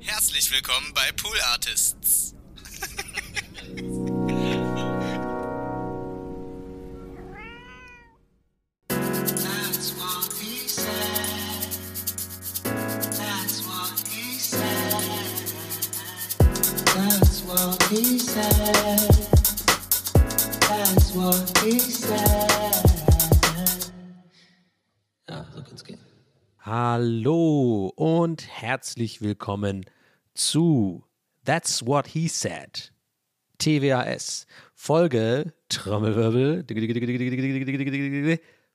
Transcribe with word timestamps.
Herzlich 0.00 0.50
willkommen 0.50 0.92
bei 0.94 1.12
Pool 1.12 1.38
Artists. 1.52 2.34
He 17.90 18.20
said. 18.20 18.89
Hallo 26.72 27.92
und 27.96 28.46
herzlich 28.46 29.20
willkommen 29.20 29.86
zu 30.34 31.02
That's 31.44 31.84
What 31.84 32.06
He 32.06 32.28
Said. 32.28 32.92
TWAS. 33.58 34.46
Folge 34.72 35.52
Trommelwirbel 35.68 36.64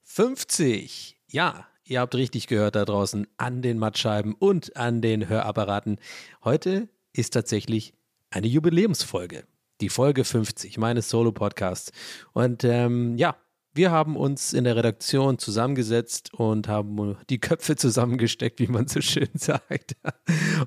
50. 0.03 1.17
Ja, 1.31 1.67
ihr 1.85 2.01
habt 2.01 2.15
richtig 2.15 2.47
gehört 2.47 2.75
da 2.75 2.83
draußen 2.83 3.27
an 3.37 3.61
den 3.61 3.79
Mattscheiben 3.79 4.33
und 4.33 4.75
an 4.75 5.01
den 5.01 5.29
Hörapparaten. 5.29 5.97
Heute 6.43 6.89
ist 7.13 7.31
tatsächlich 7.31 7.93
eine 8.29 8.47
Jubiläumsfolge. 8.47 9.45
Die 9.79 9.87
Folge 9.87 10.25
50 10.25 10.77
meines 10.77 11.09
Solo-Podcasts. 11.09 11.93
Und 12.33 12.65
ähm, 12.65 13.15
ja, 13.15 13.37
wir 13.75 13.91
haben 13.91 14.15
uns 14.15 14.53
in 14.53 14.63
der 14.63 14.77
Redaktion 14.77 15.37
zusammengesetzt 15.37 16.33
und 16.33 16.69
haben 16.69 17.17
die 17.29 17.39
Köpfe 17.39 17.75
zusammengesteckt, 17.75 18.59
wie 18.59 18.67
man 18.67 18.87
so 18.87 19.01
schön 19.01 19.29
sagt. 19.35 19.97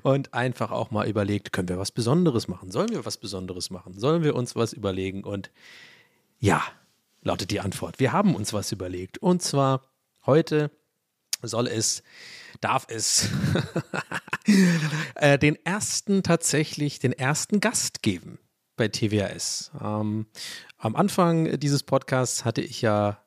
Und 0.03 0.33
einfach 0.35 0.71
auch 0.71 0.91
mal 0.91 1.09
überlegt, 1.09 1.51
können 1.51 1.69
wir 1.69 1.79
was 1.79 1.91
Besonderes 1.91 2.47
machen? 2.47 2.69
Sollen 2.69 2.89
wir 2.89 3.05
was 3.05 3.17
Besonderes 3.17 3.71
machen? 3.71 3.97
Sollen 3.99 4.23
wir 4.23 4.35
uns 4.35 4.55
was 4.55 4.73
überlegen? 4.73 5.23
Und 5.23 5.49
ja, 6.39 6.61
lautet 7.23 7.49
die 7.49 7.59
Antwort. 7.59 7.99
Wir 7.99 8.13
haben 8.13 8.35
uns 8.35 8.53
was 8.53 8.71
überlegt. 8.71 9.17
Und 9.17 9.41
zwar 9.41 9.81
heute 10.27 10.69
soll 11.41 11.67
es, 11.67 12.03
darf 12.61 12.85
es 12.89 13.29
äh, 15.15 15.39
den 15.39 15.57
ersten 15.65 16.21
tatsächlich, 16.21 16.99
den 16.99 17.13
ersten 17.13 17.59
Gast 17.59 18.03
geben 18.03 18.37
bei 18.79 18.87
TWAS. 18.87 19.71
Ähm, 19.83 20.25
am 20.77 20.95
Anfang 20.95 21.59
dieses 21.59 21.83
Podcasts 21.83 22.45
hatte 22.45 22.61
ich 22.61 22.81
ja 22.81 23.23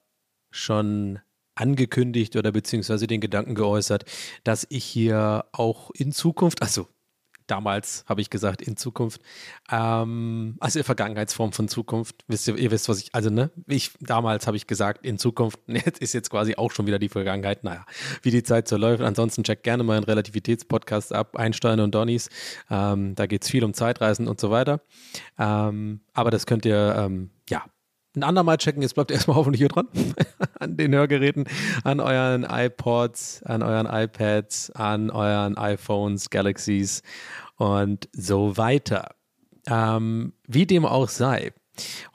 schon 0.51 1.21
angekündigt 1.55 2.35
oder 2.37 2.51
beziehungsweise 2.51 3.07
den 3.07 3.21
Gedanken 3.21 3.55
geäußert, 3.55 4.05
dass 4.43 4.67
ich 4.71 4.85
hier 4.85 5.45
auch 5.53 5.91
in 5.91 6.11
Zukunft, 6.11 6.63
also 6.63 6.89
damals 7.47 8.05
habe 8.09 8.21
ich 8.21 8.31
gesagt, 8.31 8.63
in 8.63 8.77
Zukunft, 8.77 9.21
ähm, 9.71 10.57
also 10.61 10.79
in 10.79 10.85
Vergangenheitsform 10.85 11.53
von 11.53 11.69
Zukunft, 11.69 12.25
wisst 12.29 12.49
ihr, 12.49 12.57
ihr 12.57 12.71
wisst, 12.71 12.89
was 12.89 13.01
ich, 13.01 13.15
also 13.15 13.31
ne, 13.31 13.51
ich, 13.67 13.93
damals 14.01 14.47
habe 14.47 14.57
ich 14.57 14.67
gesagt, 14.67 15.05
in 15.05 15.19
Zukunft, 15.19 15.59
jetzt 15.67 16.01
ist 16.01 16.13
jetzt 16.13 16.31
quasi 16.31 16.57
auch 16.57 16.73
schon 16.73 16.87
wieder 16.87 16.99
die 16.99 17.09
Vergangenheit, 17.09 17.65
naja, 17.65 17.85
wie 18.23 18.31
die 18.31 18.43
Zeit 18.43 18.69
so 18.69 18.77
läuft. 18.77 19.03
Ansonsten 19.03 19.45
checkt 19.45 19.63
gerne 19.63 19.83
mal 19.83 19.97
einen 19.97 20.05
Relativitätspodcast 20.05 21.13
ab, 21.13 21.37
Einstein 21.37 21.81
und 21.81 21.95
Donnys, 21.95 22.29
ähm, 22.71 23.15
da 23.15 23.27
geht 23.27 23.43
es 23.43 23.51
viel 23.51 23.65
um 23.65 23.75
Zeitreisen 23.75 24.29
und 24.29 24.41
so 24.41 24.51
weiter. 24.51 24.81
Ähm, 25.39 26.01
aber 26.13 26.31
das 26.31 26.47
könnt 26.47 26.65
ihr, 26.65 26.95
ähm, 26.99 27.31
ja, 27.49 27.65
ein 28.17 28.23
andermal 28.23 28.57
checken. 28.57 28.83
Jetzt 28.83 28.95
bleibt 28.95 29.11
erstmal 29.13 29.37
hoffentlich 29.37 29.61
hier 29.61 29.69
dran. 29.69 29.89
an 30.59 30.77
den 30.77 30.95
Hörgeräten, 30.95 31.45
an 31.85 32.01
euren 32.01 32.47
iPods, 32.49 33.43
an 33.45 33.63
euren 33.63 33.87
iPads, 33.87 34.71
an 34.71 35.11
euren 35.11 35.57
iPhones, 35.57 36.31
Galaxies 36.31 37.03
und 37.57 38.09
so 38.13 38.57
weiter. 38.57 39.15
Ähm, 39.67 40.33
wie 40.47 40.67
dem 40.67 40.85
auch 40.85 41.09
sei. 41.09 41.53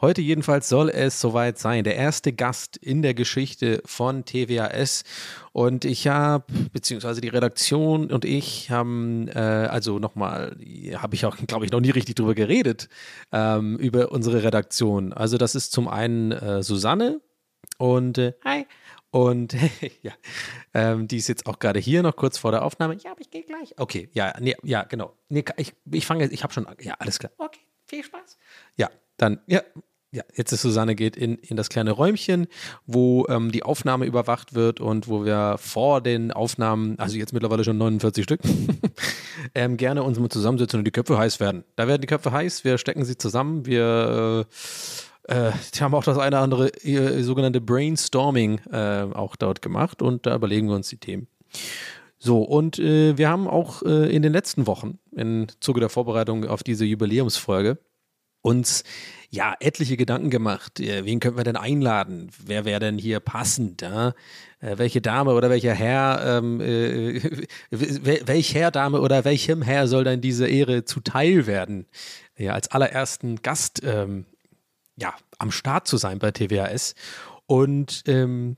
Heute 0.02 0.22
jedenfalls 0.22 0.70
soll 0.70 0.90
es 0.90 1.20
soweit 1.20 1.58
sein. 1.58 1.84
Der 1.84 1.96
erste 1.96 2.34
Gast 2.34 2.78
in 2.78 3.02
der 3.02 3.14
Geschichte 3.14 3.82
von 3.86 4.26
TWAS. 4.26 5.04
Und 5.52 5.86
ich 5.86 6.08
habe, 6.08 6.46
beziehungsweise 6.72 7.22
die 7.22 7.30
Redaktion 7.30 8.12
und 8.12 8.26
ich 8.26 8.70
haben, 8.70 9.28
äh, 9.30 9.40
also 9.40 9.98
nochmal, 9.98 10.56
habe 10.96 11.16
ich 11.16 11.26
auch, 11.26 11.36
glaube 11.48 11.66
ich, 11.66 11.72
noch 11.72 11.80
nie 11.80 11.90
richtig 11.90 12.16
drüber 12.16 12.36
geredet, 12.36 12.90
ähm, 13.32 13.78
über 13.78 14.12
unsere 14.12 14.44
Redaktion. 14.44 15.14
Also 15.14 15.38
das 15.38 15.56
ist 15.56 15.72
zum 15.72 15.88
einen 15.88 16.32
äh, 16.32 16.62
Susanne 16.62 17.22
und 17.78 18.18
äh, 18.18 18.34
hi. 18.46 18.66
Und 19.10 19.56
ja, 20.04 20.12
ähm, 20.74 21.08
die 21.08 21.18
ist 21.18 21.28
jetzt 21.28 21.48
auch 21.48 21.60
gerade 21.60 21.80
hier 21.80 22.04
noch 22.04 22.16
kurz 22.16 22.38
vor 22.38 22.52
der 22.52 22.64
Aufnahme. 22.64 22.98
Ja, 23.04 23.12
aber 23.12 23.22
ich 23.22 23.32
gehe 23.32 23.44
gleich. 23.44 23.74
Okay, 23.78 24.10
ja, 24.14 24.34
nee, 24.40 24.56
ja, 24.64 24.84
genau. 24.84 25.14
Nee, 25.30 25.44
ich, 25.56 25.74
ich 25.92 26.06
fange 26.06 26.24
jetzt, 26.24 26.34
ich 26.34 26.44
habe 26.44 26.54
schon, 26.54 26.68
ja, 26.82 26.94
alles 27.00 27.18
klar. 27.18 27.32
Okay, 27.38 27.62
viel 27.86 28.04
Spaß. 28.04 28.38
Ja, 28.76 28.90
dann, 29.18 29.40
ja, 29.48 29.62
ja, 30.12 30.24
jetzt 30.36 30.54
ist 30.54 30.62
Susanne 30.62 30.96
geht 30.96 31.18
in, 31.18 31.36
in 31.36 31.58
das 31.58 31.68
kleine 31.68 31.92
Räumchen, 31.92 32.48
wo 32.86 33.26
ähm, 33.28 33.52
die 33.52 33.64
Aufnahme 33.64 34.06
überwacht 34.06 34.56
wird 34.56 34.80
und 34.80 35.10
wo 35.10 35.26
wir 35.26 35.58
vor 35.60 36.00
den 36.02 36.32
Aufnahmen, 36.32 36.98
also 36.98 37.18
jetzt 37.18 37.34
mittlerweile 37.34 37.66
schon 37.66 37.78
49 37.78 38.24
Stück, 38.24 38.40
ähm, 39.56 39.76
gerne 39.76 40.04
uns 40.04 40.18
mal 40.18 40.30
zusammensetzen 40.30 40.80
und 40.80 40.86
die 40.86 40.92
Köpfe 40.92 41.18
heiß 41.18 41.42
werden. 41.42 41.66
Da 41.76 41.88
werden 41.88 42.02
die 42.02 42.08
Köpfe 42.08 42.32
heiß, 42.32 42.64
wir 42.64 42.78
stecken 42.78 43.04
sie 43.04 43.18
zusammen, 43.18 43.66
wir 43.66 44.48
äh, 45.28 45.50
äh, 45.50 45.52
haben 45.82 45.94
auch 45.94 46.06
das 46.06 46.18
eine 46.18 46.38
oder 46.38 46.42
andere 46.42 46.70
äh, 46.84 47.22
sogenannte 47.22 47.60
Brainstorming 47.60 48.60
äh, 48.72 49.08
auch 49.14 49.36
dort 49.36 49.62
gemacht 49.62 50.02
und 50.02 50.26
da 50.26 50.36
überlegen 50.36 50.70
wir 50.70 50.76
uns 50.76 50.88
die 50.88 50.98
Themen. 50.98 51.28
So, 52.18 52.42
und 52.42 52.80
äh, 52.80 53.18
wir 53.18 53.30
haben 53.30 53.48
auch 53.48 53.84
äh, 53.84 54.14
in 54.14 54.22
den 54.22 54.32
letzten 54.32 54.68
Wochen 54.68 55.00
im 55.12 55.48
Zuge 55.60 55.82
der 55.82 55.90
Vorbereitung 55.90 56.46
auf 56.46 56.64
diese 56.64 56.86
Jubiläumsfolge 56.86 57.78
uns 58.48 58.84
ja 59.30 59.56
etliche 59.60 59.98
Gedanken 59.98 60.30
gemacht. 60.30 60.80
Äh, 60.80 61.04
wen 61.06 61.20
könnten 61.20 61.38
wir 61.38 61.44
denn 61.44 61.58
einladen? 61.58 62.32
Wer 62.46 62.64
wäre 62.64 62.80
denn 62.80 62.98
hier 62.98 63.20
passend? 63.20 63.82
Ja? 63.82 64.10
Äh, 64.62 64.78
welche 64.78 65.02
Dame 65.02 65.34
oder 65.34 65.50
welcher 65.50 65.74
Herr, 65.74 66.40
ähm, 66.40 66.62
äh, 66.62 67.22
welch 67.70 68.56
Herr, 68.56 68.72
Dame 68.72 69.02
oder 69.02 69.26
welchem 69.26 69.62
Herr 69.62 69.88
soll 69.88 70.06
denn 70.06 70.22
diese 70.22 70.48
Ehre 70.48 70.86
zuteil 70.86 71.46
werden? 71.46 71.88
Ja, 72.38 72.54
als 72.54 72.72
allerersten 72.72 73.42
Gast 73.42 73.82
ähm, 73.84 74.26
ja, 74.96 75.14
am 75.40 75.52
Start 75.52 75.88
zu 75.88 75.98
sein 75.98 76.20
bei 76.20 76.32
TWAS. 76.32 76.96
Und 77.48 78.04
ähm, 78.08 78.58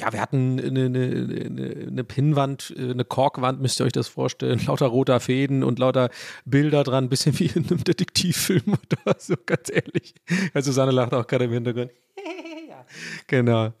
ja, 0.00 0.12
wir 0.12 0.20
hatten 0.20 0.58
eine, 0.58 0.86
eine, 0.86 1.86
eine, 1.88 2.04
Pinnwand, 2.04 2.74
eine 2.76 3.04
Korkwand, 3.04 3.60
müsst 3.60 3.80
ihr 3.80 3.86
euch 3.86 3.92
das 3.92 4.08
vorstellen, 4.08 4.60
lauter 4.66 4.86
roter 4.86 5.20
Fäden 5.20 5.62
und 5.62 5.78
lauter 5.78 6.10
Bilder 6.44 6.84
dran, 6.84 7.04
ein 7.04 7.08
bisschen 7.08 7.38
wie 7.38 7.46
in 7.46 7.66
einem 7.66 7.84
Detektivfilm 7.84 8.62
oder 9.04 9.16
so, 9.18 9.34
ganz 9.44 9.70
ehrlich. 9.70 10.14
Ja, 10.54 10.62
Susanne 10.62 10.90
lacht 10.90 11.12
auch 11.12 11.26
gerade 11.26 11.44
im 11.44 11.52
Hintergrund. 11.52 11.90
ja, 12.68 12.84
genau. 13.26 13.72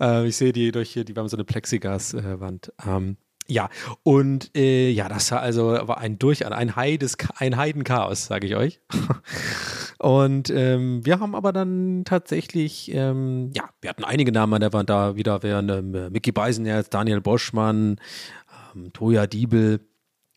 Äh, 0.00 0.26
ich 0.26 0.36
sehe 0.36 0.52
die 0.52 0.72
durch 0.72 0.90
hier, 0.90 1.04
die 1.04 1.14
haben 1.14 1.28
so 1.28 1.36
eine 1.36 1.44
Plexigaswand. 1.44 2.72
Ähm, 2.86 3.16
ja, 3.46 3.70
und 4.02 4.54
äh, 4.56 4.90
ja, 4.90 5.08
das 5.08 5.30
war 5.32 5.40
also 5.40 5.68
war 5.68 5.98
ein 5.98 6.18
durch 6.18 6.44
ein 6.44 6.76
Heides, 6.76 7.16
ein 7.36 7.56
Heidenchaos, 7.56 8.26
sage 8.26 8.46
ich 8.46 8.56
euch. 8.56 8.80
und 9.98 10.50
ähm, 10.50 11.04
wir 11.04 11.20
haben 11.20 11.34
aber 11.34 11.52
dann 11.52 12.04
tatsächlich, 12.04 12.92
ähm, 12.94 13.50
ja, 13.54 13.68
wir 13.80 13.90
hatten 13.90 14.04
einige 14.04 14.32
Namen 14.32 14.54
an 14.54 14.60
der 14.60 14.72
Wand 14.72 14.90
da 14.90 15.16
wieder, 15.16 15.42
wären 15.42 15.68
ähm, 15.68 16.12
Mickey 16.12 16.32
Beisenherz, 16.32 16.88
Daniel 16.88 17.20
Boschmann, 17.20 17.96
ähm, 18.74 18.92
Toja 18.92 19.26
Diebel. 19.26 19.80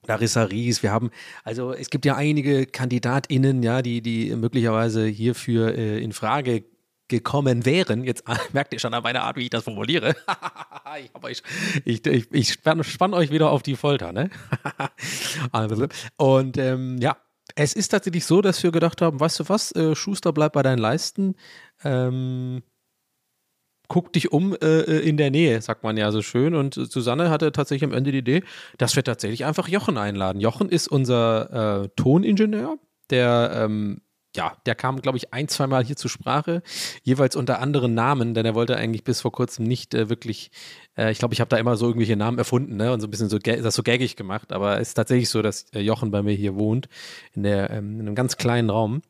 Larissa 0.07 0.45
Ries, 0.45 0.81
wir 0.81 0.91
haben, 0.91 1.11
also 1.43 1.73
es 1.73 1.91
gibt 1.91 2.05
ja 2.05 2.15
einige 2.15 2.65
KandidatInnen, 2.65 3.61
ja, 3.61 3.83
die, 3.83 4.01
die 4.01 4.35
möglicherweise 4.35 5.05
hierfür 5.05 5.77
äh, 5.77 6.03
in 6.03 6.11
Frage 6.11 6.63
gekommen 7.11 7.65
wären, 7.65 8.03
jetzt 8.03 8.23
merkt 8.53 8.73
ihr 8.73 8.79
schon 8.79 8.95
an 8.95 9.03
meiner 9.03 9.21
Art, 9.23 9.37
wie 9.37 9.43
ich 9.43 9.51
das 9.51 9.65
formuliere. 9.65 10.15
ich, 10.99 11.23
euch, 11.23 11.43
ich, 11.85 12.05
ich, 12.07 12.31
ich 12.31 12.53
spann, 12.53 12.83
spann 12.83 13.13
euch 13.13 13.29
wieder 13.29 13.51
auf 13.51 13.61
die 13.61 13.75
Folter, 13.75 14.11
ne? 14.11 14.31
Und 16.17 16.57
ähm, 16.57 16.97
ja, 16.99 17.17
es 17.55 17.73
ist 17.73 17.89
tatsächlich 17.89 18.25
so, 18.25 18.41
dass 18.41 18.61
wir 18.63 18.71
gedacht 18.71 19.01
haben, 19.01 19.19
weißt 19.19 19.41
du 19.41 19.49
was, 19.49 19.71
äh, 19.75 19.95
Schuster, 19.95 20.33
bleib 20.33 20.53
bei 20.53 20.63
deinen 20.63 20.79
Leisten. 20.79 21.35
Ähm, 21.83 22.63
guck 23.87 24.13
dich 24.13 24.31
um 24.31 24.55
äh, 24.61 24.99
in 24.99 25.17
der 25.17 25.31
Nähe, 25.31 25.61
sagt 25.61 25.83
man 25.83 25.97
ja 25.97 26.11
so 26.11 26.21
schön. 26.21 26.55
Und 26.55 26.75
Susanne 26.75 27.29
hatte 27.29 27.51
tatsächlich 27.51 27.89
am 27.89 27.93
Ende 27.93 28.11
die 28.11 28.19
Idee, 28.19 28.43
dass 28.77 28.95
wir 28.95 29.03
tatsächlich 29.03 29.43
einfach 29.43 29.67
Jochen 29.67 29.97
einladen. 29.97 30.39
Jochen 30.39 30.69
ist 30.69 30.87
unser 30.87 31.83
äh, 31.83 31.89
Toningenieur, 31.97 32.77
der 33.09 33.51
ähm, 33.53 34.01
ja, 34.35 34.55
der 34.65 34.75
kam, 34.75 35.01
glaube 35.01 35.17
ich, 35.17 35.33
ein, 35.33 35.47
zweimal 35.47 35.83
hier 35.83 35.95
zur 35.95 36.09
Sprache, 36.09 36.63
jeweils 37.03 37.35
unter 37.35 37.59
anderen 37.59 37.93
Namen, 37.93 38.33
denn 38.33 38.45
er 38.45 38.55
wollte 38.55 38.77
eigentlich 38.77 39.03
bis 39.03 39.21
vor 39.21 39.31
kurzem 39.31 39.65
nicht 39.65 39.93
äh, 39.93 40.09
wirklich, 40.09 40.51
äh, 40.97 41.11
ich 41.11 41.19
glaube, 41.19 41.33
ich 41.33 41.41
habe 41.41 41.49
da 41.49 41.57
immer 41.57 41.75
so 41.75 41.87
irgendwelche 41.87 42.15
Namen 42.15 42.37
erfunden, 42.37 42.77
ne, 42.77 42.93
und 42.93 43.01
so 43.01 43.07
ein 43.07 43.11
bisschen 43.11 43.29
so, 43.29 43.37
das 43.39 43.75
so 43.75 43.83
gaggig 43.83 44.15
gemacht, 44.15 44.51
aber 44.51 44.79
es 44.79 44.89
ist 44.89 44.93
tatsächlich 44.93 45.29
so, 45.29 45.41
dass 45.41 45.65
äh, 45.73 45.79
Jochen 45.79 46.11
bei 46.11 46.23
mir 46.23 46.33
hier 46.33 46.55
wohnt, 46.55 46.87
in, 47.33 47.43
der, 47.43 47.69
ähm, 47.71 47.99
in 47.99 48.07
einem 48.07 48.15
ganz 48.15 48.37
kleinen 48.37 48.69
Raum. 48.69 49.01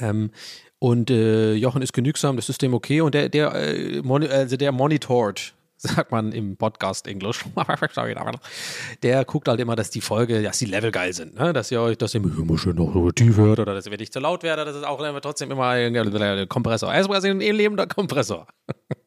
Ähm, 0.00 0.30
und 0.80 1.10
äh, 1.10 1.54
Jochen 1.54 1.82
ist 1.82 1.92
genügsam, 1.92 2.36
das 2.36 2.48
ist 2.48 2.60
dem 2.60 2.74
okay 2.74 3.00
und 3.00 3.14
der, 3.14 3.28
der, 3.28 3.54
äh, 3.54 4.02
also 4.30 4.56
der 4.56 4.72
monitort 4.72 5.54
sagt 5.84 6.10
man 6.10 6.32
im 6.32 6.56
Podcast 6.56 7.06
Englisch. 7.06 7.44
Der 9.02 9.24
guckt 9.24 9.48
halt 9.48 9.60
immer, 9.60 9.76
dass 9.76 9.90
die 9.90 10.00
Folge, 10.00 10.42
dass 10.42 10.58
die 10.58 10.66
Level 10.66 10.90
geil 10.90 11.12
sind, 11.12 11.38
ne? 11.38 11.52
dass 11.52 11.70
ihr 11.70 11.80
euch 11.80 11.98
das 11.98 12.14
immer 12.14 12.58
schön 12.58 12.76
noch 12.76 13.12
tief 13.12 13.36
hört 13.36 13.60
oder 13.60 13.74
dass 13.74 13.86
ihr 13.86 13.96
nicht 13.96 14.12
zu 14.12 14.20
laut 14.20 14.42
werde, 14.42 14.64
das 14.64 14.76
ist 14.76 14.84
auch 14.84 15.00
immer 15.00 15.20
trotzdem 15.20 15.50
immer 15.50 15.68
ein 15.68 16.48
Kompressor. 16.48 16.92
Er 16.92 17.00
ist 17.00 17.08
quasi 17.08 17.28
ein 17.28 17.40
lebender 17.40 17.86
Kompressor. 17.86 18.46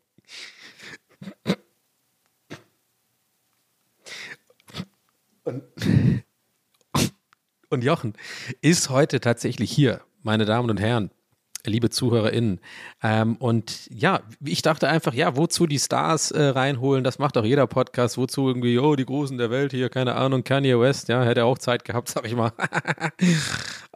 Und, 5.48 5.64
und 7.70 7.84
Jochen 7.84 8.14
ist 8.60 8.90
heute 8.90 9.22
tatsächlich 9.22 9.72
hier, 9.72 10.02
meine 10.22 10.44
Damen 10.44 10.70
und 10.70 10.78
Herren 10.78 11.10
liebe 11.70 11.90
ZuhörerInnen. 11.90 12.60
Ähm, 13.04 13.36
und 13.38 13.90
ja, 13.94 14.22
ich 14.44 14.62
dachte 14.62 14.88
einfach, 14.88 15.14
ja, 15.14 15.36
wozu 15.36 15.68
die 15.68 15.80
Stars 15.80 16.32
äh, 16.32 16.42
reinholen, 16.42 17.04
das 17.04 17.20
macht 17.20 17.38
auch 17.38 17.46
jeder 17.46 17.68
Podcast. 17.68 18.18
Wozu 18.18 18.48
irgendwie, 18.48 18.80
oh, 18.80 18.96
die 18.96 19.06
Großen 19.06 19.38
der 19.38 19.50
Welt 19.50 19.72
hier, 19.72 19.90
keine 19.90 20.16
Ahnung, 20.16 20.44
Kanye 20.44 20.80
West, 20.80 21.10
ja, 21.10 21.24
hätte 21.24 21.46
auch 21.46 21.58
Zeit 21.58 21.86
gehabt, 21.86 22.10
sag 22.10 22.26
ich 22.26 22.36
mal. 22.36 22.52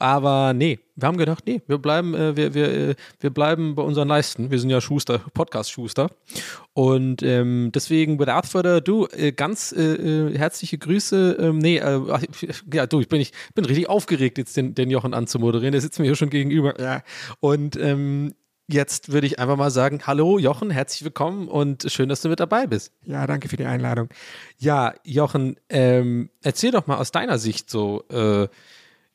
Aber 0.01 0.53
nee, 0.53 0.79
wir 0.95 1.07
haben 1.07 1.17
gedacht, 1.17 1.43
nee, 1.45 1.61
wir 1.67 1.77
bleiben, 1.77 2.15
äh, 2.15 2.35
wir, 2.35 2.55
wir, 2.55 2.89
äh, 2.89 2.95
wir 3.19 3.29
bleiben 3.29 3.75
bei 3.75 3.83
unseren 3.83 4.07
Leisten. 4.07 4.49
Wir 4.49 4.57
sind 4.57 4.71
ja 4.71 4.81
Schuster, 4.81 5.19
Podcast-Schuster. 5.19 6.09
Und 6.73 7.21
ähm, 7.21 7.71
deswegen, 7.71 8.17
without 8.17 8.47
further 8.47 8.77
ado, 8.77 9.07
äh, 9.09 9.31
ganz 9.31 9.71
äh, 9.71 9.93
äh, 9.93 10.35
herzliche 10.35 10.79
Grüße. 10.79 11.37
Ähm, 11.39 11.59
nee, 11.59 11.77
äh, 11.77 12.01
ja, 12.73 12.87
du, 12.87 12.99
ich 12.99 13.09
bin, 13.09 13.21
ich 13.21 13.31
bin 13.53 13.63
richtig 13.63 13.89
aufgeregt, 13.89 14.39
jetzt 14.39 14.57
den, 14.57 14.73
den 14.73 14.89
Jochen 14.89 15.13
anzumoderieren. 15.13 15.71
Der 15.71 15.81
sitzt 15.81 15.99
mir 15.99 16.05
hier 16.05 16.15
schon 16.15 16.31
gegenüber. 16.31 16.81
Ja. 16.81 17.03
Und 17.39 17.75
ähm, 17.75 18.33
jetzt 18.67 19.11
würde 19.11 19.27
ich 19.27 19.37
einfach 19.37 19.57
mal 19.57 19.69
sagen, 19.69 20.01
hallo 20.07 20.39
Jochen, 20.39 20.71
herzlich 20.71 21.03
willkommen 21.03 21.47
und 21.47 21.91
schön, 21.91 22.09
dass 22.09 22.21
du 22.21 22.29
mit 22.29 22.39
dabei 22.39 22.65
bist. 22.65 22.91
Ja, 23.05 23.27
danke 23.27 23.49
für 23.49 23.57
die 23.57 23.65
Einladung. 23.65 24.09
Ja, 24.57 24.95
Jochen, 25.03 25.57
ähm, 25.69 26.31
erzähl 26.41 26.71
doch 26.71 26.87
mal 26.87 26.97
aus 26.97 27.11
deiner 27.11 27.37
Sicht 27.37 27.69
so, 27.69 28.03
äh, 28.09 28.47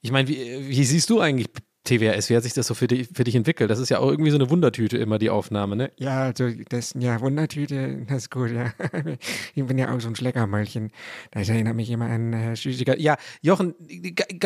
ich 0.06 0.12
meine, 0.12 0.28
wie, 0.28 0.68
wie, 0.68 0.84
siehst 0.84 1.10
du 1.10 1.18
eigentlich 1.18 1.48
TWRS, 1.82 2.30
wie 2.30 2.36
hat 2.36 2.44
sich 2.44 2.52
das 2.52 2.68
so 2.68 2.74
für 2.74 2.86
dich, 2.86 3.08
für 3.12 3.24
dich 3.24 3.34
entwickelt? 3.34 3.68
Das 3.70 3.80
ist 3.80 3.88
ja 3.88 3.98
auch 3.98 4.08
irgendwie 4.08 4.30
so 4.30 4.36
eine 4.36 4.48
Wundertüte 4.50 4.96
immer, 4.98 5.18
die 5.18 5.30
Aufnahme, 5.30 5.74
ne? 5.74 5.90
Ja, 5.96 6.22
also 6.22 6.48
das, 6.68 6.94
ja, 6.96 7.20
Wundertüte, 7.20 8.04
das 8.08 8.18
ist 8.18 8.30
gut, 8.30 8.52
ja. 8.52 8.72
Ich 9.56 9.66
bin 9.66 9.78
ja 9.78 9.92
auch 9.92 10.00
so 10.00 10.06
ein 10.06 10.14
Schleckermäulchen. 10.14 10.92
Das 11.32 11.48
erinnert 11.48 11.74
mich 11.74 11.90
immer 11.90 12.06
an 12.06 12.32
äh, 12.32 12.54
Süßigkeit. 12.54 13.00
Ja, 13.00 13.16
Jochen, 13.42 13.74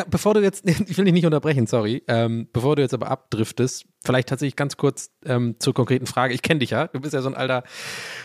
bevor 0.08 0.32
du 0.32 0.40
jetzt, 0.40 0.66
ich 0.88 0.96
will 0.96 1.04
dich 1.04 1.12
nicht 1.12 1.26
unterbrechen, 1.26 1.66
sorry, 1.66 2.02
ähm, 2.08 2.48
bevor 2.54 2.76
du 2.76 2.80
jetzt 2.80 2.94
aber 2.94 3.10
abdriftest, 3.10 3.84
vielleicht 4.02 4.30
tatsächlich 4.30 4.56
ganz 4.56 4.78
kurz 4.78 5.10
ähm, 5.26 5.56
zur 5.58 5.74
konkreten 5.74 6.06
Frage. 6.06 6.32
Ich 6.32 6.40
kenne 6.40 6.60
dich 6.60 6.70
ja, 6.70 6.86
du 6.86 7.00
bist 7.00 7.12
ja 7.12 7.20
so 7.20 7.28
ein 7.28 7.34
alter, 7.34 7.64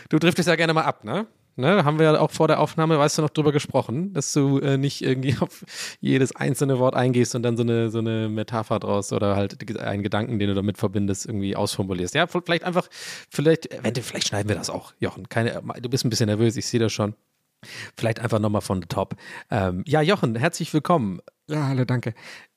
du 0.08 0.18
driftest 0.18 0.48
ja 0.48 0.56
gerne 0.56 0.72
mal 0.72 0.84
ab, 0.84 1.04
ne? 1.04 1.26
Ne, 1.58 1.86
haben 1.86 1.98
wir 1.98 2.04
ja 2.12 2.20
auch 2.20 2.30
vor 2.30 2.48
der 2.48 2.60
Aufnahme, 2.60 2.98
weißt 2.98 3.16
du, 3.16 3.22
noch 3.22 3.30
drüber 3.30 3.50
gesprochen, 3.50 4.12
dass 4.12 4.30
du 4.34 4.58
äh, 4.58 4.76
nicht 4.76 5.00
irgendwie 5.00 5.36
auf 5.40 5.64
jedes 6.00 6.36
einzelne 6.36 6.78
Wort 6.78 6.94
eingehst 6.94 7.34
und 7.34 7.42
dann 7.42 7.56
so 7.56 7.62
eine, 7.62 7.88
so 7.88 7.98
eine 7.98 8.28
Metapher 8.28 8.78
draus 8.78 9.10
oder 9.10 9.36
halt 9.36 9.78
einen 9.80 10.02
Gedanken, 10.02 10.38
den 10.38 10.48
du 10.48 10.54
damit 10.54 10.76
verbindest, 10.76 11.24
irgendwie 11.24 11.56
ausformulierst. 11.56 12.14
Ja, 12.14 12.26
vielleicht 12.26 12.64
einfach, 12.64 12.88
vielleicht, 13.30 13.70
vielleicht 14.02 14.28
schneiden 14.28 14.50
wir 14.50 14.56
das 14.56 14.68
auch, 14.68 14.92
Jochen. 15.00 15.30
Keine, 15.30 15.62
du 15.80 15.88
bist 15.88 16.04
ein 16.04 16.10
bisschen 16.10 16.26
nervös, 16.26 16.58
ich 16.58 16.66
sehe 16.66 16.80
das 16.80 16.92
schon. 16.92 17.14
Vielleicht 17.96 18.20
einfach 18.20 18.38
nochmal 18.38 18.60
von 18.60 18.82
the 18.82 18.88
top. 18.88 19.16
Ähm, 19.50 19.82
ja, 19.86 20.02
Jochen, 20.02 20.36
herzlich 20.36 20.72
willkommen. 20.74 21.20
Ja, 21.48 21.68
hallo, 21.68 21.86
danke. 21.86 22.12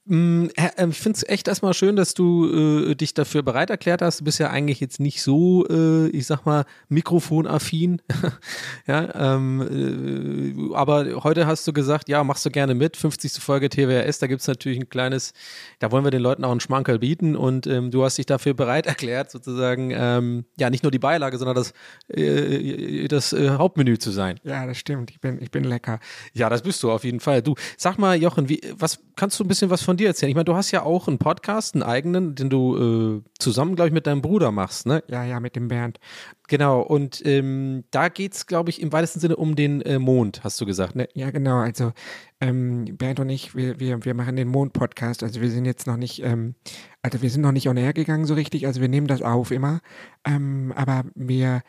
Mm, 0.06 0.48
ähm, 0.78 0.90
ich 0.90 0.98
finde 0.98 1.18
es 1.18 1.30
echt 1.30 1.48
erstmal 1.48 1.74
schön, 1.74 1.96
dass 1.96 2.14
du 2.14 2.90
äh, 2.90 2.96
dich 2.96 3.14
dafür 3.14 3.44
bereit 3.44 3.70
erklärt 3.70 4.02
hast. 4.02 4.22
Du 4.22 4.24
bist 4.24 4.40
ja 4.40 4.50
eigentlich 4.50 4.80
jetzt 4.80 5.00
nicht 5.00 5.22
so, 5.22 5.68
äh, 5.70 6.08
ich 6.08 6.26
sag 6.26 6.46
mal, 6.46 6.66
mikrofonaffin. 6.88 8.02
ja, 8.88 9.36
ähm, 9.36 10.70
äh, 10.72 10.76
aber 10.76 11.24
heute 11.24 11.46
hast 11.46 11.68
du 11.68 11.74
gesagt, 11.74 12.10
ja, 12.10 12.24
machst 12.24 12.46
du 12.46 12.50
gerne 12.50 12.74
mit. 12.74 12.98
50. 12.98 13.34
Folge 13.34 13.70
TWRS, 13.70 14.20
da 14.20 14.28
gibt 14.28 14.42
es 14.42 14.48
natürlich 14.48 14.80
ein 14.80 14.90
kleines, 14.90 15.34
da 15.78 15.92
wollen 15.92 16.04
wir 16.04 16.12
den 16.12 16.22
Leuten 16.22 16.44
auch 16.44 16.52
einen 16.52 16.60
Schmankerl 16.60 17.00
bieten 17.00 17.36
und 17.36 17.68
ähm, 17.68 17.92
du 17.92 18.04
hast 18.04 18.18
dich 18.18 18.26
dafür 18.26 18.54
bereit 18.56 18.88
erklärt, 18.88 19.30
sozusagen, 19.30 19.92
ähm, 19.94 20.46
ja, 20.58 20.70
nicht 20.70 20.84
nur 20.84 20.92
die 20.92 21.00
Beilage, 21.00 21.38
sondern 21.38 21.56
das, 21.56 21.74
äh, 22.08 23.08
das 23.08 23.34
äh, 23.34 23.50
Hauptmenü 23.52 24.00
zu 24.00 24.12
sein. 24.12 24.40
Ja, 24.44 24.66
das 24.66 24.78
stimmt. 24.78 25.12
Ich 25.12 25.22
bin, 25.22 25.42
ich 25.42 25.52
bin 25.52 25.66
lecker. 25.66 26.00
Ja, 26.34 26.50
das 26.50 26.64
bist 26.64 26.82
du 26.82 26.92
auf 26.92 27.04
jeden 27.04 27.20
Fall. 27.20 27.44
Du, 27.44 27.54
sag 27.78 28.00
mal, 28.00 28.20
Jochen, 28.20 28.50
wie, 28.50 28.62
was 28.74 29.00
kannst 29.16 29.40
du 29.40 29.44
ein 29.44 29.48
bisschen 29.48 29.70
was 29.70 29.84
von 29.84 29.89
dir 29.98 30.08
erzählen? 30.08 30.30
Ich 30.30 30.36
meine, 30.36 30.46
du 30.46 30.56
hast 30.56 30.72
ja 30.72 30.84
auch 30.84 31.08
einen 31.08 31.18
Podcast, 31.18 31.76
einen 31.76 31.84
eigenen, 31.84 32.36
den 32.36 32.50
du 32.50 33.22
äh, 33.24 33.30
zusammen, 33.40 33.76
glaube 33.76 33.88
ich, 33.88 33.94
mit 33.94 34.08
deinem 34.08 34.22
Bruder 34.22 34.52
machst, 34.52 34.86
ne? 34.86 35.04
Ja, 35.08 35.24
ja, 35.24 35.40
mit 35.40 35.56
dem 35.56 35.68
Bernd. 35.68 36.00
Genau, 36.48 36.82
und 36.82 37.22
ähm, 37.26 37.84
da 37.92 38.10
geht 38.10 38.34
es, 38.34 38.48
glaube 38.48 38.70
ich, 38.70 38.82
im 38.82 38.92
weitesten 38.92 39.20
Sinne 39.20 39.36
um 39.36 39.56
den 39.56 39.82
äh, 39.82 40.00
Mond, 40.00 40.44
hast 40.44 40.60
du 40.60 40.66
gesagt, 40.66 40.96
ne? 40.96 41.08
Ja, 41.14 41.32
genau. 41.32 41.58
Also 41.58 41.94
ähm, 42.42 42.86
Bernd 42.98 43.20
und 43.20 43.30
ich, 43.30 43.56
wir, 43.56 43.80
wir, 43.80 44.04
wir 44.04 44.14
machen 44.14 44.36
den 44.36 44.48
Mond-Podcast. 44.48 45.24
Also 45.24 45.42
wir 45.42 45.52
sind 45.52 45.66
jetzt 45.66 45.88
noch 45.88 45.98
nicht, 45.98 46.24
ähm, 46.24 46.56
also 47.02 47.22
wir 47.22 47.30
sind 47.30 47.42
noch 47.42 47.52
nicht 47.52 47.70
on 47.70 47.78
air 47.78 47.94
gegangen 47.94 48.26
so 48.26 48.34
richtig. 48.34 48.68
Also 48.68 48.82
wir 48.82 48.90
nehmen 48.90 49.08
das 49.08 49.22
auf 49.22 49.52
immer. 49.52 49.82
Ähm, 50.26 50.74
aber 50.76 51.04
wir 51.16 51.62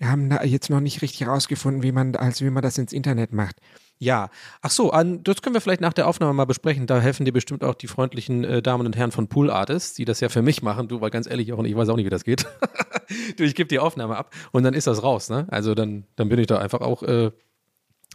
haben 0.00 0.30
da 0.30 0.42
jetzt 0.44 0.70
noch 0.70 0.80
nicht 0.80 1.02
richtig 1.02 1.22
herausgefunden, 1.22 1.82
wie 1.82 1.92
man, 1.92 2.16
also 2.16 2.44
wie 2.44 2.50
man 2.50 2.62
das 2.62 2.78
ins 2.78 2.92
Internet 2.92 3.32
macht. 3.32 3.56
Ja, 4.02 4.30
ach 4.62 4.70
so, 4.72 4.90
an, 4.90 5.22
das 5.22 5.42
können 5.42 5.54
wir 5.54 5.60
vielleicht 5.60 5.80
nach 5.80 5.92
der 5.92 6.08
Aufnahme 6.08 6.32
mal 6.32 6.44
besprechen. 6.44 6.88
Da 6.88 6.98
helfen 6.98 7.24
dir 7.24 7.30
bestimmt 7.30 7.62
auch 7.62 7.76
die 7.76 7.86
freundlichen 7.86 8.42
äh, 8.42 8.60
Damen 8.60 8.84
und 8.84 8.96
Herren 8.96 9.12
von 9.12 9.28
Pool 9.28 9.48
Artists, 9.48 9.94
die 9.94 10.04
das 10.04 10.18
ja 10.18 10.28
für 10.28 10.42
mich 10.42 10.60
machen. 10.60 10.88
Du, 10.88 11.00
weil 11.00 11.10
ganz 11.10 11.28
ehrlich, 11.28 11.52
auch 11.52 11.62
ich 11.62 11.76
weiß 11.76 11.88
auch 11.88 11.94
nicht, 11.94 12.06
wie 12.06 12.10
das 12.10 12.24
geht. 12.24 12.44
du, 13.36 13.44
ich 13.44 13.54
gebe 13.54 13.68
die 13.68 13.78
Aufnahme 13.78 14.16
ab 14.16 14.34
und 14.50 14.64
dann 14.64 14.74
ist 14.74 14.88
das 14.88 15.04
raus, 15.04 15.30
ne? 15.30 15.46
Also 15.52 15.76
dann, 15.76 16.04
dann 16.16 16.28
bin 16.28 16.40
ich 16.40 16.48
da 16.48 16.58
einfach 16.58 16.80
auch, 16.80 17.04
äh, 17.04 17.30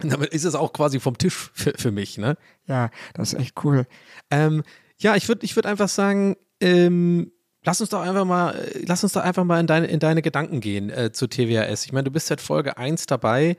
damit 0.00 0.28
ist 0.34 0.44
es 0.44 0.54
auch 0.54 0.74
quasi 0.74 1.00
vom 1.00 1.16
Tisch 1.16 1.50
für, 1.54 1.72
für 1.74 1.90
mich, 1.90 2.18
ne? 2.18 2.36
Ja, 2.66 2.90
das 3.14 3.32
ist 3.32 3.40
echt 3.40 3.64
cool. 3.64 3.86
Ähm, 4.30 4.64
ja, 4.98 5.16
ich 5.16 5.26
würde 5.26 5.42
ich 5.46 5.56
würd 5.56 5.64
einfach 5.64 5.88
sagen, 5.88 6.36
ähm, 6.60 7.32
Lass 7.64 7.80
uns 7.80 7.90
doch 7.90 8.00
einfach 8.00 8.24
mal, 8.24 8.54
äh, 8.54 8.84
lass 8.86 9.02
uns 9.02 9.12
doch 9.12 9.22
einfach 9.22 9.44
mal 9.44 9.60
in 9.60 9.66
deine, 9.66 9.86
in 9.86 9.98
deine 9.98 10.22
Gedanken 10.22 10.60
gehen 10.60 10.90
äh, 10.90 11.12
zu 11.12 11.26
TWAS. 11.26 11.84
Ich 11.84 11.92
meine, 11.92 12.04
du 12.04 12.10
bist 12.10 12.28
seit 12.28 12.40
Folge 12.40 12.78
1 12.78 13.06
dabei, 13.06 13.56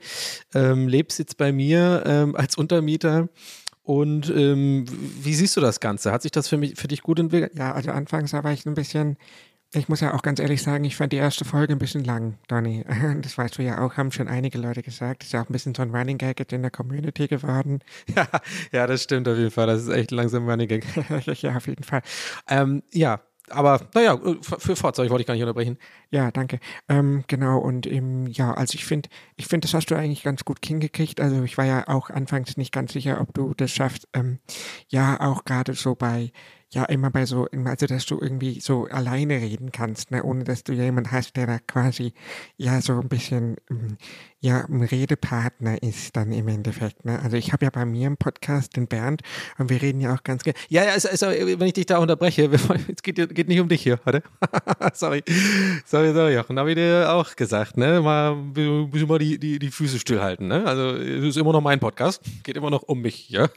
ähm, 0.54 0.88
lebst 0.88 1.18
jetzt 1.18 1.36
bei 1.36 1.52
mir 1.52 2.02
ähm, 2.06 2.34
als 2.36 2.56
Untermieter. 2.56 3.28
Und 3.82 4.30
ähm, 4.30 4.84
wie 5.22 5.34
siehst 5.34 5.56
du 5.56 5.60
das 5.60 5.80
Ganze? 5.80 6.12
Hat 6.12 6.22
sich 6.22 6.30
das 6.30 6.48
für 6.48 6.56
mich 6.56 6.76
für 6.76 6.88
dich 6.88 7.02
gut 7.02 7.18
entwickelt? 7.18 7.52
Ja, 7.56 7.72
also 7.72 7.90
anfangs 7.90 8.32
war 8.32 8.52
ich 8.52 8.64
ein 8.66 8.74
bisschen, 8.74 9.16
ich 9.72 9.88
muss 9.88 10.00
ja 10.00 10.14
auch 10.14 10.22
ganz 10.22 10.38
ehrlich 10.40 10.62
sagen, 10.62 10.84
ich 10.84 10.96
fand 10.96 11.12
die 11.12 11.16
erste 11.16 11.44
Folge 11.44 11.72
ein 11.72 11.78
bisschen 11.78 12.04
lang, 12.04 12.38
Donny. 12.48 12.84
Das 13.22 13.36
weißt 13.36 13.58
du 13.58 13.62
ja 13.62 13.80
auch, 13.80 13.96
haben 13.96 14.12
schon 14.12 14.28
einige 14.28 14.58
Leute 14.58 14.82
gesagt. 14.82 15.22
Das 15.22 15.28
ist 15.28 15.32
ja 15.32 15.42
auch 15.42 15.48
ein 15.48 15.52
bisschen 15.52 15.74
so 15.74 15.82
ein 15.82 15.94
Running 15.94 16.18
Gag 16.18 16.52
in 16.52 16.62
der 16.62 16.70
Community 16.70 17.26
geworden. 17.26 17.80
Ja, 18.14 18.28
ja, 18.72 18.86
das 18.86 19.02
stimmt 19.02 19.28
auf 19.28 19.36
jeden 19.36 19.50
Fall. 19.50 19.66
Das 19.66 19.82
ist 19.82 19.88
echt 19.88 20.10
langsam 20.10 20.48
Running 20.48 20.68
Gag. 20.68 20.84
ja, 21.42 21.56
auf 21.56 21.66
jeden 21.66 21.84
Fall. 21.84 22.02
Ähm, 22.48 22.82
ja, 22.92 23.20
aber 23.50 23.80
naja, 23.94 24.18
für 24.40 24.76
Fahrzeug 24.76 25.10
wollte 25.10 25.22
ich 25.22 25.26
gar 25.26 25.34
nicht 25.34 25.42
unterbrechen. 25.42 25.78
Ja, 26.10 26.30
danke. 26.30 26.60
Ähm, 26.88 27.24
genau, 27.26 27.58
und 27.58 27.86
ähm, 27.86 28.26
ja, 28.26 28.52
also 28.52 28.74
ich 28.74 28.84
finde, 28.84 29.08
ich 29.36 29.46
finde, 29.46 29.66
das 29.66 29.74
hast 29.74 29.90
du 29.90 29.94
eigentlich 29.94 30.22
ganz 30.22 30.44
gut 30.44 30.58
hingekriegt. 30.64 31.20
Also 31.20 31.42
ich 31.42 31.58
war 31.58 31.66
ja 31.66 31.88
auch 31.88 32.10
anfangs 32.10 32.56
nicht 32.56 32.72
ganz 32.72 32.92
sicher, 32.92 33.20
ob 33.20 33.34
du 33.34 33.54
das 33.54 33.70
schaffst. 33.70 34.08
Ähm, 34.14 34.38
ja, 34.88 35.20
auch 35.20 35.44
gerade 35.44 35.74
so 35.74 35.94
bei 35.94 36.32
ja 36.72 36.84
immer 36.84 37.10
bei 37.10 37.26
so, 37.26 37.48
also 37.64 37.86
dass 37.86 38.06
du 38.06 38.18
irgendwie 38.20 38.60
so 38.60 38.84
alleine 38.84 39.34
reden 39.40 39.72
kannst, 39.72 40.10
ne, 40.10 40.22
ohne 40.22 40.44
dass 40.44 40.62
du 40.62 40.72
jemand 40.72 41.10
hast, 41.10 41.36
der 41.36 41.46
da 41.46 41.58
quasi 41.58 42.12
ja 42.56 42.80
so 42.80 43.00
ein 43.00 43.08
bisschen 43.08 43.56
ähm, 43.70 43.96
ja 44.40 44.64
ein 44.64 44.82
Redepartner 44.82 45.82
ist 45.82 46.16
dann 46.16 46.32
im 46.32 46.48
Endeffekt. 46.48 47.04
Ne? 47.04 47.20
Also 47.20 47.36
ich 47.36 47.52
habe 47.52 47.64
ja 47.64 47.70
bei 47.70 47.84
mir 47.84 48.06
im 48.06 48.16
Podcast 48.16 48.76
den 48.76 48.86
Bernd 48.86 49.22
und 49.58 49.70
wir 49.70 49.80
reden 49.82 50.00
ja 50.00 50.14
auch 50.14 50.22
ganz 50.22 50.42
gerne. 50.42 50.58
Ja, 50.68 50.84
ja, 50.84 50.92
also, 50.92 51.08
also, 51.08 51.26
wenn 51.26 51.66
ich 51.66 51.74
dich 51.74 51.86
da 51.86 51.98
unterbreche, 51.98 52.50
es 52.94 53.02
geht, 53.02 53.34
geht 53.34 53.48
nicht 53.48 53.60
um 53.60 53.68
dich 53.68 53.82
hier, 53.82 54.00
oder? 54.06 54.22
sorry, 54.94 55.22
sorry, 55.84 56.12
sorry, 56.12 56.34
Jochen, 56.34 56.58
habe 56.58 56.70
ich 56.70 56.76
dir 56.76 57.12
auch 57.12 57.36
gesagt, 57.36 57.76
ne? 57.76 58.00
Mal, 58.00 58.34
müssen 58.34 59.08
mal 59.08 59.18
die, 59.18 59.38
die, 59.38 59.58
die 59.58 59.70
Füße 59.70 59.98
stillhalten, 59.98 60.48
ne? 60.48 60.64
Also 60.66 60.96
es 60.96 61.24
ist 61.24 61.36
immer 61.36 61.52
noch 61.52 61.60
mein 61.60 61.80
Podcast, 61.80 62.22
geht 62.42 62.56
immer 62.56 62.70
noch 62.70 62.82
um 62.82 63.00
mich, 63.00 63.28
ja? 63.28 63.48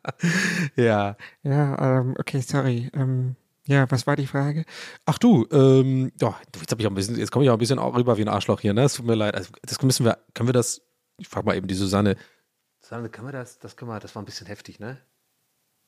ja. 0.76 1.16
Ja, 1.42 2.00
ähm, 2.00 2.14
okay, 2.18 2.40
sorry. 2.40 2.90
Ähm, 2.94 3.36
ja, 3.70 3.88
was 3.88 4.04
war 4.04 4.16
die 4.16 4.26
Frage? 4.26 4.64
Ach 5.06 5.16
du, 5.16 5.46
ähm, 5.52 6.10
oh, 6.22 6.34
jetzt, 6.56 6.74
ich 6.76 6.86
auch 6.86 6.90
ein 6.90 6.94
bisschen, 6.94 7.16
jetzt 7.16 7.30
komme 7.30 7.44
ich 7.44 7.50
auch 7.50 7.54
ein 7.54 7.60
bisschen 7.60 7.78
rüber 7.78 8.16
wie 8.16 8.22
ein 8.22 8.28
Arschloch 8.28 8.60
hier, 8.60 8.74
ne? 8.74 8.82
Es 8.82 8.94
tut 8.94 9.06
mir 9.06 9.14
leid. 9.14 9.36
Also, 9.36 9.52
das 9.62 9.80
müssen 9.82 10.04
wir, 10.04 10.18
können 10.34 10.48
wir 10.48 10.52
das, 10.52 10.82
ich 11.18 11.28
frage 11.28 11.46
mal 11.46 11.56
eben 11.56 11.68
die 11.68 11.76
Susanne. 11.76 12.16
Susanne, 12.80 13.10
können 13.10 13.28
wir 13.28 13.32
das, 13.32 13.60
das 13.60 13.76
können 13.76 13.92
wir, 13.92 14.00
das 14.00 14.16
war 14.16 14.22
ein 14.22 14.26
bisschen 14.26 14.48
heftig, 14.48 14.80
ne? 14.80 15.00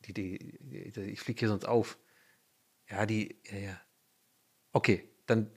Die, 0.07 0.13
die, 0.13 0.93
die 0.93 1.01
ich 1.01 1.21
fliege 1.21 1.41
hier 1.41 1.49
sonst 1.49 1.65
auf. 1.65 1.99
Ja, 2.89 3.05
die, 3.05 3.37
ja, 3.51 3.59
ja. 3.59 3.81
Okay, 4.73 5.09
dann, 5.27 5.51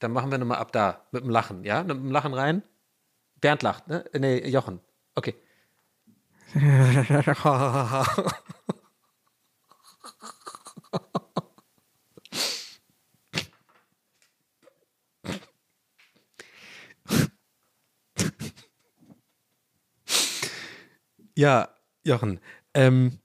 dann 0.00 0.10
machen 0.10 0.32
wir 0.32 0.38
nochmal 0.38 0.58
ab 0.58 0.72
da, 0.72 1.06
mit 1.12 1.22
dem 1.22 1.30
Lachen, 1.30 1.62
ja? 1.62 1.84
Mit 1.84 1.96
dem 1.96 2.10
Lachen 2.10 2.34
rein. 2.34 2.64
Bernd 3.40 3.62
lacht, 3.62 3.86
ne? 3.86 4.04
Nee, 4.18 4.48
Jochen. 4.48 4.80
Okay. 5.14 5.36
Ja, 21.36 21.68
Jochen. 22.04 22.40
Ähm, 22.74 23.18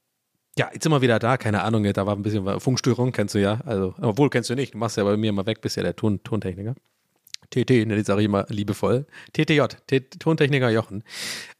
ja, 0.57 0.69
jetzt 0.73 0.83
sind 0.83 0.91
wir 0.91 1.01
wieder 1.01 1.19
da. 1.19 1.37
Keine 1.37 1.63
Ahnung, 1.63 1.83
da 1.93 2.05
war 2.05 2.15
ein 2.15 2.23
bisschen 2.23 2.59
Funkstörung, 2.59 3.11
kennst 3.11 3.35
du 3.35 3.39
ja. 3.39 3.59
Also, 3.65 3.93
obwohl 4.01 4.29
kennst 4.29 4.49
du 4.49 4.55
nicht. 4.55 4.73
Du 4.73 4.77
machst 4.77 4.97
ja 4.97 5.03
bei 5.03 5.17
mir 5.17 5.29
immer 5.29 5.45
weg, 5.45 5.61
bist 5.61 5.77
ja 5.77 5.83
der 5.83 5.95
Ton, 5.95 6.23
Tontechniker. 6.23 6.75
TT, 7.49 7.87
ne, 7.87 8.03
sage 8.03 8.21
ich 8.21 8.25
immer 8.25 8.45
liebevoll. 8.49 9.05
TTJ, 9.33 9.61
T 9.85 10.01
Tontechniker 10.01 10.69
Jochen. 10.69 11.03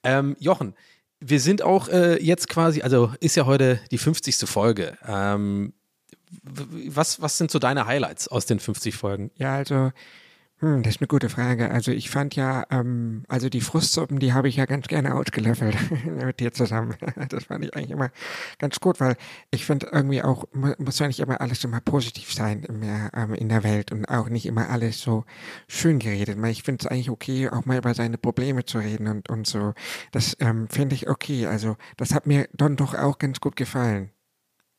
Ähm, 0.04 0.36
Jochen, 0.40 0.74
wir 1.20 1.40
sind 1.40 1.62
auch 1.62 1.88
äh, 1.90 2.22
jetzt 2.22 2.50
quasi, 2.50 2.82
also 2.82 3.14
ist 3.20 3.36
ja 3.36 3.46
heute 3.46 3.80
die 3.92 3.98
50. 3.98 4.36
Folge. 4.50 4.98
Ähm, 5.08 5.74
was, 6.44 7.22
was 7.22 7.38
sind 7.38 7.52
so 7.52 7.60
deine 7.60 7.86
Highlights 7.86 8.28
aus 8.28 8.46
den 8.46 8.60
50 8.60 8.96
Folgen? 8.96 9.32
Ja, 9.36 9.56
also 9.56 9.92
hm, 10.60 10.82
das 10.82 10.96
ist 10.96 11.02
eine 11.02 11.08
gute 11.08 11.30
Frage. 11.30 11.70
Also 11.70 11.92
ich 11.92 12.10
fand 12.10 12.36
ja, 12.36 12.66
ähm, 12.72 13.24
also 13.28 13.48
die 13.48 13.62
Frustsuppen, 13.62 14.18
die 14.18 14.34
habe 14.34 14.48
ich 14.50 14.56
ja 14.56 14.66
ganz 14.66 14.88
gerne 14.88 15.14
ausgelöffelt 15.14 15.78
mit 16.06 16.40
dir 16.40 16.52
zusammen. 16.52 16.96
Das 17.30 17.46
fand 17.46 17.66
ich 17.66 17.76
eigentlich 17.76 17.92
immer 17.92 18.10
ganz 18.58 18.80
gut, 18.80 19.00
weil 19.00 19.18
ich 19.52 19.66
finde 19.66 19.90
irgendwie 19.92 20.24
auch, 20.24 20.46
muss 20.54 20.98
ja 20.98 21.08
nicht 21.08 21.20
immer 21.20 21.42
alles 21.42 21.64
immer 21.64 21.82
positiv 21.82 22.34
sein 22.34 22.64
in 22.64 22.82
der, 22.82 23.12
ähm, 23.14 23.34
in 23.34 23.50
der 23.50 23.64
Welt 23.64 23.92
und 23.92 24.06
auch 24.06 24.30
nicht 24.30 24.46
immer 24.46 24.70
alles 24.70 25.02
so 25.02 25.26
schön 25.68 26.00
geredet. 26.00 26.38
Ich 26.46 26.64
finde 26.64 26.86
es 26.86 26.88
eigentlich 26.88 27.10
okay, 27.10 27.50
auch 27.50 27.66
mal 27.66 27.78
über 27.78 27.94
seine 27.94 28.18
Probleme 28.18 28.66
zu 28.66 28.80
reden 28.80 29.08
und, 29.08 29.30
und 29.30 29.46
so. 29.46 29.74
Das 30.12 30.38
ähm, 30.40 30.68
finde 30.70 30.96
ich 30.96 31.10
okay. 31.10 31.46
Also 31.46 31.76
das 31.98 32.14
hat 32.14 32.26
mir 32.26 32.48
dann 32.54 32.78
doch 32.78 32.96
auch 32.96 33.20
ganz 33.20 33.40
gut 33.42 33.56
gefallen. 33.56 34.12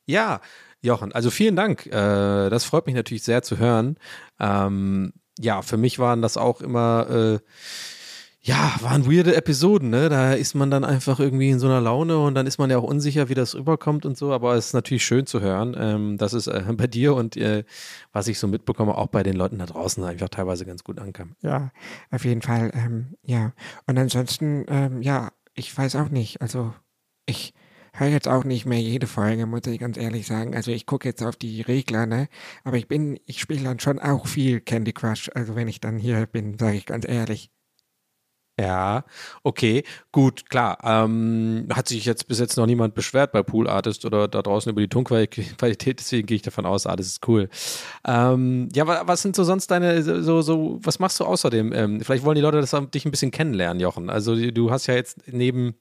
Ja, 0.06 0.40
Jochen, 0.80 1.12
also 1.12 1.30
vielen 1.30 1.54
Dank. 1.54 1.86
Äh, 1.86 2.50
das 2.50 2.64
freut 2.64 2.86
mich 2.86 2.94
natürlich 2.94 3.22
sehr 3.22 3.42
zu 3.42 3.58
hören. 3.58 3.98
Ähm, 4.40 5.12
ja, 5.38 5.62
für 5.62 5.76
mich 5.76 5.98
waren 5.98 6.22
das 6.22 6.36
auch 6.36 6.60
immer, 6.60 7.06
äh, 7.10 7.38
ja, 8.40 8.76
waren 8.80 9.06
weirde 9.06 9.34
Episoden, 9.36 9.90
ne? 9.90 10.08
Da 10.08 10.32
ist 10.32 10.54
man 10.54 10.70
dann 10.70 10.84
einfach 10.84 11.20
irgendwie 11.20 11.50
in 11.50 11.58
so 11.58 11.66
einer 11.66 11.80
Laune 11.80 12.18
und 12.18 12.34
dann 12.34 12.46
ist 12.46 12.58
man 12.58 12.70
ja 12.70 12.78
auch 12.78 12.84
unsicher, 12.84 13.28
wie 13.28 13.34
das 13.34 13.54
rüberkommt 13.54 14.06
und 14.06 14.16
so, 14.16 14.32
aber 14.32 14.54
es 14.54 14.68
ist 14.68 14.72
natürlich 14.74 15.04
schön 15.04 15.26
zu 15.26 15.40
hören, 15.40 15.76
ähm, 15.78 16.18
dass 16.18 16.32
es 16.32 16.46
äh, 16.46 16.62
bei 16.72 16.86
dir 16.86 17.14
und 17.14 17.36
äh, 17.36 17.64
was 18.12 18.28
ich 18.28 18.38
so 18.38 18.46
mitbekomme, 18.46 18.96
auch 18.96 19.08
bei 19.08 19.22
den 19.22 19.34
Leuten 19.34 19.58
da 19.58 19.66
draußen 19.66 20.02
einfach 20.04 20.28
teilweise 20.28 20.64
ganz 20.64 20.84
gut 20.84 20.98
ankam. 20.98 21.34
Ja, 21.42 21.72
auf 22.10 22.24
jeden 22.24 22.42
Fall, 22.42 22.70
ähm, 22.74 23.16
ja. 23.22 23.52
Und 23.86 23.98
ansonsten, 23.98 24.64
ähm, 24.68 25.02
ja, 25.02 25.30
ich 25.54 25.76
weiß 25.76 25.96
auch 25.96 26.08
nicht, 26.08 26.40
also 26.40 26.72
ich 27.26 27.52
höre 27.98 28.08
jetzt 28.08 28.28
auch 28.28 28.44
nicht 28.44 28.66
mehr 28.66 28.80
jede 28.80 29.06
Folge, 29.06 29.46
muss 29.46 29.66
ich 29.66 29.78
ganz 29.78 29.96
ehrlich 29.96 30.26
sagen. 30.26 30.54
Also 30.54 30.70
ich 30.70 30.86
gucke 30.86 31.08
jetzt 31.08 31.22
auf 31.22 31.36
die 31.36 31.62
Regler, 31.62 32.06
ne? 32.06 32.28
Aber 32.64 32.76
ich 32.76 32.88
bin, 32.88 33.18
ich 33.26 33.40
spiele 33.40 33.64
dann 33.64 33.80
schon 33.80 33.98
auch 33.98 34.26
viel 34.26 34.60
Candy 34.60 34.92
Crush. 34.92 35.30
Also 35.34 35.56
wenn 35.56 35.68
ich 35.68 35.80
dann 35.80 35.98
hier 35.98 36.26
bin, 36.26 36.58
sage 36.58 36.76
ich 36.76 36.86
ganz 36.86 37.06
ehrlich. 37.08 37.50
Ja, 38.60 39.04
okay, 39.44 39.84
gut, 40.10 40.50
klar. 40.50 40.78
Ähm, 40.82 41.68
hat 41.72 41.86
sich 41.86 42.04
jetzt 42.04 42.26
bis 42.26 42.40
jetzt 42.40 42.56
noch 42.56 42.66
niemand 42.66 42.94
beschwert 42.94 43.30
bei 43.30 43.44
Pool 43.44 43.68
Artist 43.68 44.04
oder 44.04 44.26
da 44.26 44.42
draußen 44.42 44.70
über 44.70 44.80
die 44.80 44.88
Tonqualität, 44.88 46.00
deswegen 46.00 46.26
gehe 46.26 46.34
ich 46.34 46.42
davon 46.42 46.66
aus, 46.66 46.84
ah, 46.86 46.96
das 46.96 47.06
ist 47.06 47.28
cool. 47.28 47.48
Ähm, 48.04 48.68
ja, 48.74 49.06
was 49.06 49.22
sind 49.22 49.36
so 49.36 49.44
sonst 49.44 49.70
deine, 49.70 50.02
so, 50.02 50.42
so, 50.42 50.80
was 50.82 50.98
machst 50.98 51.20
du 51.20 51.24
außerdem? 51.24 51.72
Ähm, 51.72 52.00
vielleicht 52.00 52.24
wollen 52.24 52.34
die 52.34 52.42
Leute 52.42 52.60
das 52.60 52.74
dich 52.92 53.04
ein 53.04 53.12
bisschen 53.12 53.30
kennenlernen, 53.30 53.80
Jochen. 53.80 54.10
Also 54.10 54.34
du 54.34 54.72
hast 54.72 54.88
ja 54.88 54.94
jetzt 54.94 55.18
neben 55.28 55.76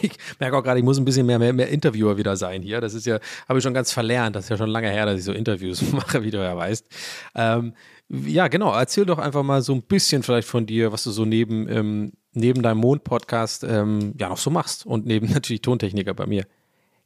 ich 0.00 0.12
merke 0.38 0.56
auch 0.56 0.62
gerade, 0.62 0.78
ich 0.78 0.84
muss 0.84 0.98
ein 0.98 1.04
bisschen 1.04 1.26
mehr, 1.26 1.38
mehr, 1.38 1.52
mehr 1.52 1.68
Interviewer 1.68 2.16
wieder 2.16 2.36
sein 2.36 2.62
hier. 2.62 2.80
Das 2.80 2.94
ist 2.94 3.06
ja, 3.06 3.18
habe 3.48 3.58
ich 3.58 3.62
schon 3.62 3.74
ganz 3.74 3.92
verlernt. 3.92 4.36
Das 4.36 4.44
ist 4.44 4.50
ja 4.50 4.56
schon 4.56 4.70
lange 4.70 4.90
her, 4.90 5.06
dass 5.06 5.18
ich 5.18 5.24
so 5.24 5.32
Interviews 5.32 5.82
mache, 5.92 6.22
wie 6.22 6.30
du 6.30 6.38
ja 6.38 6.56
weißt. 6.56 6.86
Ähm, 7.34 7.74
ja, 8.08 8.48
genau. 8.48 8.72
Erzähl 8.72 9.06
doch 9.06 9.18
einfach 9.18 9.42
mal 9.42 9.62
so 9.62 9.72
ein 9.74 9.82
bisschen 9.82 10.22
vielleicht 10.22 10.48
von 10.48 10.66
dir, 10.66 10.92
was 10.92 11.04
du 11.04 11.10
so 11.10 11.24
neben, 11.24 11.68
ähm, 11.68 12.12
neben 12.32 12.62
deinem 12.62 12.78
Mond-Podcast 12.78 13.64
ähm, 13.64 14.14
ja 14.18 14.28
noch 14.28 14.38
so 14.38 14.50
machst 14.50 14.86
und 14.86 15.06
neben 15.06 15.26
natürlich 15.32 15.62
Tontechniker 15.62 16.14
bei 16.14 16.26
mir. 16.26 16.44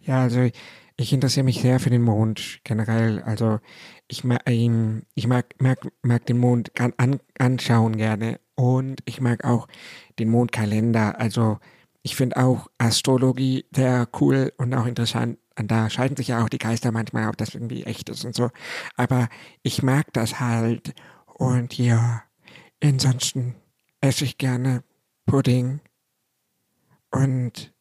Ja, 0.01 0.23
also 0.23 0.49
ich 0.97 1.13
interessiere 1.13 1.45
mich 1.45 1.61
sehr 1.61 1.81
für 1.81 1.91
den 1.91 2.03
Mond 2.03 2.61
generell. 2.65 3.23
Also 3.23 3.59
ich 4.09 4.25
mag 4.25 4.49
ihn, 4.49 5.03
ich 5.15 5.27
mag, 5.27 5.47
mag, 5.59 5.79
mag 6.03 6.27
den 6.27 6.39
Mond 6.39 6.71
an, 6.79 7.21
anschauen 7.39 7.97
gerne 7.97 8.39
und 8.55 9.01
ich 9.05 9.21
mag 9.21 9.45
auch 9.45 9.67
den 10.19 10.29
Mondkalender. 10.29 11.19
Also 11.19 11.59
ich 12.05 12.17
finde 12.17 12.37
auch 12.37 12.69
Astrologie 12.77 13.65
sehr 13.75 14.07
cool 14.21 14.53
und 14.59 14.75
auch 14.75 14.85
interessant. 14.85 15.39
Und 15.59 15.71
da 15.71 15.89
scheiden 15.89 16.17
sich 16.19 16.29
ja 16.29 16.45
auch 16.45 16.51
die 16.51 16.59
Geister 16.59 16.93
manchmal, 16.93 17.29
ob 17.29 17.39
das 17.39 17.55
irgendwie 17.55 17.85
echt 17.85 18.11
ist 18.11 18.27
und 18.27 18.35
so. 18.35 18.51
Aber 18.95 19.29
ich 19.63 19.83
mag 19.83 20.13
das 20.13 20.39
halt. 20.39 20.95
Und 21.27 21.79
ja, 21.79 22.23
ansonsten 22.83 23.55
esse 24.03 24.25
ich 24.25 24.37
gerne 24.37 24.85
Pudding 25.25 25.81
und 27.11 27.73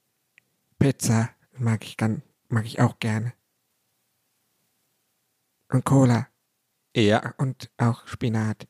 Pizza 0.80 1.30
mag 1.58 1.84
ich 1.84 1.98
ganz, 1.98 2.22
mag 2.48 2.66
ich 2.66 2.80
auch 2.80 3.00
gerne. 3.00 3.34
Und 5.70 5.84
Cola. 5.84 6.30
Ja. 6.96 7.34
Und 7.38 7.70
auch 7.78 8.08
Spinat. 8.08 8.68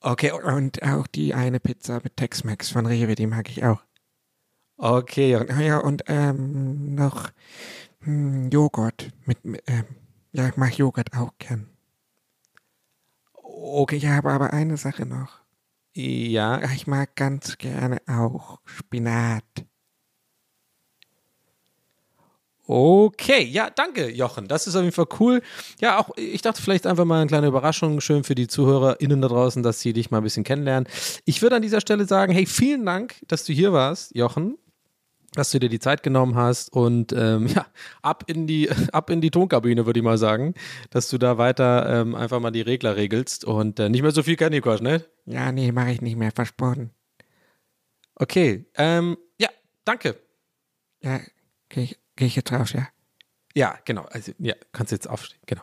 Okay. 0.00 0.30
Und 0.30 0.80
auch 0.84 1.08
die 1.08 1.34
eine 1.34 1.58
Pizza 1.58 2.00
mit 2.04 2.16
Tex-Mex 2.16 2.70
von 2.70 2.86
Rewe, 2.86 3.16
die 3.16 3.26
mag 3.26 3.50
ich 3.50 3.64
auch. 3.64 3.87
Okay. 4.78 5.32
Ja, 5.32 5.60
ja 5.60 5.78
und 5.78 6.04
ähm, 6.06 6.94
noch 6.94 7.30
hm, 8.00 8.48
Joghurt. 8.50 9.10
Mit, 9.26 9.38
ähm, 9.44 9.84
ja, 10.32 10.48
ich 10.48 10.56
mag 10.56 10.78
Joghurt 10.78 11.12
auch 11.16 11.32
gern. 11.38 11.68
Okay, 13.32 13.96
ich 13.96 14.06
habe 14.06 14.30
aber 14.30 14.52
eine 14.52 14.76
Sache 14.76 15.04
noch. 15.04 15.40
Ja. 15.94 16.62
Ich 16.72 16.86
mag 16.86 17.16
ganz 17.16 17.58
gerne 17.58 18.00
auch 18.06 18.60
Spinat. 18.64 19.42
Okay, 22.68 23.44
ja, 23.44 23.70
danke, 23.70 24.10
Jochen. 24.10 24.46
Das 24.46 24.66
ist 24.66 24.76
auf 24.76 24.82
jeden 24.82 24.94
Fall 24.94 25.08
cool. 25.18 25.42
Ja, 25.80 25.98
auch 25.98 26.10
ich 26.16 26.42
dachte 26.42 26.62
vielleicht 26.62 26.86
einfach 26.86 27.06
mal 27.06 27.20
eine 27.20 27.26
kleine 27.26 27.46
Überraschung, 27.46 28.00
schön 28.00 28.24
für 28.24 28.34
die 28.34 28.46
ZuhörerInnen 28.46 29.22
da 29.22 29.28
draußen, 29.28 29.62
dass 29.62 29.80
sie 29.80 29.94
dich 29.94 30.10
mal 30.10 30.18
ein 30.18 30.22
bisschen 30.22 30.44
kennenlernen. 30.44 30.86
Ich 31.24 31.42
würde 31.42 31.56
an 31.56 31.62
dieser 31.62 31.80
Stelle 31.80 32.04
sagen, 32.04 32.32
hey, 32.32 32.46
vielen 32.46 32.84
Dank, 32.84 33.16
dass 33.26 33.44
du 33.44 33.52
hier 33.52 33.72
warst, 33.72 34.14
Jochen 34.14 34.58
dass 35.34 35.50
du 35.50 35.58
dir 35.58 35.68
die 35.68 35.78
Zeit 35.78 36.02
genommen 36.02 36.34
hast 36.34 36.72
und 36.72 37.12
ähm, 37.12 37.46
ja, 37.54 37.66
ab 38.02 38.24
in 38.26 38.46
die, 38.46 38.70
ab 38.92 39.10
in 39.10 39.20
die 39.20 39.30
Tonkabine, 39.30 39.86
würde 39.86 40.00
ich 40.00 40.04
mal 40.04 40.18
sagen, 40.18 40.54
dass 40.90 41.08
du 41.08 41.18
da 41.18 41.38
weiter 41.38 42.00
ähm, 42.00 42.14
einfach 42.14 42.40
mal 42.40 42.50
die 42.50 42.62
Regler 42.62 42.96
regelst 42.96 43.44
und 43.44 43.78
äh, 43.78 43.88
nicht 43.88 44.02
mehr 44.02 44.10
so 44.10 44.22
viel 44.22 44.36
Candy 44.36 44.60
Crush, 44.60 44.80
ne? 44.80 45.04
Ja, 45.26 45.52
nee, 45.52 45.72
mache 45.72 45.92
ich 45.92 46.00
nicht 46.00 46.16
mehr, 46.16 46.32
versprochen. 46.32 46.90
Okay, 48.14 48.66
ähm, 48.74 49.16
ja, 49.38 49.48
danke. 49.84 50.16
Ja, 51.02 51.20
gehe 51.68 51.84
ich, 51.84 51.98
geh 52.16 52.26
ich 52.26 52.36
jetzt 52.36 52.52
raus, 52.52 52.72
ja? 52.72 52.88
Ja, 53.54 53.78
genau, 53.84 54.02
also, 54.10 54.32
ja, 54.38 54.54
kannst 54.72 54.92
jetzt 54.92 55.08
aufstehen, 55.08 55.40
genau. 55.46 55.62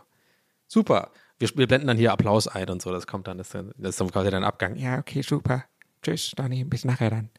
Super. 0.67 1.11
Wir, 1.37 1.49
wir 1.55 1.67
blenden 1.67 1.87
dann 1.87 1.97
hier 1.97 2.13
Applaus 2.13 2.47
ein 2.47 2.69
und 2.69 2.81
so, 2.81 2.91
das 2.91 3.07
kommt 3.07 3.27
dann, 3.27 3.37
das, 3.37 3.49
das 3.49 3.65
ist 3.77 3.99
dann 3.99 4.09
quasi 4.09 4.31
dein 4.31 4.43
Abgang. 4.43 4.75
Ja, 4.77 4.99
okay, 4.99 5.21
super. 5.21 5.65
Tschüss, 6.01 6.31
Donny, 6.35 6.63
bis 6.63 6.85
nachher 6.85 7.09
dann. 7.09 7.29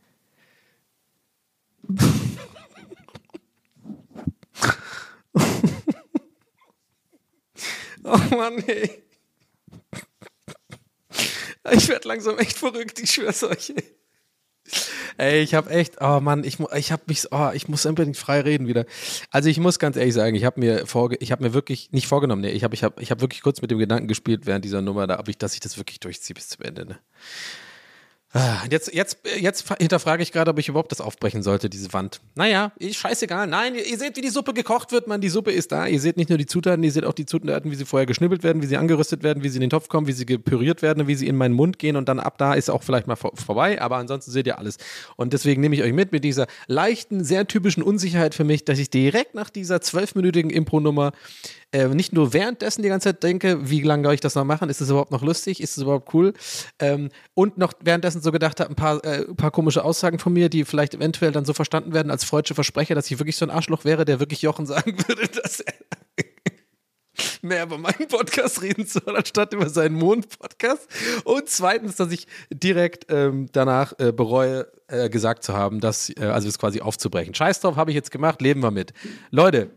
oh 8.04 8.18
Mann, 8.30 8.58
ey. 8.66 9.02
Ich 11.72 11.88
werde 11.88 12.08
langsam 12.08 12.38
echt 12.38 12.56
verrückt, 12.56 13.00
ich 13.00 13.10
schwör's 13.10 13.42
euch. 13.42 13.74
Ey, 15.18 15.40
ich 15.40 15.54
habe 15.54 15.70
echt, 15.70 16.00
oh 16.00 16.20
Mann, 16.20 16.44
ich, 16.44 16.58
ich 16.60 16.92
habe 16.92 17.02
mich, 17.06 17.32
oh, 17.32 17.50
ich 17.54 17.68
muss 17.68 17.86
unbedingt 17.86 18.16
frei 18.16 18.40
reden 18.40 18.66
wieder. 18.66 18.84
Also 19.30 19.48
ich 19.48 19.58
muss 19.58 19.78
ganz 19.78 19.96
ehrlich 19.96 20.14
sagen, 20.14 20.36
ich 20.36 20.44
habe 20.44 20.60
mir 20.60 20.86
vorge, 20.86 21.16
ich 21.20 21.32
habe 21.32 21.42
mir 21.42 21.54
wirklich 21.54 21.90
nicht 21.92 22.06
vorgenommen, 22.06 22.42
nee, 22.42 22.50
ich 22.50 22.64
habe, 22.64 22.74
ich 22.74 22.84
habe, 22.84 23.00
ich 23.00 23.10
habe 23.10 23.22
wirklich 23.22 23.42
kurz 23.42 23.62
mit 23.62 23.70
dem 23.70 23.78
Gedanken 23.78 24.08
gespielt 24.08 24.44
während 24.44 24.64
dieser 24.64 24.82
Nummer, 24.82 25.06
da, 25.06 25.18
ob 25.18 25.28
ich, 25.28 25.38
dass 25.38 25.54
ich 25.54 25.60
das 25.60 25.78
wirklich 25.78 26.00
durchziehe 26.00 26.34
bis 26.34 26.48
zum 26.48 26.64
Ende. 26.64 26.86
Ne? 26.86 26.98
Ah, 28.32 28.64
jetzt, 28.70 28.92
jetzt, 28.92 29.18
jetzt 29.38 29.72
hinterfrage 29.78 30.22
ich 30.22 30.32
gerade, 30.32 30.50
ob 30.50 30.58
ich 30.58 30.68
überhaupt 30.68 30.90
das 30.90 31.00
aufbrechen 31.00 31.42
sollte, 31.42 31.70
diese 31.70 31.92
Wand. 31.92 32.20
Naja, 32.34 32.72
scheißegal. 32.80 33.46
Nein, 33.46 33.76
ihr 33.76 33.96
seht, 33.96 34.16
wie 34.16 34.20
die 34.20 34.28
Suppe 34.28 34.52
gekocht 34.52 34.92
wird, 34.92 35.06
man. 35.06 35.20
Die 35.20 35.28
Suppe 35.28 35.52
ist 35.52 35.72
da. 35.72 35.86
Ihr 35.86 36.00
seht 36.00 36.16
nicht 36.16 36.28
nur 36.28 36.36
die 36.36 36.44
Zutaten, 36.44 36.82
ihr 36.82 36.92
seht 36.92 37.04
auch 37.04 37.14
die 37.14 37.24
Zutaten, 37.24 37.70
wie 37.70 37.76
sie 37.76 37.86
vorher 37.86 38.04
geschnibbelt 38.04 38.42
werden, 38.42 38.60
wie 38.62 38.66
sie 38.66 38.76
angerüstet 38.76 39.22
werden, 39.22 39.42
wie 39.42 39.48
sie 39.48 39.56
in 39.56 39.62
den 39.62 39.70
Topf 39.70 39.88
kommen, 39.88 40.06
wie 40.06 40.12
sie 40.12 40.26
gepüriert 40.26 40.82
werden, 40.82 41.06
wie 41.06 41.14
sie 41.14 41.28
in 41.28 41.36
meinen 41.36 41.54
Mund 41.54 41.78
gehen 41.78 41.96
und 41.96 42.08
dann 42.08 42.18
ab 42.18 42.36
da 42.36 42.54
ist 42.54 42.68
auch 42.68 42.82
vielleicht 42.82 43.06
mal 43.06 43.16
vor, 43.16 43.32
vorbei. 43.36 43.80
Aber 43.80 43.96
ansonsten 43.96 44.32
seht 44.32 44.46
ihr 44.46 44.58
alles. 44.58 44.76
Und 45.14 45.32
deswegen 45.32 45.62
nehme 45.62 45.76
ich 45.76 45.82
euch 45.82 45.92
mit 45.92 46.12
mit 46.12 46.24
dieser 46.24 46.46
leichten, 46.66 47.24
sehr 47.24 47.46
typischen 47.46 47.82
Unsicherheit 47.82 48.34
für 48.34 48.44
mich, 48.44 48.64
dass 48.64 48.78
ich 48.78 48.90
direkt 48.90 49.34
nach 49.34 49.50
dieser 49.50 49.80
zwölfminütigen 49.80 50.50
Impro-Nummer 50.50 51.12
äh, 51.72 51.88
nicht 51.88 52.12
nur 52.12 52.32
währenddessen 52.32 52.82
die 52.82 52.88
ganze 52.88 53.08
Zeit 53.08 53.22
denke, 53.22 53.68
wie 53.68 53.82
lange 53.82 54.04
soll 54.04 54.14
ich 54.14 54.20
das 54.20 54.34
noch 54.34 54.44
machen? 54.44 54.68
Ist 54.68 54.80
es 54.80 54.88
überhaupt 54.88 55.10
noch 55.10 55.22
lustig? 55.22 55.60
Ist 55.60 55.76
es 55.76 55.82
überhaupt 55.82 56.14
cool? 56.14 56.32
Ähm, 56.78 57.10
und 57.34 57.58
noch 57.58 57.72
währenddessen 57.80 58.22
so 58.22 58.32
gedacht 58.32 58.60
habe, 58.60 58.70
ein 58.70 58.76
paar, 58.76 59.04
äh, 59.04 59.26
ein 59.28 59.36
paar 59.36 59.50
komische 59.50 59.84
Aussagen 59.84 60.18
von 60.18 60.32
mir, 60.32 60.48
die 60.48 60.64
vielleicht 60.64 60.94
eventuell 60.94 61.32
dann 61.32 61.44
so 61.44 61.52
verstanden 61.52 61.92
werden 61.92 62.10
als 62.10 62.24
freudsche 62.24 62.54
Versprecher, 62.54 62.94
dass 62.94 63.10
ich 63.10 63.18
wirklich 63.18 63.36
so 63.36 63.44
ein 63.44 63.50
Arschloch 63.50 63.84
wäre, 63.84 64.04
der 64.04 64.20
wirklich 64.20 64.42
Jochen 64.42 64.66
sagen 64.66 64.96
würde, 65.08 65.28
dass 65.28 65.60
er 65.60 65.74
mehr 67.42 67.64
über 67.64 67.78
meinen 67.78 68.08
Podcast 68.08 68.62
reden 68.62 68.86
soll, 68.86 69.16
anstatt 69.16 69.52
über 69.52 69.68
seinen 69.68 69.96
Mond-Podcast. 69.96 70.88
Und 71.24 71.48
zweitens, 71.48 71.96
dass 71.96 72.12
ich 72.12 72.26
direkt 72.50 73.06
ähm, 73.10 73.48
danach 73.52 73.92
äh, 73.98 74.12
bereue, 74.12 74.70
äh, 74.88 75.08
gesagt 75.08 75.42
zu 75.42 75.54
haben, 75.54 75.80
dass, 75.80 76.10
äh, 76.10 76.24
also 76.24 76.48
es 76.48 76.58
quasi 76.58 76.80
aufzubrechen. 76.80 77.34
Scheiß 77.34 77.60
drauf, 77.60 77.76
habe 77.76 77.90
ich 77.90 77.94
jetzt 77.94 78.10
gemacht, 78.10 78.40
leben 78.40 78.62
wir 78.62 78.70
mit. 78.70 78.92
Leute, 79.30 79.70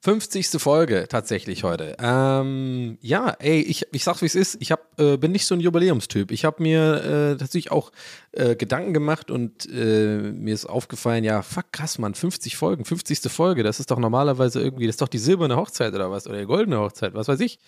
50. 0.00 0.48
Folge 0.60 1.06
tatsächlich 1.08 1.64
heute. 1.64 1.96
Ähm, 1.98 2.98
ja, 3.00 3.30
ey, 3.40 3.60
ich, 3.60 3.86
ich 3.92 4.04
sag's 4.04 4.22
wie 4.22 4.26
es 4.26 4.36
ist. 4.36 4.56
Ich 4.60 4.70
hab, 4.70 4.98
äh, 5.00 5.16
bin 5.16 5.32
nicht 5.32 5.44
so 5.44 5.56
ein 5.56 5.60
Jubiläumstyp. 5.60 6.30
Ich 6.30 6.44
habe 6.44 6.62
mir 6.62 7.04
äh, 7.04 7.36
tatsächlich 7.36 7.72
auch 7.72 7.90
äh, 8.32 8.54
Gedanken 8.54 8.94
gemacht 8.94 9.30
und 9.30 9.68
äh, 9.70 10.32
mir 10.32 10.54
ist 10.54 10.66
aufgefallen, 10.66 11.24
ja, 11.24 11.42
fuck, 11.42 11.72
krass, 11.72 11.98
Mann, 11.98 12.14
50 12.14 12.56
Folgen, 12.56 12.84
50. 12.84 13.20
Folge, 13.30 13.64
das 13.64 13.80
ist 13.80 13.90
doch 13.90 13.98
normalerweise 13.98 14.60
irgendwie, 14.60 14.86
das 14.86 14.94
ist 14.94 15.02
doch 15.02 15.08
die 15.08 15.18
silberne 15.18 15.56
Hochzeit 15.56 15.92
oder 15.92 16.10
was, 16.10 16.26
oder 16.28 16.38
die 16.38 16.46
goldene 16.46 16.78
Hochzeit, 16.78 17.14
was 17.14 17.26
weiß 17.26 17.40
ich 17.40 17.58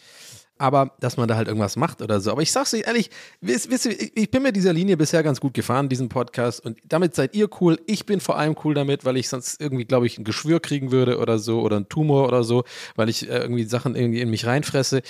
aber 0.60 0.92
dass 1.00 1.16
man 1.16 1.26
da 1.26 1.36
halt 1.36 1.48
irgendwas 1.48 1.76
macht 1.76 2.02
oder 2.02 2.20
so. 2.20 2.30
Aber 2.30 2.42
ich 2.42 2.52
sag's 2.52 2.74
euch 2.74 2.86
ehrlich, 2.86 3.10
wisst, 3.40 3.70
wisst, 3.70 3.86
ich 3.86 4.30
bin 4.30 4.42
mit 4.42 4.54
dieser 4.54 4.74
Linie 4.74 4.98
bisher 4.98 5.22
ganz 5.22 5.40
gut 5.40 5.54
gefahren, 5.54 5.88
diesen 5.88 6.10
Podcast, 6.10 6.64
und 6.64 6.78
damit 6.84 7.14
seid 7.14 7.34
ihr 7.34 7.48
cool. 7.60 7.80
Ich 7.86 8.04
bin 8.04 8.20
vor 8.20 8.36
allem 8.36 8.54
cool 8.62 8.74
damit, 8.74 9.06
weil 9.06 9.16
ich 9.16 9.30
sonst 9.30 9.58
irgendwie, 9.58 9.86
glaube 9.86 10.06
ich, 10.06 10.18
ein 10.18 10.24
Geschwür 10.24 10.60
kriegen 10.60 10.92
würde 10.92 11.18
oder 11.18 11.38
so 11.38 11.62
oder 11.62 11.76
einen 11.76 11.88
Tumor 11.88 12.28
oder 12.28 12.44
so, 12.44 12.64
weil 12.94 13.08
ich 13.08 13.28
äh, 13.28 13.38
irgendwie 13.38 13.64
Sachen 13.64 13.96
irgendwie 13.96 14.20
in 14.20 14.28
mich 14.28 14.44
reinfresse. 14.44 15.00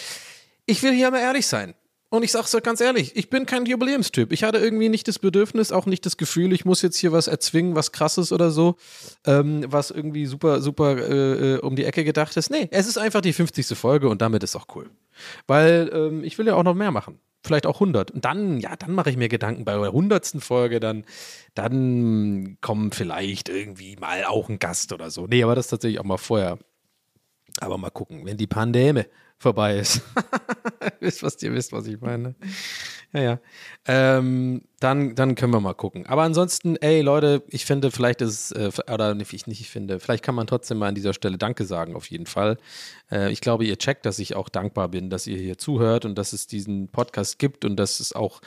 Ich 0.66 0.84
will 0.84 0.92
hier 0.92 1.08
aber 1.08 1.18
ehrlich 1.18 1.48
sein. 1.48 1.74
Und 2.10 2.24
ich 2.24 2.32
sag's 2.32 2.52
euch 2.56 2.64
ganz 2.64 2.80
ehrlich, 2.80 3.14
ich 3.14 3.30
bin 3.30 3.46
kein 3.46 3.64
Jubiläumstyp. 3.66 4.32
Ich 4.32 4.42
hatte 4.42 4.58
irgendwie 4.58 4.88
nicht 4.88 5.06
das 5.06 5.20
Bedürfnis, 5.20 5.70
auch 5.70 5.86
nicht 5.86 6.04
das 6.04 6.16
Gefühl, 6.16 6.52
ich 6.52 6.64
muss 6.64 6.82
jetzt 6.82 6.96
hier 6.96 7.12
was 7.12 7.28
erzwingen, 7.28 7.76
was 7.76 7.92
krasses 7.92 8.32
oder 8.32 8.50
so, 8.50 8.76
ähm, 9.24 9.64
was 9.68 9.92
irgendwie 9.92 10.26
super, 10.26 10.60
super 10.60 10.98
äh, 10.98 11.54
äh 11.54 11.58
um 11.60 11.76
die 11.76 11.84
Ecke 11.84 12.02
gedacht 12.02 12.36
ist. 12.36 12.50
Nee, 12.50 12.68
es 12.72 12.88
ist 12.88 12.98
einfach 12.98 13.20
die 13.20 13.32
50. 13.32 13.78
Folge 13.78 14.08
und 14.08 14.22
damit 14.22 14.42
ist 14.42 14.56
auch 14.56 14.66
cool. 14.74 14.90
Weil 15.46 15.88
ähm, 15.94 16.24
ich 16.24 16.36
will 16.36 16.48
ja 16.48 16.56
auch 16.56 16.64
noch 16.64 16.74
mehr 16.74 16.90
machen. 16.90 17.20
Vielleicht 17.44 17.64
auch 17.64 17.76
100. 17.76 18.10
Und 18.10 18.24
dann, 18.24 18.58
ja, 18.58 18.74
dann 18.74 18.92
mache 18.92 19.10
ich 19.10 19.16
mir 19.16 19.28
Gedanken 19.28 19.64
bei 19.64 19.74
der 19.74 19.86
100. 19.86 20.36
Folge, 20.40 20.80
dann, 20.80 21.04
dann 21.54 22.58
kommen 22.60 22.90
vielleicht 22.90 23.48
irgendwie 23.48 23.94
mal 23.96 24.24
auch 24.24 24.48
ein 24.48 24.58
Gast 24.58 24.92
oder 24.92 25.10
so. 25.10 25.28
Nee, 25.28 25.44
aber 25.44 25.54
das 25.54 25.68
tatsächlich 25.68 26.00
auch 26.00 26.04
mal 26.04 26.18
vorher. 26.18 26.58
Aber 27.60 27.78
mal 27.78 27.90
gucken, 27.90 28.26
wenn 28.26 28.36
die 28.36 28.48
Pandemie 28.48 29.04
vorbei 29.40 29.78
ist. 29.78 30.02
wisst, 31.00 31.22
was 31.22 31.42
ihr 31.42 31.52
wisst, 31.52 31.72
was 31.72 31.86
ich 31.86 32.00
meine. 32.00 32.34
Ja, 33.12 33.20
ja. 33.20 33.40
Ähm, 33.86 34.62
dann, 34.78 35.14
dann 35.16 35.34
können 35.34 35.52
wir 35.52 35.60
mal 35.60 35.74
gucken. 35.74 36.06
Aber 36.06 36.22
ansonsten, 36.22 36.76
ey, 36.76 37.00
Leute, 37.00 37.42
ich 37.48 37.64
finde, 37.64 37.90
vielleicht 37.90 38.20
ist 38.20 38.52
äh, 38.52 38.70
oder 38.92 39.14
nicht, 39.14 39.32
ich 39.32 39.46
nicht, 39.46 39.60
ich 39.60 39.70
finde, 39.70 39.98
vielleicht 39.98 40.22
kann 40.22 40.34
man 40.34 40.46
trotzdem 40.46 40.78
mal 40.78 40.88
an 40.88 40.94
dieser 40.94 41.14
Stelle 41.14 41.38
Danke 41.38 41.64
sagen, 41.64 41.96
auf 41.96 42.08
jeden 42.10 42.26
Fall. 42.26 42.58
Äh, 43.10 43.32
ich 43.32 43.40
glaube, 43.40 43.64
ihr 43.64 43.78
checkt, 43.78 44.06
dass 44.06 44.18
ich 44.18 44.36
auch 44.36 44.48
dankbar 44.48 44.88
bin, 44.88 45.10
dass 45.10 45.26
ihr 45.26 45.38
hier 45.38 45.58
zuhört 45.58 46.04
und 46.04 46.16
dass 46.16 46.32
es 46.32 46.46
diesen 46.46 46.88
Podcast 46.88 47.38
gibt 47.38 47.64
und 47.64 47.76
dass 47.76 47.98
es 47.98 48.12
auch 48.12 48.42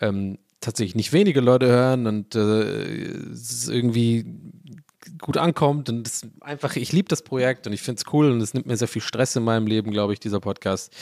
ähm, 0.00 0.38
tatsächlich 0.60 0.96
nicht 0.96 1.12
wenige 1.12 1.40
Leute 1.40 1.66
hören 1.66 2.06
und 2.06 2.34
äh, 2.34 3.02
es 3.30 3.52
ist 3.52 3.68
irgendwie 3.68 4.24
gut 5.20 5.36
ankommt 5.36 5.88
und 5.88 6.04
das 6.04 6.22
einfach, 6.40 6.76
ich 6.76 6.92
liebe 6.92 7.08
das 7.08 7.22
Projekt 7.22 7.66
und 7.66 7.72
ich 7.72 7.82
finde 7.82 8.02
es 8.04 8.12
cool 8.12 8.30
und 8.30 8.40
es 8.40 8.54
nimmt 8.54 8.66
mir 8.66 8.76
sehr 8.76 8.88
viel 8.88 9.02
Stress 9.02 9.36
in 9.36 9.44
meinem 9.44 9.66
Leben, 9.66 9.90
glaube 9.90 10.12
ich, 10.12 10.20
dieser 10.20 10.40
Podcast, 10.40 10.92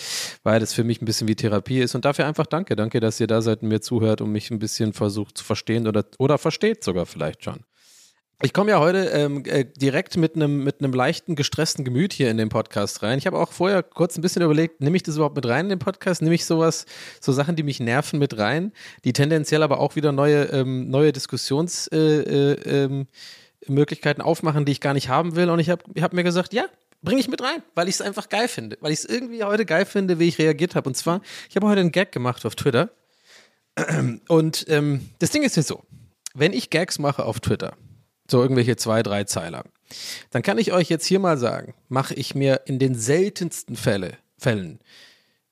weil 0.42 0.60
das 0.60 0.72
für 0.72 0.84
mich 0.84 1.00
ein 1.02 1.04
bisschen 1.04 1.28
wie 1.28 1.36
Therapie 1.36 1.80
ist 1.80 1.94
und 1.94 2.04
dafür 2.04 2.26
einfach 2.26 2.46
danke. 2.46 2.76
Danke, 2.76 3.00
dass 3.00 3.20
ihr 3.20 3.26
da 3.26 3.42
seid 3.42 3.62
und 3.62 3.68
mir 3.68 3.80
zuhört 3.80 4.20
und 4.20 4.32
mich 4.32 4.50
ein 4.50 4.58
bisschen 4.58 4.92
versucht 4.92 5.38
zu 5.38 5.44
verstehen 5.44 5.86
oder, 5.86 6.04
oder 6.18 6.38
versteht 6.38 6.84
sogar 6.84 7.06
vielleicht 7.06 7.44
schon. 7.44 7.64
Ich 8.42 8.52
komme 8.52 8.70
ja 8.70 8.80
heute 8.80 8.98
ähm, 9.06 9.44
äh, 9.46 9.64
direkt 9.64 10.18
mit 10.18 10.36
einem 10.36 10.62
mit 10.62 10.82
leichten 10.82 11.36
gestressten 11.36 11.86
Gemüt 11.86 12.12
hier 12.12 12.30
in 12.30 12.36
den 12.36 12.50
Podcast 12.50 13.02
rein. 13.02 13.16
Ich 13.16 13.26
habe 13.26 13.38
auch 13.38 13.50
vorher 13.50 13.82
kurz 13.82 14.18
ein 14.18 14.20
bisschen 14.20 14.42
überlegt, 14.42 14.82
nehme 14.82 14.94
ich 14.94 15.02
das 15.02 15.16
überhaupt 15.16 15.36
mit 15.36 15.46
rein 15.46 15.64
in 15.64 15.70
den 15.70 15.78
Podcast? 15.78 16.20
Nehme 16.20 16.34
ich 16.34 16.44
sowas, 16.44 16.84
so 17.18 17.32
Sachen, 17.32 17.56
die 17.56 17.62
mich 17.62 17.80
nerven, 17.80 18.18
mit 18.18 18.36
rein, 18.36 18.72
die 19.04 19.14
tendenziell 19.14 19.62
aber 19.62 19.80
auch 19.80 19.96
wieder 19.96 20.12
neue 20.12 20.44
ähm, 20.52 20.90
neue 20.90 21.12
Diskussions 21.12 21.86
äh, 21.86 21.96
äh, 21.96 22.84
ähm, 22.84 23.06
Möglichkeiten 23.66 24.20
aufmachen, 24.20 24.64
die 24.64 24.72
ich 24.72 24.80
gar 24.80 24.94
nicht 24.94 25.08
haben 25.08 25.36
will. 25.36 25.50
Und 25.50 25.58
ich 25.58 25.70
habe 25.70 25.82
hab 26.00 26.12
mir 26.12 26.24
gesagt, 26.24 26.52
ja, 26.52 26.66
bringe 27.02 27.20
ich 27.20 27.28
mit 27.28 27.42
rein, 27.42 27.62
weil 27.74 27.88
ich 27.88 27.96
es 27.96 28.00
einfach 28.00 28.28
geil 28.28 28.48
finde. 28.48 28.78
Weil 28.80 28.92
ich 28.92 29.00
es 29.00 29.04
irgendwie 29.04 29.42
heute 29.44 29.64
geil 29.64 29.84
finde, 29.84 30.18
wie 30.18 30.28
ich 30.28 30.38
reagiert 30.38 30.74
habe. 30.74 30.88
Und 30.88 30.94
zwar, 30.94 31.20
ich 31.48 31.56
habe 31.56 31.66
heute 31.66 31.80
einen 31.80 31.92
Gag 31.92 32.12
gemacht 32.12 32.44
auf 32.46 32.54
Twitter. 32.54 32.90
Und 34.28 34.66
ähm, 34.68 35.08
das 35.18 35.30
Ding 35.30 35.42
ist 35.42 35.56
jetzt 35.56 35.68
so, 35.68 35.82
wenn 36.34 36.52
ich 36.52 36.70
Gags 36.70 36.98
mache 36.98 37.24
auf 37.24 37.40
Twitter, 37.40 37.76
so 38.30 38.42
irgendwelche 38.42 38.76
zwei, 38.76 39.02
drei 39.02 39.24
Zeiler, 39.24 39.64
dann 40.30 40.42
kann 40.42 40.58
ich 40.58 40.72
euch 40.72 40.88
jetzt 40.88 41.06
hier 41.06 41.20
mal 41.20 41.38
sagen, 41.38 41.74
mache 41.88 42.14
ich 42.14 42.34
mir 42.34 42.62
in 42.66 42.78
den 42.78 42.94
seltensten 42.94 43.76
Fälle, 43.76 44.18
Fällen 44.38 44.80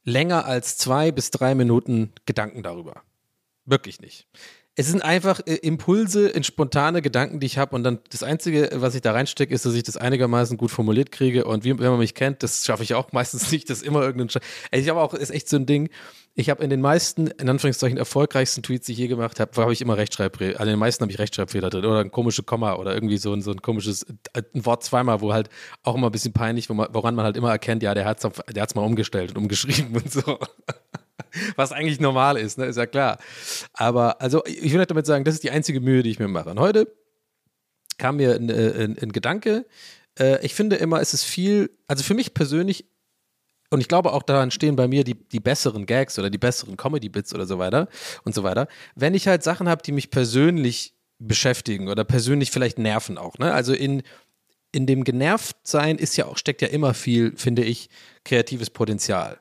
länger 0.07 0.45
als 0.45 0.77
zwei 0.77 1.13
bis 1.13 1.31
drei 1.31 1.55
Minuten 1.55 2.13
Gedanken 2.27 2.63
darüber. 2.63 3.03
Wirklich 3.65 4.01
nicht 4.01 4.27
es 4.77 4.89
sind 4.89 5.03
einfach 5.03 5.41
äh, 5.47 5.55
Impulse 5.55 6.29
in 6.29 6.43
spontane 6.43 7.01
Gedanken, 7.01 7.39
die 7.39 7.47
ich 7.47 7.59
habe. 7.59 7.77
Und 7.77 7.85
dann 7.85 8.01
das 8.11 8.23
Einzige, 8.25 8.71
was 8.75 8.95
ich 8.95 9.03
da 9.03 9.13
reinstecke, 9.13 9.55
ist, 9.55 9.65
dass 9.65 9.75
ich 9.75 9.85
das 9.85 9.97
einigermaßen 9.97 10.57
gut 10.57 10.71
formuliert 10.73 11.13
kriege. 11.13 11.45
Und 11.45 11.65
wie, 11.65 11.79
wenn 11.79 11.91
man 11.91 11.99
mich 11.99 12.15
kennt, 12.15 12.43
das 12.43 12.65
schaffe 12.65 12.83
ich 12.83 12.95
auch 12.95 13.13
meistens 13.13 13.53
nicht, 13.53 13.71
das 13.71 13.83
immer 13.83 14.03
irgendein. 14.03 14.31
Sch 14.31 14.39
ich 14.73 14.89
habe 14.89 15.01
auch, 15.01 15.15
ist 15.15 15.31
echt 15.31 15.49
so 15.49 15.57
ein 15.57 15.67
Ding. 15.67 15.91
Ich 16.37 16.51
habe 16.51 16.65
in 16.65 16.71
den 16.71 16.81
meisten, 16.81 17.29
in 17.29 17.49
Anführungszeichen, 17.49 17.97
erfolgreichsten 17.97 18.65
Tweets, 18.65 18.87
die 18.87 18.93
ich 18.93 18.99
je 18.99 19.07
gemacht 19.07 19.39
habe, 19.39 19.63
habe 19.63 19.73
ich 19.73 19.81
immer 19.81 19.97
Rechtschreibfehler. 19.97 20.59
Also 20.59 20.65
in 20.65 20.71
den 20.71 20.81
meisten 20.81 21.03
habe 21.03 21.13
ich 21.13 21.21
Rechtschreibfehler 21.21 21.71
drin 21.71 21.85
oder 21.85 22.01
ein 22.01 22.11
komisches 22.11 22.45
Komma 22.45 22.75
oder 22.75 22.93
irgendwie 22.95 23.19
so 23.19 23.33
ein, 23.33 23.43
so 23.43 23.53
ein 23.53 23.63
komisches 23.63 24.03
äh, 24.33 24.43
ein 24.53 24.67
Wort 24.67 24.83
zweimal, 24.83 25.21
wo 25.21 25.33
halt 25.33 25.49
auch 25.85 25.95
immer 25.95 26.09
ein 26.09 26.13
bisschen 26.13 26.33
peinlich, 26.33 26.69
woran 26.69 27.15
man 27.15 27.25
halt 27.25 27.37
immer 27.37 27.53
erkennt, 27.53 27.85
ja, 27.85 27.95
der 27.95 28.07
hat 28.07 28.25
es 28.25 28.29
der 28.53 28.63
hat's 28.63 28.75
mal 28.75 28.83
umgestellt 28.83 29.31
und 29.31 29.39
umgeschrieben 29.39 29.95
und 30.03 30.11
so. 30.11 30.41
Was 31.57 31.73
eigentlich 31.73 32.01
normal 32.01 32.37
ist, 32.37 32.59
ne? 32.59 32.67
ist 32.67 32.77
ja 32.77 32.87
klar. 32.87 33.19
Aber 33.73 34.21
also 34.21 34.45
ich 34.47 34.73
will 34.73 34.85
damit 34.85 35.07
sagen, 35.07 35.25
das 35.25 35.35
ist 35.35 35.45
die 35.45 35.51
einzige 35.51 35.81
Mühe, 35.81 36.03
die 36.03 36.11
ich 36.11 36.19
mir 36.19 36.29
mache. 36.29 36.51
Und 36.51 36.61
heute 36.61 36.93
kam 37.99 38.17
mir 38.17 38.35
ein, 38.35 38.49
äh, 38.51 38.85
ein, 38.85 38.99
ein 38.99 39.13
Gedanke. 39.13 39.67
Äh, 40.19 40.45
ich 40.45 40.55
finde 40.55 40.77
immer, 40.77 41.01
es 41.01 41.15
ist 41.15 41.25
viel, 41.25 41.71
also 41.87 42.03
für 42.03 42.15
mich 42.15 42.35
persönlich, 42.35 42.87
und 43.71 43.81
ich 43.81 43.89
glaube 43.89 44.13
auch 44.13 44.23
daran 44.23 44.51
stehen 44.51 44.77
bei 44.77 44.89
mir 44.89 45.05
die, 45.05 45.15
die 45.15 45.41
besseren 45.41 45.87
Gags 45.87 46.19
oder 46.19 46.31
die 46.31 46.39
besseren 46.39 46.77
Comedy-Bits 46.77 47.35
oder 47.35 47.47
so 47.47 47.59
weiter 47.59 47.89
und 48.25 48.35
so 48.35 48.43
weiter. 48.43 48.69
Wenn 48.95 49.15
ich 49.15 49.27
halt 49.27 49.43
Sachen 49.43 49.69
habe, 49.69 49.83
die 49.83 49.93
mich 49.93 50.11
persönlich 50.11 50.95
beschäftigen 51.19 51.89
oder 51.89 52.05
persönlich 52.05 52.51
vielleicht 52.51 52.79
nerven 52.79 53.19
auch. 53.19 53.39
Ne? 53.39 53.53
Also 53.53 53.73
in, 53.73 54.03
in 54.73 54.87
dem 54.87 55.05
Genervtsein 55.05 55.99
ist 55.99 56.17
ja 56.17 56.27
auch, 56.27 56.37
steckt 56.37 56.63
ja 56.63 56.69
immer 56.69 56.95
viel, 56.95 57.37
finde 57.37 57.65
ich, 57.65 57.89
kreatives 58.25 58.71
Potenzial. 58.71 59.41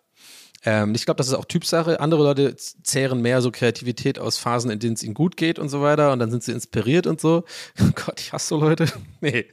Ähm, 0.65 0.95
ich 0.95 1.05
glaube, 1.05 1.17
das 1.17 1.27
ist 1.27 1.33
auch 1.33 1.45
Typsache. 1.45 1.99
Andere 1.99 2.23
Leute 2.23 2.55
zehren 2.55 3.21
mehr 3.21 3.41
so 3.41 3.51
Kreativität 3.51 4.19
aus 4.19 4.37
Phasen, 4.37 4.71
in 4.71 4.79
denen 4.79 4.93
es 4.93 5.03
ihnen 5.03 5.13
gut 5.13 5.37
geht 5.37 5.59
und 5.59 5.69
so 5.69 5.81
weiter. 5.81 6.11
Und 6.11 6.19
dann 6.19 6.31
sind 6.31 6.43
sie 6.43 6.51
inspiriert 6.51 7.07
und 7.07 7.19
so. 7.19 7.43
Oh 7.81 7.91
Gott, 7.95 8.19
ich 8.19 8.33
hasse 8.33 8.47
so 8.49 8.59
Leute. 8.59 8.85
Nee. 9.21 9.45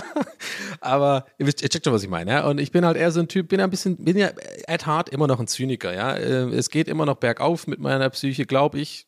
Aber 0.80 1.26
ihr, 1.38 1.46
wisst, 1.46 1.62
ihr 1.62 1.68
checkt 1.68 1.84
schon, 1.84 1.94
was 1.94 2.02
ich 2.02 2.08
meine, 2.08 2.30
ja. 2.30 2.46
Und 2.46 2.58
ich 2.58 2.72
bin 2.72 2.84
halt 2.84 2.96
eher 2.96 3.10
so 3.10 3.20
ein 3.20 3.28
Typ, 3.28 3.48
bin 3.48 3.60
ein 3.60 3.70
bisschen, 3.70 3.96
bin 4.04 4.16
ja 4.16 4.30
at 4.66 4.86
heart 4.86 5.08
immer 5.08 5.26
noch 5.26 5.40
ein 5.40 5.46
Zyniker, 5.46 5.94
ja. 5.94 6.14
Äh, 6.14 6.48
es 6.54 6.70
geht 6.70 6.88
immer 6.88 7.06
noch 7.06 7.16
bergauf 7.16 7.66
mit 7.66 7.80
meiner 7.80 8.10
Psyche, 8.10 8.46
glaube 8.46 8.80
ich. 8.80 9.06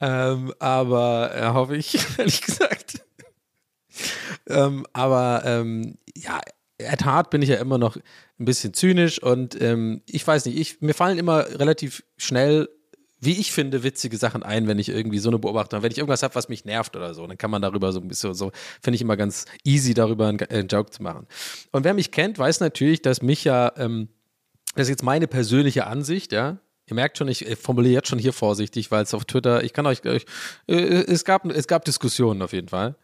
ähm, 0.00 0.52
aber 0.58 1.34
äh, 1.34 1.48
hoffe 1.48 1.76
ich, 1.76 1.98
ehrlich 2.18 2.42
gesagt. 2.42 3.00
ähm, 4.48 4.86
aber 4.92 5.42
ähm, 5.44 5.96
ja, 6.14 6.40
at 6.88 7.04
heart 7.04 7.30
bin 7.30 7.42
ich 7.42 7.48
ja 7.48 7.56
immer 7.56 7.78
noch 7.78 7.96
ein 7.96 8.44
bisschen 8.44 8.74
zynisch 8.74 9.22
und 9.22 9.60
ähm, 9.60 10.02
ich 10.06 10.26
weiß 10.26 10.46
nicht, 10.46 10.58
ich, 10.58 10.80
mir 10.80 10.94
fallen 10.94 11.18
immer 11.18 11.46
relativ 11.58 12.04
schnell, 12.16 12.68
wie 13.20 13.38
ich 13.38 13.52
finde, 13.52 13.82
witzige 13.82 14.16
Sachen 14.16 14.42
ein, 14.42 14.66
wenn 14.66 14.78
ich 14.78 14.88
irgendwie 14.88 15.18
so 15.18 15.28
eine 15.28 15.38
Beobachtung 15.38 15.76
habe. 15.76 15.84
Wenn 15.84 15.92
ich 15.92 15.98
irgendwas 15.98 16.22
habe, 16.22 16.34
was 16.34 16.48
mich 16.48 16.64
nervt 16.64 16.96
oder 16.96 17.12
so, 17.12 17.26
dann 17.26 17.36
kann 17.36 17.50
man 17.50 17.60
darüber 17.60 17.92
so 17.92 18.00
ein 18.00 18.08
bisschen 18.08 18.32
so, 18.34 18.50
finde 18.80 18.94
ich 18.94 19.02
immer 19.02 19.16
ganz 19.16 19.44
easy, 19.64 19.92
darüber 19.92 20.28
einen, 20.28 20.40
einen, 20.40 20.68
Joke 20.68 20.90
zu 20.90 21.02
machen. 21.02 21.26
Und 21.70 21.84
wer 21.84 21.92
mich 21.92 22.12
kennt, 22.12 22.38
weiß 22.38 22.60
natürlich, 22.60 23.02
dass 23.02 23.20
mich 23.20 23.44
ja, 23.44 23.72
ähm, 23.76 24.08
das 24.74 24.84
ist 24.84 24.90
jetzt 24.90 25.02
meine 25.02 25.26
persönliche 25.26 25.86
Ansicht, 25.86 26.32
ja, 26.32 26.58
Ihr 26.90 26.96
merkt 26.96 27.18
schon, 27.18 27.28
ich 27.28 27.46
formuliere 27.56 27.94
jetzt 27.94 28.08
schon 28.08 28.18
hier 28.18 28.32
vorsichtig, 28.32 28.90
weil 28.90 29.04
es 29.04 29.14
auf 29.14 29.24
Twitter, 29.24 29.62
ich 29.62 29.72
kann 29.72 29.86
euch, 29.86 30.00
äh, 30.04 30.18
es, 30.66 31.24
gab, 31.24 31.46
es 31.46 31.68
gab 31.68 31.84
Diskussionen 31.84 32.42
auf 32.42 32.52
jeden 32.52 32.68
Fall. 32.68 32.96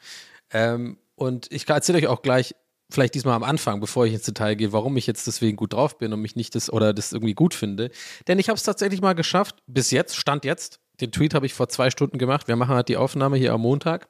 Ähm, 0.51 0.99
und 1.15 1.51
ich 1.53 1.69
erzähle 1.69 1.99
euch 1.99 2.07
auch 2.09 2.23
gleich, 2.23 2.57
vielleicht 2.91 3.15
diesmal 3.15 3.35
am 3.35 3.43
Anfang, 3.43 3.81
bevor 3.81 4.07
ich 4.07 4.15
ins 4.15 4.25
Detail 4.25 4.55
gehe, 4.55 4.73
warum 4.73 4.97
ich 4.97 5.07
jetzt 5.07 5.27
deswegen 5.27 5.57
gut 5.57 5.73
drauf 5.73 5.99
bin 5.99 6.13
und 6.13 6.21
mich 6.21 6.37
nicht 6.37 6.55
das 6.55 6.73
oder 6.73 6.93
das 6.95 7.13
irgendwie 7.13 7.35
gut 7.35 7.55
finde. 7.55 7.91
Denn 8.29 8.39
ich 8.39 8.49
habe 8.49 8.57
es 8.57 8.63
tatsächlich 8.63 9.01
mal 9.01 9.15
geschafft, 9.15 9.57
bis 9.67 9.91
jetzt, 9.91 10.17
Stand 10.17 10.45
jetzt. 10.45 10.81
Den 11.01 11.13
Tweet 11.13 11.35
habe 11.35 11.47
ich 11.47 11.55
vor 11.55 11.69
zwei 11.69 11.91
Stunden 11.91 12.19
gemacht. 12.19 12.49
Wir 12.49 12.57
machen 12.57 12.75
halt 12.75 12.89
die 12.89 12.97
Aufnahme 12.97 13.37
hier 13.37 13.53
am 13.53 13.61
Montag. 13.61 14.09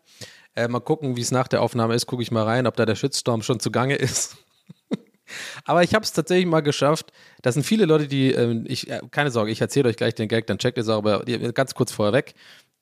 Äh, 0.54 0.68
mal 0.68 0.80
gucken, 0.80 1.16
wie 1.16 1.20
es 1.20 1.30
nach 1.30 1.48
der 1.48 1.62
Aufnahme 1.62 1.94
ist. 1.94 2.06
Gucke 2.06 2.22
ich 2.22 2.30
mal 2.30 2.44
rein, 2.44 2.66
ob 2.66 2.76
da 2.76 2.86
der 2.86 2.94
Shitstorm 2.94 3.42
schon 3.42 3.60
zugange 3.60 3.96
ist. 3.96 4.36
Aber 5.64 5.82
ich 5.82 5.94
habe 5.94 6.04
es 6.04 6.12
tatsächlich 6.12 6.46
mal 6.46 6.60
geschafft. 6.60 7.12
Das 7.42 7.54
sind 7.54 7.64
viele 7.64 7.86
Leute, 7.86 8.06
die, 8.06 8.32
äh, 8.32 8.62
ich, 8.66 8.88
äh, 8.88 9.00
keine 9.10 9.30
Sorge, 9.30 9.50
ich 9.50 9.60
erzähle 9.60 9.88
euch 9.88 9.96
gleich 9.96 10.14
den 10.14 10.28
Gag, 10.28 10.46
dann 10.46 10.58
checkt 10.58 10.78
es 10.78 10.88
auch, 10.88 10.98
aber 10.98 11.24
ganz 11.52 11.74
kurz 11.74 11.92
vorher 11.92 12.12
weg. 12.12 12.34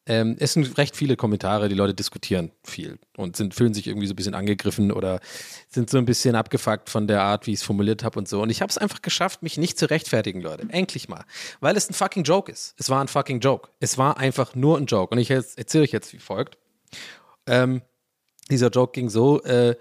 Ähm, 0.06 0.36
es 0.38 0.52
sind 0.52 0.76
recht 0.76 0.96
viele 0.96 1.16
Kommentare, 1.16 1.68
die 1.68 1.74
Leute 1.74 1.94
diskutieren 1.94 2.50
viel 2.62 2.98
und 3.16 3.36
sind, 3.36 3.54
fühlen 3.54 3.72
sich 3.72 3.86
irgendwie 3.86 4.06
so 4.06 4.12
ein 4.12 4.16
bisschen 4.16 4.34
angegriffen 4.34 4.92
oder 4.92 5.20
sind 5.68 5.88
so 5.88 5.96
ein 5.96 6.04
bisschen 6.04 6.34
abgefuckt 6.34 6.90
von 6.90 7.06
der 7.06 7.22
Art, 7.22 7.46
wie 7.46 7.52
ich 7.52 7.60
es 7.60 7.62
formuliert 7.62 8.04
habe 8.04 8.18
und 8.18 8.28
so. 8.28 8.42
Und 8.42 8.50
ich 8.50 8.60
habe 8.60 8.68
es 8.68 8.76
einfach 8.76 9.00
geschafft, 9.00 9.42
mich 9.42 9.56
nicht 9.56 9.78
zu 9.78 9.88
rechtfertigen, 9.88 10.42
Leute. 10.42 10.66
Endlich 10.68 11.08
mal. 11.08 11.24
Weil 11.60 11.76
es 11.76 11.88
ein 11.88 11.94
fucking 11.94 12.24
Joke 12.24 12.52
ist. 12.52 12.74
Es 12.78 12.90
war 12.90 13.00
ein 13.00 13.08
fucking 13.08 13.40
Joke. 13.40 13.70
Es 13.80 13.96
war 13.96 14.18
einfach 14.18 14.54
nur 14.54 14.76
ein 14.76 14.86
Joke. 14.86 15.14
Und 15.14 15.20
ich 15.20 15.30
erzähle 15.30 15.84
euch 15.84 15.92
jetzt 15.92 16.12
wie 16.12 16.18
folgt. 16.18 16.58
Ähm, 17.46 17.80
dieser 18.50 18.68
Joke 18.68 18.92
ging 18.92 19.08
so, 19.08 19.42
äh, 19.44 19.74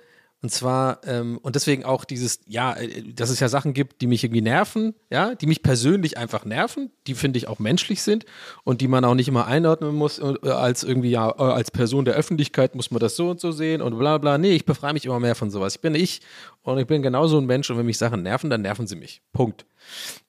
und 0.44 0.50
zwar, 0.50 1.00
ähm, 1.08 1.40
und 1.42 1.56
deswegen 1.56 1.86
auch 1.86 2.04
dieses, 2.04 2.42
ja, 2.46 2.74
äh, 2.74 3.14
dass 3.14 3.30
es 3.30 3.40
ja 3.40 3.48
Sachen 3.48 3.74
gibt, 3.74 4.02
die 4.02 4.08
mich 4.08 4.26
irgendwie 4.26 4.42
nerven, 4.42 4.94
ja, 5.10 5.36
die 5.36 5.48
mich 5.48 5.64
persönlich 5.64 6.18
einfach 6.18 6.44
nerven, 6.44 6.92
die 7.08 7.14
finde 7.14 7.38
ich 7.38 7.48
auch 7.48 7.60
menschlich 7.60 8.04
sind 8.04 8.26
und 8.66 8.82
die 8.82 8.90
man 8.90 9.06
auch 9.06 9.16
nicht 9.16 9.30
immer 9.30 9.48
einordnen 9.48 9.96
muss, 9.96 10.20
äh, 10.20 10.50
als 10.50 10.84
irgendwie, 10.84 11.12
ja, 11.12 11.30
äh, 11.30 11.42
als 11.42 11.72
Person 11.72 12.04
der 12.04 12.16
Öffentlichkeit 12.16 12.76
muss 12.76 12.92
man 12.92 13.00
das 13.00 13.16
so 13.16 13.30
und 13.30 13.40
so 13.40 13.54
sehen 13.54 13.82
und 13.82 13.98
bla 13.98 14.18
bla. 14.18 14.38
Nee, 14.38 14.52
ich 14.52 14.66
befreie 14.66 14.92
mich 14.92 15.06
immer 15.06 15.22
mehr 15.22 15.36
von 15.36 15.50
sowas. 15.50 15.76
Ich 15.76 15.82
bin 15.82 15.96
ich 15.96 16.20
und 16.62 16.78
ich 16.78 16.88
bin 16.88 17.02
genauso 17.02 17.38
ein 17.38 17.46
Mensch 17.46 17.70
und 17.70 17.78
wenn 17.78 17.86
mich 17.86 17.98
Sachen 17.98 18.22
nerven, 18.22 18.50
dann 18.50 18.64
nerven 18.64 18.86
sie 18.86 18.98
mich. 18.98 19.22
Punkt. 19.32 19.66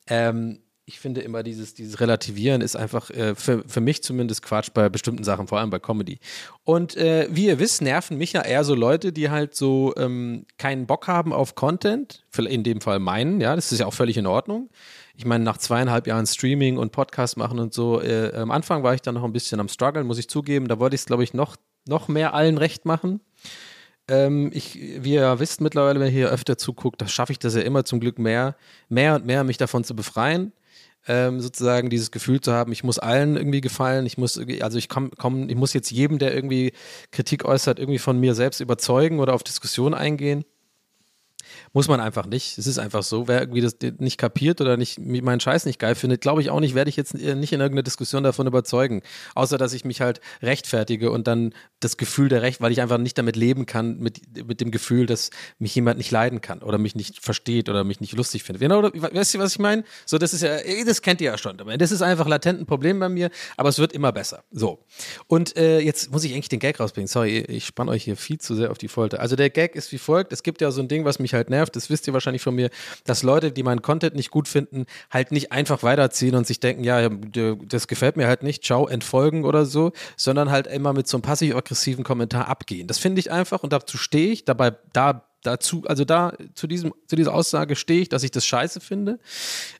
Ähm, 0.06 0.60
ich 0.86 1.00
finde 1.00 1.22
immer 1.22 1.42
dieses, 1.42 1.74
dieses 1.74 2.00
Relativieren 2.00 2.60
ist 2.60 2.76
einfach 2.76 3.08
äh, 3.10 3.34
für, 3.34 3.64
für 3.66 3.80
mich 3.80 4.02
zumindest 4.02 4.42
Quatsch 4.42 4.68
bei 4.74 4.88
bestimmten 4.90 5.24
Sachen, 5.24 5.48
vor 5.48 5.58
allem 5.58 5.70
bei 5.70 5.78
Comedy. 5.78 6.18
Und 6.62 6.96
äh, 6.96 7.26
wie 7.30 7.46
ihr 7.46 7.58
wisst, 7.58 7.80
nerven 7.80 8.18
mich 8.18 8.34
ja 8.34 8.42
eher 8.42 8.64
so 8.64 8.74
Leute, 8.74 9.12
die 9.12 9.30
halt 9.30 9.54
so 9.54 9.94
ähm, 9.96 10.44
keinen 10.58 10.86
Bock 10.86 11.08
haben 11.08 11.32
auf 11.32 11.54
Content, 11.54 12.24
in 12.36 12.64
dem 12.64 12.80
Fall 12.82 12.98
meinen, 12.98 13.40
ja, 13.40 13.56
das 13.56 13.72
ist 13.72 13.78
ja 13.78 13.86
auch 13.86 13.94
völlig 13.94 14.18
in 14.18 14.26
Ordnung. 14.26 14.68
Ich 15.16 15.24
meine, 15.24 15.44
nach 15.44 15.56
zweieinhalb 15.56 16.06
Jahren 16.06 16.26
Streaming 16.26 16.76
und 16.76 16.92
Podcast 16.92 17.36
machen 17.36 17.58
und 17.60 17.72
so, 17.72 18.02
äh, 18.02 18.32
am 18.34 18.50
Anfang 18.50 18.82
war 18.82 18.94
ich 18.94 19.00
dann 19.00 19.14
noch 19.14 19.24
ein 19.24 19.32
bisschen 19.32 19.60
am 19.60 19.68
struggeln, 19.68 20.06
muss 20.06 20.18
ich 20.18 20.28
zugeben. 20.28 20.68
Da 20.68 20.78
wollte 20.80 20.96
ich 20.96 21.02
es, 21.02 21.06
glaube 21.06 21.24
ich, 21.24 21.32
noch, 21.32 21.56
noch 21.86 22.08
mehr 22.08 22.34
allen 22.34 22.58
recht 22.58 22.84
machen. 22.84 23.20
Ähm, 24.08 24.50
ich, 24.52 24.74
wie 24.74 25.14
ihr 25.14 25.38
wisst 25.38 25.62
mittlerweile, 25.62 25.98
wenn 26.00 26.08
ihr 26.08 26.12
hier 26.12 26.30
öfter 26.30 26.58
zuguckt, 26.58 27.00
da 27.00 27.06
schaffe 27.06 27.32
ich 27.32 27.38
das 27.38 27.54
ja 27.54 27.62
immer 27.62 27.84
zum 27.84 28.00
Glück 28.00 28.18
mehr, 28.18 28.56
mehr 28.90 29.14
und 29.14 29.24
mehr, 29.24 29.44
mich 29.44 29.56
davon 29.56 29.84
zu 29.84 29.96
befreien 29.96 30.52
ähm, 31.06 31.40
sozusagen 31.40 31.90
dieses 31.90 32.10
Gefühl 32.10 32.40
zu 32.40 32.52
haben, 32.52 32.72
ich 32.72 32.84
muss 32.84 32.98
allen 32.98 33.36
irgendwie 33.36 33.60
gefallen, 33.60 34.06
ich 34.06 34.18
muss 34.18 34.40
also 34.60 34.78
ich 34.78 34.88
komm, 34.88 35.10
komm, 35.18 35.48
ich 35.48 35.56
muss 35.56 35.72
jetzt 35.72 35.90
jedem, 35.90 36.18
der 36.18 36.34
irgendwie 36.34 36.72
Kritik 37.10 37.44
äußert, 37.44 37.78
irgendwie 37.78 37.98
von 37.98 38.18
mir 38.18 38.34
selbst 38.34 38.60
überzeugen 38.60 39.20
oder 39.20 39.34
auf 39.34 39.42
Diskussion 39.42 39.94
eingehen. 39.94 40.44
Muss 41.74 41.88
man 41.88 42.00
einfach 42.00 42.26
nicht. 42.26 42.56
Es 42.56 42.68
ist 42.68 42.78
einfach 42.78 43.02
so. 43.02 43.26
Wer 43.26 43.40
irgendwie 43.40 43.60
das 43.60 43.76
nicht 43.98 44.16
kapiert 44.16 44.60
oder 44.60 44.76
nicht 44.76 45.00
meinen 45.00 45.40
Scheiß 45.40 45.66
nicht 45.66 45.80
geil 45.80 45.96
findet, 45.96 46.20
glaube 46.20 46.40
ich 46.40 46.48
auch 46.48 46.60
nicht, 46.60 46.76
werde 46.76 46.88
ich 46.88 46.96
jetzt 46.96 47.14
äh, 47.14 47.34
nicht 47.34 47.52
in 47.52 47.60
irgendeiner 47.60 47.82
Diskussion 47.82 48.22
davon 48.22 48.46
überzeugen. 48.46 49.02
Außer 49.34 49.58
dass 49.58 49.72
ich 49.72 49.84
mich 49.84 50.00
halt 50.00 50.20
rechtfertige 50.40 51.10
und 51.10 51.26
dann 51.26 51.52
das 51.80 51.96
Gefühl 51.96 52.28
der 52.28 52.42
Recht, 52.42 52.60
weil 52.60 52.70
ich 52.70 52.80
einfach 52.80 52.98
nicht 52.98 53.18
damit 53.18 53.34
leben 53.34 53.66
kann, 53.66 53.98
mit, 53.98 54.46
mit 54.46 54.60
dem 54.60 54.70
Gefühl, 54.70 55.06
dass 55.06 55.30
mich 55.58 55.74
jemand 55.74 55.98
nicht 55.98 56.12
leiden 56.12 56.40
kann 56.40 56.62
oder 56.62 56.78
mich 56.78 56.94
nicht 56.94 57.20
versteht 57.20 57.68
oder 57.68 57.82
mich 57.82 58.00
nicht 58.00 58.12
lustig 58.14 58.44
findet. 58.44 58.60
Genau, 58.60 58.82
weißt 58.82 59.34
du, 59.34 59.38
was 59.40 59.54
ich 59.54 59.58
meine? 59.58 59.82
So, 60.06 60.16
das 60.16 60.32
ist 60.32 60.42
ja, 60.42 60.56
eh, 60.58 60.84
das 60.84 61.02
kennt 61.02 61.20
ihr 61.20 61.32
ja 61.32 61.38
schon. 61.38 61.60
Das 61.76 61.90
ist 61.90 62.02
einfach 62.02 62.28
latent 62.28 62.60
ein 62.60 62.66
Problem 62.66 63.00
bei 63.00 63.08
mir, 63.08 63.30
aber 63.56 63.68
es 63.68 63.80
wird 63.80 63.92
immer 63.92 64.12
besser. 64.12 64.44
So. 64.52 64.78
Und 65.26 65.56
äh, 65.56 65.80
jetzt 65.80 66.12
muss 66.12 66.22
ich 66.22 66.34
eigentlich 66.34 66.48
den 66.48 66.60
Gag 66.60 66.78
rausbringen. 66.78 67.08
Sorry, 67.08 67.40
ich 67.40 67.66
spanne 67.66 67.90
euch 67.90 68.04
hier 68.04 68.16
viel 68.16 68.38
zu 68.38 68.54
sehr 68.54 68.70
auf 68.70 68.78
die 68.78 68.86
Folter. 68.86 69.18
Also 69.18 69.34
der 69.34 69.50
Gag 69.50 69.74
ist 69.74 69.90
wie 69.90 69.98
folgt: 69.98 70.32
Es 70.32 70.44
gibt 70.44 70.60
ja 70.60 70.70
so 70.70 70.80
ein 70.80 70.86
Ding, 70.86 71.04
was 71.04 71.18
mich 71.18 71.34
halt 71.34 71.50
nervt 71.50 71.63
nervt, 71.64 71.76
das 71.76 71.90
wisst 71.90 72.06
ihr 72.06 72.12
wahrscheinlich 72.12 72.42
von 72.42 72.54
mir, 72.54 72.70
dass 73.04 73.22
Leute, 73.22 73.52
die 73.52 73.62
meinen 73.62 73.82
Content 73.82 74.14
nicht 74.14 74.30
gut 74.30 74.48
finden, 74.48 74.86
halt 75.10 75.32
nicht 75.32 75.52
einfach 75.52 75.82
weiterziehen 75.82 76.34
und 76.34 76.46
sich 76.46 76.60
denken, 76.60 76.84
ja, 76.84 77.08
das 77.08 77.88
gefällt 77.88 78.16
mir 78.16 78.26
halt 78.26 78.42
nicht, 78.42 78.64
ciao, 78.64 78.86
entfolgen 78.86 79.44
oder 79.44 79.64
so, 79.64 79.92
sondern 80.16 80.50
halt 80.50 80.66
immer 80.66 80.92
mit 80.92 81.08
so 81.08 81.16
einem 81.16 81.22
passiv-aggressiven 81.22 82.04
Kommentar 82.04 82.48
abgehen. 82.48 82.86
Das 82.86 82.98
finde 82.98 83.20
ich 83.20 83.30
einfach 83.30 83.62
und 83.62 83.72
dazu 83.72 83.96
stehe 83.96 84.30
ich, 84.30 84.44
dabei, 84.44 84.72
da 84.92 85.24
dazu, 85.42 85.82
also 85.84 86.06
da 86.06 86.32
zu 86.54 86.66
diesem, 86.66 86.94
zu 87.06 87.16
dieser 87.16 87.34
Aussage 87.34 87.76
stehe 87.76 88.00
ich, 88.00 88.08
dass 88.08 88.22
ich 88.22 88.30
das 88.30 88.46
scheiße 88.46 88.80
finde. 88.80 89.18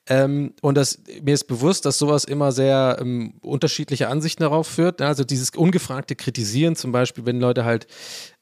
Ähm, 0.07 0.53
und 0.61 0.77
das, 0.77 1.03
mir 1.23 1.33
ist 1.33 1.45
bewusst, 1.45 1.87
dass 1.87 1.97
sowas 1.97 2.27
immer 2.27 2.53
sehr 2.53 2.99
ähm, 3.01 3.35
unterschiedliche 3.41 4.09
Ansichten 4.09 4.43
darauf 4.43 4.67
führt. 4.67 5.01
Also 5.01 5.25
dieses 5.25 5.51
ungefragte 5.51 6.17
Kritisieren, 6.17 6.77
zum 6.77 6.93
Beispiel, 6.93 7.25
wenn 7.25 7.41
Leute 7.41 7.65
halt 7.65 7.87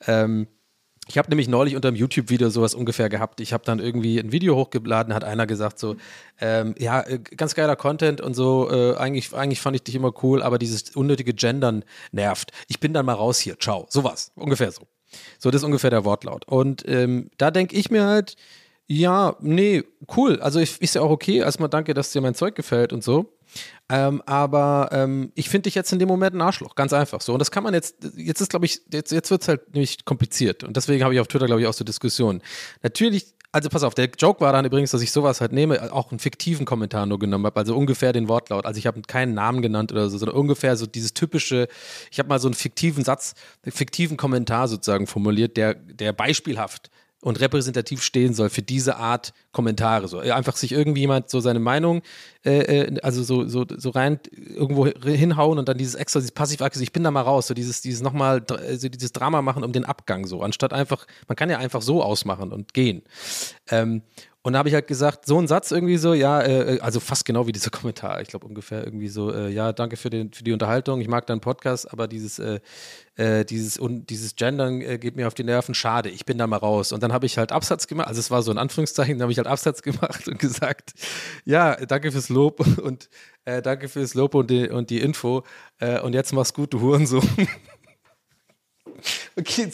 ähm, 0.09 0.49
ich 1.09 1.19
habe 1.19 1.29
nämlich 1.29 1.49
neulich 1.49 1.75
unter 1.75 1.89
einem 1.89 1.97
YouTube-Video 1.97 2.49
sowas 2.49 2.75
ungefähr 2.75 3.09
gehabt. 3.09 3.41
Ich 3.41 3.53
habe 3.53 3.65
dann 3.65 3.81
irgendwie 3.81 4.19
ein 4.19 4.31
Video 4.31 4.57
hochgeladen, 4.57 5.13
hat 5.15 5.25
einer 5.25 5.47
gesagt 5.47 5.79
so, 5.79 5.97
ähm, 6.41 6.75
ja, 6.79 7.01
äh, 7.01 7.19
ganz 7.19 7.55
geiler 7.55 7.75
Content 7.75 8.21
und 8.21 8.35
so, 8.35 8.71
äh, 8.71 8.97
eigentlich, 8.97 9.35
eigentlich 9.35 9.61
fand 9.61 9.75
ich 9.75 9.83
dich 9.83 9.97
immer 9.97 10.13
cool, 10.23 10.43
aber 10.43 10.59
dieses 10.59 10.95
unnötige 10.95 11.35
Gendern 11.35 11.85
nervt. 12.13 12.53
Ich 12.69 12.79
bin 12.79 12.93
dann 12.93 13.05
mal 13.05 13.15
raus 13.15 13.41
hier, 13.41 13.59
ciao. 13.59 13.87
Sowas, 13.91 14.31
ungefähr 14.37 14.71
so. 14.71 14.83
So, 15.39 15.51
das 15.51 15.61
ist 15.61 15.67
ungefähr 15.67 15.91
der 15.91 16.05
Wortlaut. 16.05 16.47
Und 16.47 16.85
ähm, 16.89 17.31
da 17.37 17.51
denke 17.51 17.77
ich 17.77 17.91
mir 17.91 18.05
halt, 18.05 18.37
ja, 18.87 19.37
nee, 19.41 19.85
cool. 20.17 20.41
Also 20.41 20.61
ist 20.61 20.95
ja 20.95 21.01
auch 21.03 21.11
okay. 21.11 21.39
Erstmal 21.39 21.69
danke, 21.69 21.95
dass 21.95 22.13
dir 22.13 22.21
mein 22.21 22.35
Zeug 22.35 22.55
gefällt 22.55 22.93
und 22.93 23.03
so. 23.03 23.33
Ähm, 23.89 24.23
aber 24.25 24.89
ähm, 24.93 25.33
ich 25.35 25.51
finde 25.51 25.65
dich 25.65 25.75
jetzt 25.75 25.93
in 25.93 25.99
dem 25.99 26.09
Moment 26.09 26.35
ein 26.35 26.41
Arschloch, 26.41 26.75
ganz 26.75 26.93
einfach 26.93 27.21
so. 27.21 27.33
Und 27.35 27.39
das 27.39 27.51
kann 27.51 27.63
man 27.63 27.75
jetzt, 27.75 27.97
jetzt 28.17 28.41
ist, 28.41 28.49
glaube 28.49 28.65
ich, 28.65 28.81
jetzt, 28.91 29.13
jetzt 29.13 29.31
wird 29.31 29.43
es 29.43 29.49
halt 29.49 29.75
nämlich 29.75 30.05
kompliziert. 30.05 30.65
Und 30.65 30.77
deswegen 30.77 31.05
habe 31.05 31.13
ich 31.15 31.21
auf 31.21 31.29
Twitter, 31.29 31.47
glaube 31.47 31.61
ich, 31.61 31.67
auch 31.67 31.75
so 31.75 31.85
Diskussionen. 31.85 32.41
Natürlich, 32.83 33.35
also 33.53 33.69
pass 33.69 33.83
auf, 33.83 33.95
der 33.95 34.09
Joke 34.19 34.41
war 34.41 34.53
dann 34.55 34.65
übrigens, 34.65 34.93
dass 34.93 35.03
ich 35.03 35.13
sowas 35.13 35.43
halt 35.43 35.53
nehme, 35.53 35.93
auch 35.93 36.11
einen 36.11 36.21
fiktiven 36.21 36.65
Kommentar 36.65 37.05
nur 37.05 37.19
genommen 37.19 37.45
habe, 37.45 37.61
also 37.61 37.77
ungefähr 37.77 38.15
den 38.15 38.29
Wortlaut. 38.29 38.65
Also 38.65 38.79
ich 38.79 38.87
habe 38.87 39.03
keinen 39.03 39.35
Namen 39.35 39.61
genannt 39.61 39.93
oder 39.93 40.09
so, 40.09 40.17
sondern 40.17 40.39
ungefähr 40.39 40.75
so 40.77 40.87
dieses 40.87 41.13
typische, 41.13 41.69
ich 42.11 42.19
habe 42.19 42.31
mal 42.31 42.39
so 42.39 42.49
einen 42.49 42.55
fiktiven 42.55 43.05
Satz, 43.05 43.35
fiktiven 43.63 44.17
Kommentar 44.17 44.69
sozusagen 44.69 45.07
formuliert, 45.07 45.59
der, 45.59 45.75
der 45.75 46.15
beispielhaft 46.15 46.91
und 47.23 47.41
repräsentativ 47.41 48.03
stehen 48.03 48.35
soll 48.35 48.51
für 48.51 48.63
diese 48.63 48.97
Art 48.97 49.33
Kommentare. 49.53 50.09
So 50.09 50.19
einfach 50.19 50.57
sich 50.57 50.73
irgendwie 50.73 51.03
jemand 51.03 51.31
so 51.31 51.39
seine 51.41 51.61
Meinung, 51.61 52.03
äh, 52.45 52.81
äh 52.81 53.01
also 53.01 53.23
so, 53.23 53.49
so, 53.49 53.65
so 53.69 53.91
rein 53.91 54.19
irgendwo 54.33 54.87
hinhauen 54.87 55.59
und 55.59 55.69
dann 55.69 55.79
dieses 55.79 55.95
extra, 55.95 56.19
dieses 56.19 56.33
passiv 56.33 56.61
aggressiv 56.61 56.83
ich 56.83 56.93
bin 56.93 57.05
da 57.05 57.13
mal 57.13 57.23
raus, 57.23 57.47
so 57.47 57.55
dieses, 57.55 57.81
dieses 57.81 58.03
nochmal, 58.03 58.45
also 58.51 58.89
dieses 58.89 59.13
Drama 59.13 59.41
machen 59.41 59.63
um 59.63 59.73
den 59.73 59.85
Abgang 59.85 60.27
so, 60.27 60.43
anstatt 60.43 60.73
einfach, 60.73 61.07
man 61.29 61.37
kann 61.37 61.49
ja 61.49 61.59
einfach 61.59 61.81
so 61.81 62.03
ausmachen 62.03 62.53
und 62.53 62.75
gehen. 62.75 63.03
Ähm, 63.71 64.03
und 64.45 64.55
da 64.55 64.59
habe 64.59 64.69
ich 64.69 64.75
halt 64.75 64.89
gesagt, 64.89 65.25
so 65.25 65.39
ein 65.39 65.47
Satz 65.47 65.71
irgendwie 65.71 65.97
so, 65.97 66.15
ja, 66.15 66.43
äh, 66.43 66.81
also 66.81 66.99
fast 66.99 67.25
genau 67.25 67.47
wie 67.47 67.53
dieser 67.53 67.71
Kommentar. 67.71 68.21
Ich 68.21 68.29
glaube 68.29 68.45
ungefähr 68.47 68.85
irgendwie 68.85 69.07
so, 69.07 69.33
äh, 69.33 69.49
ja, 69.49 69.73
danke 69.73 69.97
für, 69.97 70.11
den, 70.11 70.33
für 70.33 70.43
die 70.43 70.53
Unterhaltung, 70.53 71.01
ich 71.01 71.07
mag 71.07 71.27
deinen 71.27 71.41
Podcast, 71.41 71.93
aber 71.93 72.09
dieses, 72.09 72.41
äh, 72.41 72.59
äh 73.15 73.45
dieses, 73.45 73.79
und 73.79 74.11
dieses 74.11 74.35
Gendern 74.35 74.81
äh, 74.81 74.99
geht 74.99 75.15
mir 75.15 75.29
auf 75.29 75.35
die 75.35 75.45
Nerven, 75.45 75.75
schade, 75.75 76.09
ich 76.09 76.27
bin 76.27 76.39
da 76.39 76.49
mal 76.49 76.57
raus. 76.57 76.91
Und 76.91 77.05
dann 77.05 77.13
habe 77.13 77.25
ich 77.25 77.39
halt 77.39 77.53
Absatz 77.53 77.87
gemacht, 77.87 78.09
also 78.09 78.19
es 78.19 78.33
war 78.33 78.43
so 78.43 78.51
ein 78.51 78.59
Anführungszeichen, 78.59 79.17
dann 79.17 79.23
habe 79.23 79.33
ich 79.33 79.39
halt 79.39 79.47
Absatz 79.47 79.81
gemacht 79.83 80.27
und 80.27 80.41
gesagt, 80.41 80.95
ja, 81.45 81.77
danke 81.77 82.11
fürs 82.11 82.29
Lob 82.29 82.61
und 82.79 83.11
äh, 83.45 83.63
danke 83.63 83.89
fürs 83.89 84.15
Lob 84.15 84.35
und 84.35 84.51
die, 84.51 84.69
und 84.69 84.91
die 84.91 85.01
Info. 85.01 85.45
und 86.03 86.15
jetzt 86.15 86.33
mach's 86.33 86.53
gut, 86.53 86.73
du 86.73 86.81
Hurensohn. 86.81 87.23
okay, 89.37 89.71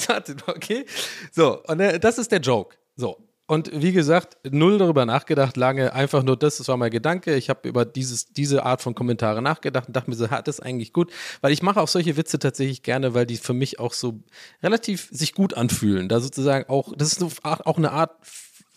okay. 0.46 0.84
So, 1.32 1.62
und 1.64 1.78
das 1.78 2.18
ist 2.18 2.32
der 2.32 2.40
Joke. 2.40 2.76
So, 2.96 3.27
und 3.48 3.70
wie 3.72 3.92
gesagt, 3.92 4.36
null 4.48 4.76
darüber 4.76 5.06
nachgedacht, 5.06 5.56
lange, 5.56 5.94
einfach 5.94 6.22
nur 6.22 6.36
das, 6.36 6.58
das 6.58 6.68
war 6.68 6.76
mein 6.76 6.90
Gedanke. 6.90 7.34
Ich 7.34 7.48
habe 7.48 7.66
über 7.66 7.86
dieses, 7.86 8.26
diese 8.26 8.62
Art 8.62 8.82
von 8.82 8.94
Kommentare 8.94 9.40
nachgedacht 9.40 9.88
und 9.88 9.96
dachte 9.96 10.10
mir 10.10 10.16
so, 10.16 10.28
hat 10.30 10.46
das 10.48 10.60
eigentlich 10.60 10.92
gut? 10.92 11.10
Weil 11.40 11.52
ich 11.52 11.62
mache 11.62 11.80
auch 11.80 11.88
solche 11.88 12.18
Witze 12.18 12.38
tatsächlich 12.38 12.82
gerne, 12.82 13.14
weil 13.14 13.24
die 13.24 13.38
für 13.38 13.54
mich 13.54 13.80
auch 13.80 13.94
so 13.94 14.20
relativ 14.62 15.08
sich 15.10 15.32
gut 15.32 15.54
anfühlen. 15.54 16.10
Da 16.10 16.20
sozusagen 16.20 16.68
auch, 16.68 16.92
das 16.94 17.10
ist 17.12 17.24
auch 17.42 17.78
eine 17.78 17.92
Art 17.92 18.10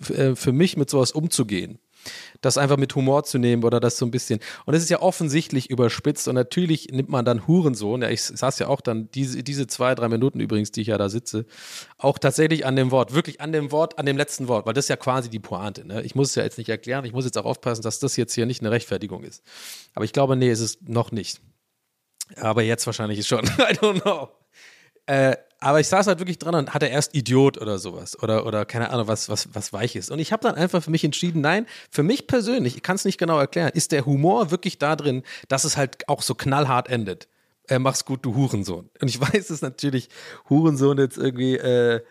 äh, 0.07 0.35
für 0.35 0.53
mich, 0.53 0.77
mit 0.77 0.89
sowas 0.89 1.11
umzugehen 1.11 1.77
das 2.41 2.57
einfach 2.57 2.77
mit 2.77 2.95
Humor 2.95 3.23
zu 3.23 3.37
nehmen 3.37 3.63
oder 3.63 3.79
das 3.79 3.97
so 3.97 4.05
ein 4.05 4.11
bisschen. 4.11 4.39
Und 4.65 4.73
es 4.73 4.83
ist 4.83 4.89
ja 4.89 5.01
offensichtlich 5.01 5.69
überspitzt 5.69 6.27
und 6.27 6.35
natürlich 6.35 6.89
nimmt 6.91 7.09
man 7.09 7.25
dann 7.25 7.47
Hurensohn, 7.47 8.01
ja, 8.01 8.09
ich 8.09 8.21
saß 8.21 8.59
ja 8.59 8.67
auch 8.67 8.81
dann 8.81 9.09
diese, 9.11 9.43
diese 9.43 9.67
zwei, 9.67 9.95
drei 9.95 10.09
Minuten 10.09 10.39
übrigens, 10.39 10.71
die 10.71 10.81
ich 10.81 10.87
ja 10.87 10.97
da 10.97 11.09
sitze, 11.09 11.45
auch 11.97 12.17
tatsächlich 12.17 12.65
an 12.65 12.75
dem 12.75 12.91
Wort, 12.91 13.13
wirklich 13.13 13.41
an 13.41 13.51
dem 13.51 13.71
Wort, 13.71 13.99
an 13.99 14.05
dem 14.05 14.17
letzten 14.17 14.47
Wort, 14.47 14.65
weil 14.65 14.73
das 14.73 14.85
ist 14.85 14.89
ja 14.89 14.97
quasi 14.97 15.29
die 15.29 15.39
Pointe. 15.39 15.85
Ne? 15.85 16.01
Ich 16.01 16.15
muss 16.15 16.29
es 16.29 16.35
ja 16.35 16.43
jetzt 16.43 16.57
nicht 16.57 16.69
erklären, 16.69 17.05
ich 17.05 17.13
muss 17.13 17.25
jetzt 17.25 17.37
auch 17.37 17.45
aufpassen, 17.45 17.81
dass 17.81 17.99
das 17.99 18.17
jetzt 18.17 18.33
hier 18.33 18.45
nicht 18.45 18.61
eine 18.61 18.71
Rechtfertigung 18.71 19.23
ist. 19.23 19.43
Aber 19.93 20.05
ich 20.05 20.13
glaube, 20.13 20.35
nee, 20.35 20.51
ist 20.51 20.61
es 20.61 20.79
noch 20.81 21.11
nicht. 21.11 21.41
Aber 22.37 22.61
jetzt 22.61 22.85
wahrscheinlich 22.85 23.19
ist 23.19 23.27
schon. 23.27 23.45
I 23.45 23.73
don't 23.73 24.01
know. 24.01 24.29
Äh, 25.05 25.35
aber 25.61 25.79
ich 25.79 25.87
saß 25.87 26.07
halt 26.07 26.19
wirklich 26.19 26.39
dran 26.39 26.55
und 26.55 26.73
hatte 26.73 26.87
erst 26.87 27.15
Idiot 27.15 27.61
oder 27.61 27.77
sowas 27.77 28.21
oder, 28.21 28.45
oder 28.47 28.65
keine 28.65 28.89
Ahnung, 28.89 29.07
was, 29.07 29.29
was, 29.29 29.47
was 29.53 29.71
weich 29.71 29.95
ist. 29.95 30.09
Und 30.09 30.17
ich 30.19 30.33
habe 30.33 30.41
dann 30.41 30.55
einfach 30.55 30.83
für 30.83 30.89
mich 30.89 31.03
entschieden, 31.03 31.39
nein, 31.39 31.67
für 31.91 32.01
mich 32.01 32.25
persönlich, 32.25 32.75
ich 32.75 32.83
kann 32.83 32.95
es 32.95 33.05
nicht 33.05 33.19
genau 33.19 33.39
erklären, 33.39 33.71
ist 33.73 33.91
der 33.91 34.05
Humor 34.07 34.49
wirklich 34.49 34.79
da 34.79 34.95
drin, 34.95 35.21
dass 35.47 35.63
es 35.63 35.77
halt 35.77 36.09
auch 36.09 36.23
so 36.23 36.33
knallhart 36.33 36.89
endet. 36.89 37.27
Äh, 37.67 37.77
mach's 37.77 38.05
gut, 38.05 38.25
du 38.25 38.35
Hurensohn. 38.35 38.89
Und 38.99 39.07
ich 39.07 39.21
weiß, 39.33 39.47
dass 39.47 39.61
natürlich 39.61 40.09
Hurensohn 40.49 40.97
jetzt 40.97 41.17
irgendwie 41.17 41.57
äh, 41.57 42.01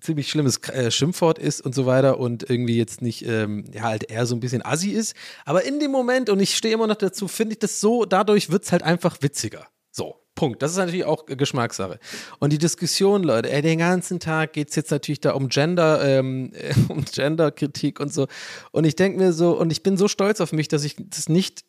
ziemlich 0.00 0.30
schlimmes 0.30 0.58
äh, 0.68 0.92
Schimpfwort 0.92 1.38
ist 1.40 1.60
und 1.60 1.74
so 1.74 1.86
weiter 1.86 2.18
und 2.20 2.48
irgendwie 2.48 2.76
jetzt 2.76 3.02
nicht, 3.02 3.26
ähm, 3.26 3.64
ja, 3.72 3.82
halt 3.82 4.08
eher 4.08 4.24
so 4.24 4.36
ein 4.36 4.40
bisschen 4.40 4.64
assi 4.64 4.90
ist. 4.90 5.16
Aber 5.44 5.64
in 5.64 5.80
dem 5.80 5.90
Moment, 5.90 6.30
und 6.30 6.38
ich 6.38 6.56
stehe 6.56 6.74
immer 6.74 6.86
noch 6.86 6.94
dazu, 6.94 7.26
finde 7.26 7.54
ich 7.54 7.58
das 7.58 7.80
so, 7.80 8.04
dadurch 8.04 8.50
wird 8.50 8.64
es 8.64 8.72
halt 8.72 8.84
einfach 8.84 9.18
witziger. 9.20 9.66
So, 9.90 10.16
Punkt. 10.40 10.62
Das 10.62 10.70
ist 10.70 10.78
natürlich 10.78 11.04
auch 11.04 11.26
Geschmackssache. 11.26 11.98
Und 12.38 12.50
die 12.50 12.56
Diskussion, 12.56 13.22
Leute, 13.22 13.52
ey, 13.52 13.60
den 13.60 13.78
ganzen 13.78 14.20
Tag 14.20 14.54
geht 14.54 14.70
es 14.70 14.74
jetzt 14.74 14.90
natürlich 14.90 15.20
da 15.20 15.32
um 15.32 15.50
Gender, 15.50 16.02
ähm, 16.02 16.52
um 16.88 17.04
Genderkritik 17.04 18.00
und 18.00 18.10
so. 18.10 18.26
Und 18.72 18.86
ich 18.86 18.96
denke 18.96 19.18
mir 19.18 19.34
so, 19.34 19.60
und 19.60 19.70
ich 19.70 19.82
bin 19.82 19.98
so 19.98 20.08
stolz 20.08 20.40
auf 20.40 20.54
mich, 20.54 20.66
dass 20.68 20.82
ich 20.82 20.96
das 20.96 21.28
nicht 21.28 21.64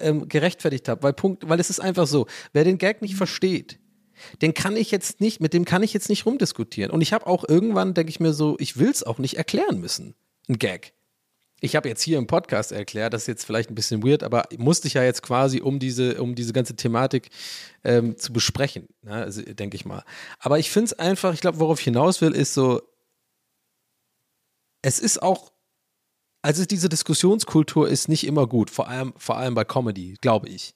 ähm, 0.00 0.28
gerechtfertigt 0.28 0.86
habe, 0.90 1.02
weil 1.02 1.14
Punkt, 1.14 1.48
weil 1.48 1.60
es 1.60 1.70
ist 1.70 1.80
einfach 1.80 2.06
so, 2.06 2.26
wer 2.52 2.64
den 2.64 2.76
Gag 2.76 3.00
nicht 3.00 3.14
versteht, 3.14 3.78
den 4.42 4.52
kann 4.52 4.76
ich 4.76 4.90
jetzt 4.90 5.22
nicht, 5.22 5.40
mit 5.40 5.54
dem 5.54 5.64
kann 5.64 5.82
ich 5.82 5.94
jetzt 5.94 6.10
nicht 6.10 6.26
rumdiskutieren. 6.26 6.90
Und 6.90 7.00
ich 7.00 7.14
habe 7.14 7.26
auch 7.26 7.48
irgendwann, 7.48 7.94
denke 7.94 8.10
ich 8.10 8.20
mir 8.20 8.34
so, 8.34 8.56
ich 8.58 8.78
will 8.78 8.90
es 8.90 9.02
auch 9.02 9.16
nicht 9.16 9.38
erklären 9.38 9.80
müssen. 9.80 10.14
Ein 10.46 10.58
Gag. 10.58 10.92
Ich 11.60 11.76
habe 11.76 11.88
jetzt 11.88 12.02
hier 12.02 12.18
im 12.18 12.26
Podcast 12.26 12.72
erklärt, 12.72 13.12
das 13.12 13.22
ist 13.22 13.28
jetzt 13.28 13.44
vielleicht 13.44 13.70
ein 13.70 13.74
bisschen 13.74 14.02
weird, 14.02 14.22
aber 14.22 14.44
musste 14.56 14.88
ich 14.88 14.94
ja 14.94 15.02
jetzt 15.02 15.22
quasi, 15.22 15.60
um 15.60 15.78
diese, 15.78 16.20
um 16.20 16.34
diese 16.34 16.52
ganze 16.52 16.74
Thematik 16.74 17.30
ähm, 17.84 18.16
zu 18.16 18.32
besprechen, 18.32 18.88
ne? 19.02 19.14
also, 19.14 19.42
denke 19.42 19.76
ich 19.76 19.84
mal. 19.84 20.02
Aber 20.38 20.58
ich 20.58 20.70
finde 20.70 20.86
es 20.86 20.98
einfach, 20.98 21.34
ich 21.34 21.40
glaube, 21.40 21.60
worauf 21.60 21.78
ich 21.78 21.84
hinaus 21.84 22.20
will, 22.20 22.32
ist 22.32 22.54
so, 22.54 22.80
es 24.82 24.98
ist 24.98 25.22
auch, 25.22 25.52
also 26.42 26.64
diese 26.64 26.88
Diskussionskultur 26.88 27.88
ist 27.88 28.08
nicht 28.08 28.26
immer 28.26 28.46
gut, 28.46 28.70
vor 28.70 28.88
allem, 28.88 29.12
vor 29.18 29.36
allem 29.36 29.54
bei 29.54 29.64
Comedy, 29.64 30.16
glaube 30.22 30.48
ich. 30.48 30.74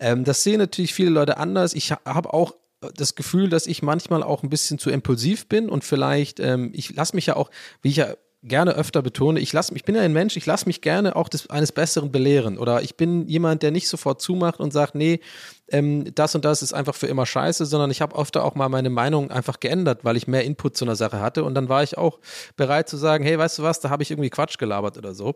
Ähm, 0.00 0.24
das 0.24 0.42
sehen 0.42 0.58
natürlich 0.58 0.92
viele 0.92 1.10
Leute 1.10 1.36
anders. 1.36 1.74
Ich 1.74 1.92
habe 1.92 2.34
auch 2.34 2.54
das 2.94 3.14
Gefühl, 3.14 3.48
dass 3.48 3.66
ich 3.66 3.82
manchmal 3.82 4.22
auch 4.22 4.42
ein 4.42 4.50
bisschen 4.50 4.78
zu 4.78 4.90
impulsiv 4.90 5.46
bin 5.48 5.68
und 5.68 5.84
vielleicht, 5.84 6.40
ähm, 6.40 6.70
ich 6.74 6.94
lasse 6.94 7.14
mich 7.14 7.26
ja 7.26 7.36
auch, 7.36 7.50
wie 7.82 7.90
ich 7.90 7.96
ja 7.96 8.14
gerne 8.46 8.72
öfter 8.72 9.02
betone, 9.02 9.40
ich 9.40 9.52
lasse 9.52 9.74
ich 9.74 9.84
bin 9.84 9.94
ja 9.94 10.02
ein 10.02 10.12
Mensch, 10.12 10.36
ich 10.36 10.46
lasse 10.46 10.66
mich 10.66 10.80
gerne 10.80 11.16
auch 11.16 11.28
des, 11.28 11.50
eines 11.50 11.72
Besseren 11.72 12.12
belehren. 12.12 12.58
Oder 12.58 12.82
ich 12.82 12.96
bin 12.96 13.26
jemand, 13.28 13.62
der 13.62 13.70
nicht 13.70 13.88
sofort 13.88 14.20
zumacht 14.20 14.60
und 14.60 14.72
sagt, 14.72 14.94
nee, 14.94 15.20
ähm, 15.68 16.14
das 16.14 16.34
und 16.34 16.44
das 16.44 16.62
ist 16.62 16.72
einfach 16.72 16.94
für 16.94 17.06
immer 17.06 17.26
scheiße, 17.26 17.66
sondern 17.66 17.90
ich 17.90 18.00
habe 18.00 18.16
öfter 18.16 18.44
auch 18.44 18.54
mal 18.54 18.68
meine 18.68 18.90
Meinung 18.90 19.30
einfach 19.30 19.60
geändert, 19.60 20.04
weil 20.04 20.16
ich 20.16 20.26
mehr 20.26 20.44
Input 20.44 20.76
zu 20.76 20.84
einer 20.84 20.96
Sache 20.96 21.20
hatte. 21.20 21.44
Und 21.44 21.54
dann 21.54 21.68
war 21.68 21.82
ich 21.82 21.98
auch 21.98 22.20
bereit 22.56 22.88
zu 22.88 22.96
sagen, 22.96 23.24
hey, 23.24 23.38
weißt 23.38 23.58
du 23.58 23.62
was, 23.62 23.80
da 23.80 23.90
habe 23.90 24.02
ich 24.02 24.10
irgendwie 24.10 24.30
Quatsch 24.30 24.58
gelabert 24.58 24.96
oder 24.98 25.14
so. 25.14 25.34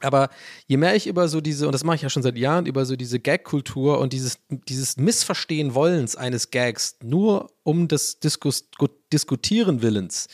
Aber 0.00 0.28
je 0.66 0.76
mehr 0.76 0.94
ich 0.94 1.06
über 1.06 1.28
so 1.28 1.40
diese, 1.40 1.66
und 1.66 1.72
das 1.72 1.84
mache 1.84 1.96
ich 1.96 2.02
ja 2.02 2.10
schon 2.10 2.22
seit 2.22 2.38
Jahren, 2.38 2.66
über 2.66 2.84
so 2.84 2.94
diese 2.96 3.18
Gag-Kultur 3.18 3.98
und 3.98 4.12
dieses, 4.12 4.38
dieses 4.48 4.96
Missverstehen 4.96 5.74
Wollens 5.74 6.14
eines 6.16 6.50
Gags, 6.50 6.96
nur 7.02 7.50
um 7.64 7.88
des 7.88 8.20
Diskus 8.20 8.68
Diskutieren 9.12 9.82
Willens, 9.82 10.28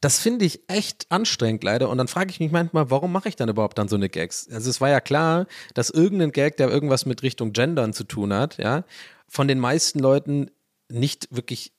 das 0.00 0.18
finde 0.18 0.44
ich 0.44 0.60
echt 0.68 1.06
anstrengend 1.10 1.64
leider. 1.64 1.88
Und 1.88 1.98
dann 1.98 2.08
frage 2.08 2.30
ich 2.30 2.40
mich 2.40 2.52
manchmal, 2.52 2.90
warum 2.90 3.12
mache 3.12 3.28
ich 3.28 3.36
dann 3.36 3.48
überhaupt 3.48 3.78
dann 3.78 3.88
so 3.88 3.96
eine 3.96 4.08
Gags? 4.08 4.48
Also 4.50 4.70
es 4.70 4.80
war 4.80 4.90
ja 4.90 5.00
klar, 5.00 5.46
dass 5.74 5.90
irgendein 5.90 6.32
Gag, 6.32 6.56
der 6.56 6.68
irgendwas 6.68 7.06
mit 7.06 7.22
Richtung 7.22 7.52
Gendern 7.52 7.92
zu 7.92 8.04
tun 8.04 8.32
hat, 8.32 8.58
ja, 8.58 8.84
von 9.28 9.48
den 9.48 9.58
meisten 9.58 9.98
Leuten 9.98 10.50
nicht 10.88 11.28
wirklich 11.30 11.72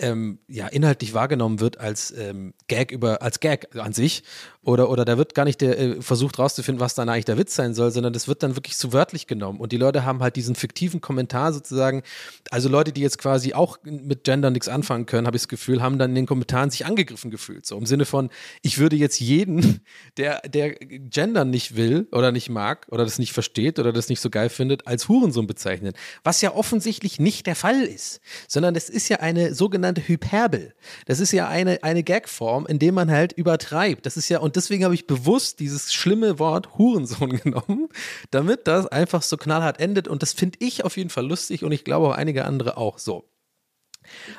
ähm, 0.00 0.40
ja, 0.48 0.66
inhaltlich 0.66 1.14
wahrgenommen 1.14 1.60
wird 1.60 1.78
als 1.78 2.10
ähm, 2.10 2.54
Gag 2.66 2.90
über, 2.90 3.22
als 3.22 3.40
Gag 3.40 3.74
an 3.76 3.92
sich. 3.92 4.24
Oder, 4.62 4.90
oder 4.90 5.04
da 5.04 5.16
wird 5.16 5.34
gar 5.36 5.44
nicht 5.44 5.60
der, 5.60 5.78
äh, 5.78 6.02
versucht 6.02 6.40
rauszufinden, 6.40 6.80
was 6.80 6.96
dann 6.96 7.08
eigentlich 7.08 7.24
der 7.24 7.38
Witz 7.38 7.54
sein 7.54 7.72
soll, 7.72 7.92
sondern 7.92 8.12
das 8.12 8.26
wird 8.26 8.42
dann 8.42 8.56
wirklich 8.56 8.76
zu 8.76 8.92
wörtlich 8.92 9.28
genommen. 9.28 9.60
Und 9.60 9.70
die 9.70 9.76
Leute 9.76 10.04
haben 10.04 10.24
halt 10.24 10.34
diesen 10.34 10.56
fiktiven 10.56 11.00
Kommentar 11.00 11.52
sozusagen, 11.52 12.02
also 12.50 12.68
Leute, 12.68 12.92
die 12.92 13.00
jetzt 13.00 13.18
quasi 13.18 13.54
auch 13.54 13.78
mit 13.84 14.24
Gender 14.24 14.50
nichts 14.50 14.66
anfangen 14.66 15.06
können, 15.06 15.28
habe 15.28 15.36
ich 15.36 15.42
das 15.42 15.48
Gefühl, 15.48 15.82
haben 15.82 15.98
dann 15.98 16.10
in 16.10 16.16
den 16.16 16.26
Kommentaren 16.26 16.70
sich 16.70 16.84
angegriffen 16.84 17.30
gefühlt. 17.30 17.64
So 17.64 17.78
im 17.78 17.86
Sinne 17.86 18.06
von, 18.06 18.28
ich 18.62 18.78
würde 18.78 18.96
jetzt 18.96 19.20
jeden, 19.20 19.82
der, 20.16 20.40
der 20.40 20.74
Gender 20.74 21.44
nicht 21.44 21.76
will 21.76 22.08
oder 22.10 22.32
nicht 22.32 22.50
mag 22.50 22.88
oder 22.90 23.04
das 23.04 23.20
nicht 23.20 23.32
versteht 23.32 23.78
oder 23.78 23.92
das 23.92 24.08
nicht 24.08 24.20
so 24.20 24.30
geil 24.30 24.48
findet, 24.48 24.88
als 24.88 25.08
Hurensohn 25.08 25.46
bezeichnen. 25.46 25.92
Was 26.24 26.40
ja 26.40 26.52
offensichtlich 26.52 27.20
nicht 27.20 27.46
der 27.46 27.54
Fall 27.54 27.82
ist, 27.82 28.20
sondern 28.48 28.74
es 28.74 28.88
ist 28.88 29.08
ja 29.08 29.18
eine 29.20 29.54
sogenannte 29.54 29.75
Hyperbel. 29.82 30.74
Das 31.06 31.20
ist 31.20 31.32
ja 31.32 31.48
eine, 31.48 31.82
eine 31.82 32.02
Gagform, 32.02 32.66
in 32.66 32.78
der 32.78 32.92
man 32.92 33.10
halt 33.10 33.32
übertreibt. 33.32 34.06
Das 34.06 34.16
ist 34.16 34.28
ja, 34.28 34.40
und 34.40 34.56
deswegen 34.56 34.84
habe 34.84 34.94
ich 34.94 35.06
bewusst 35.06 35.60
dieses 35.60 35.92
schlimme 35.92 36.38
Wort 36.38 36.78
Hurensohn 36.78 37.38
genommen, 37.42 37.88
damit 38.30 38.66
das 38.66 38.86
einfach 38.86 39.22
so 39.22 39.36
knallhart 39.36 39.80
endet. 39.80 40.08
Und 40.08 40.22
das 40.22 40.32
finde 40.32 40.58
ich 40.60 40.84
auf 40.84 40.96
jeden 40.96 41.10
Fall 41.10 41.26
lustig 41.26 41.64
und 41.64 41.72
ich 41.72 41.84
glaube 41.84 42.08
auch 42.08 42.16
einige 42.16 42.44
andere 42.44 42.76
auch 42.76 42.98
so. 42.98 43.28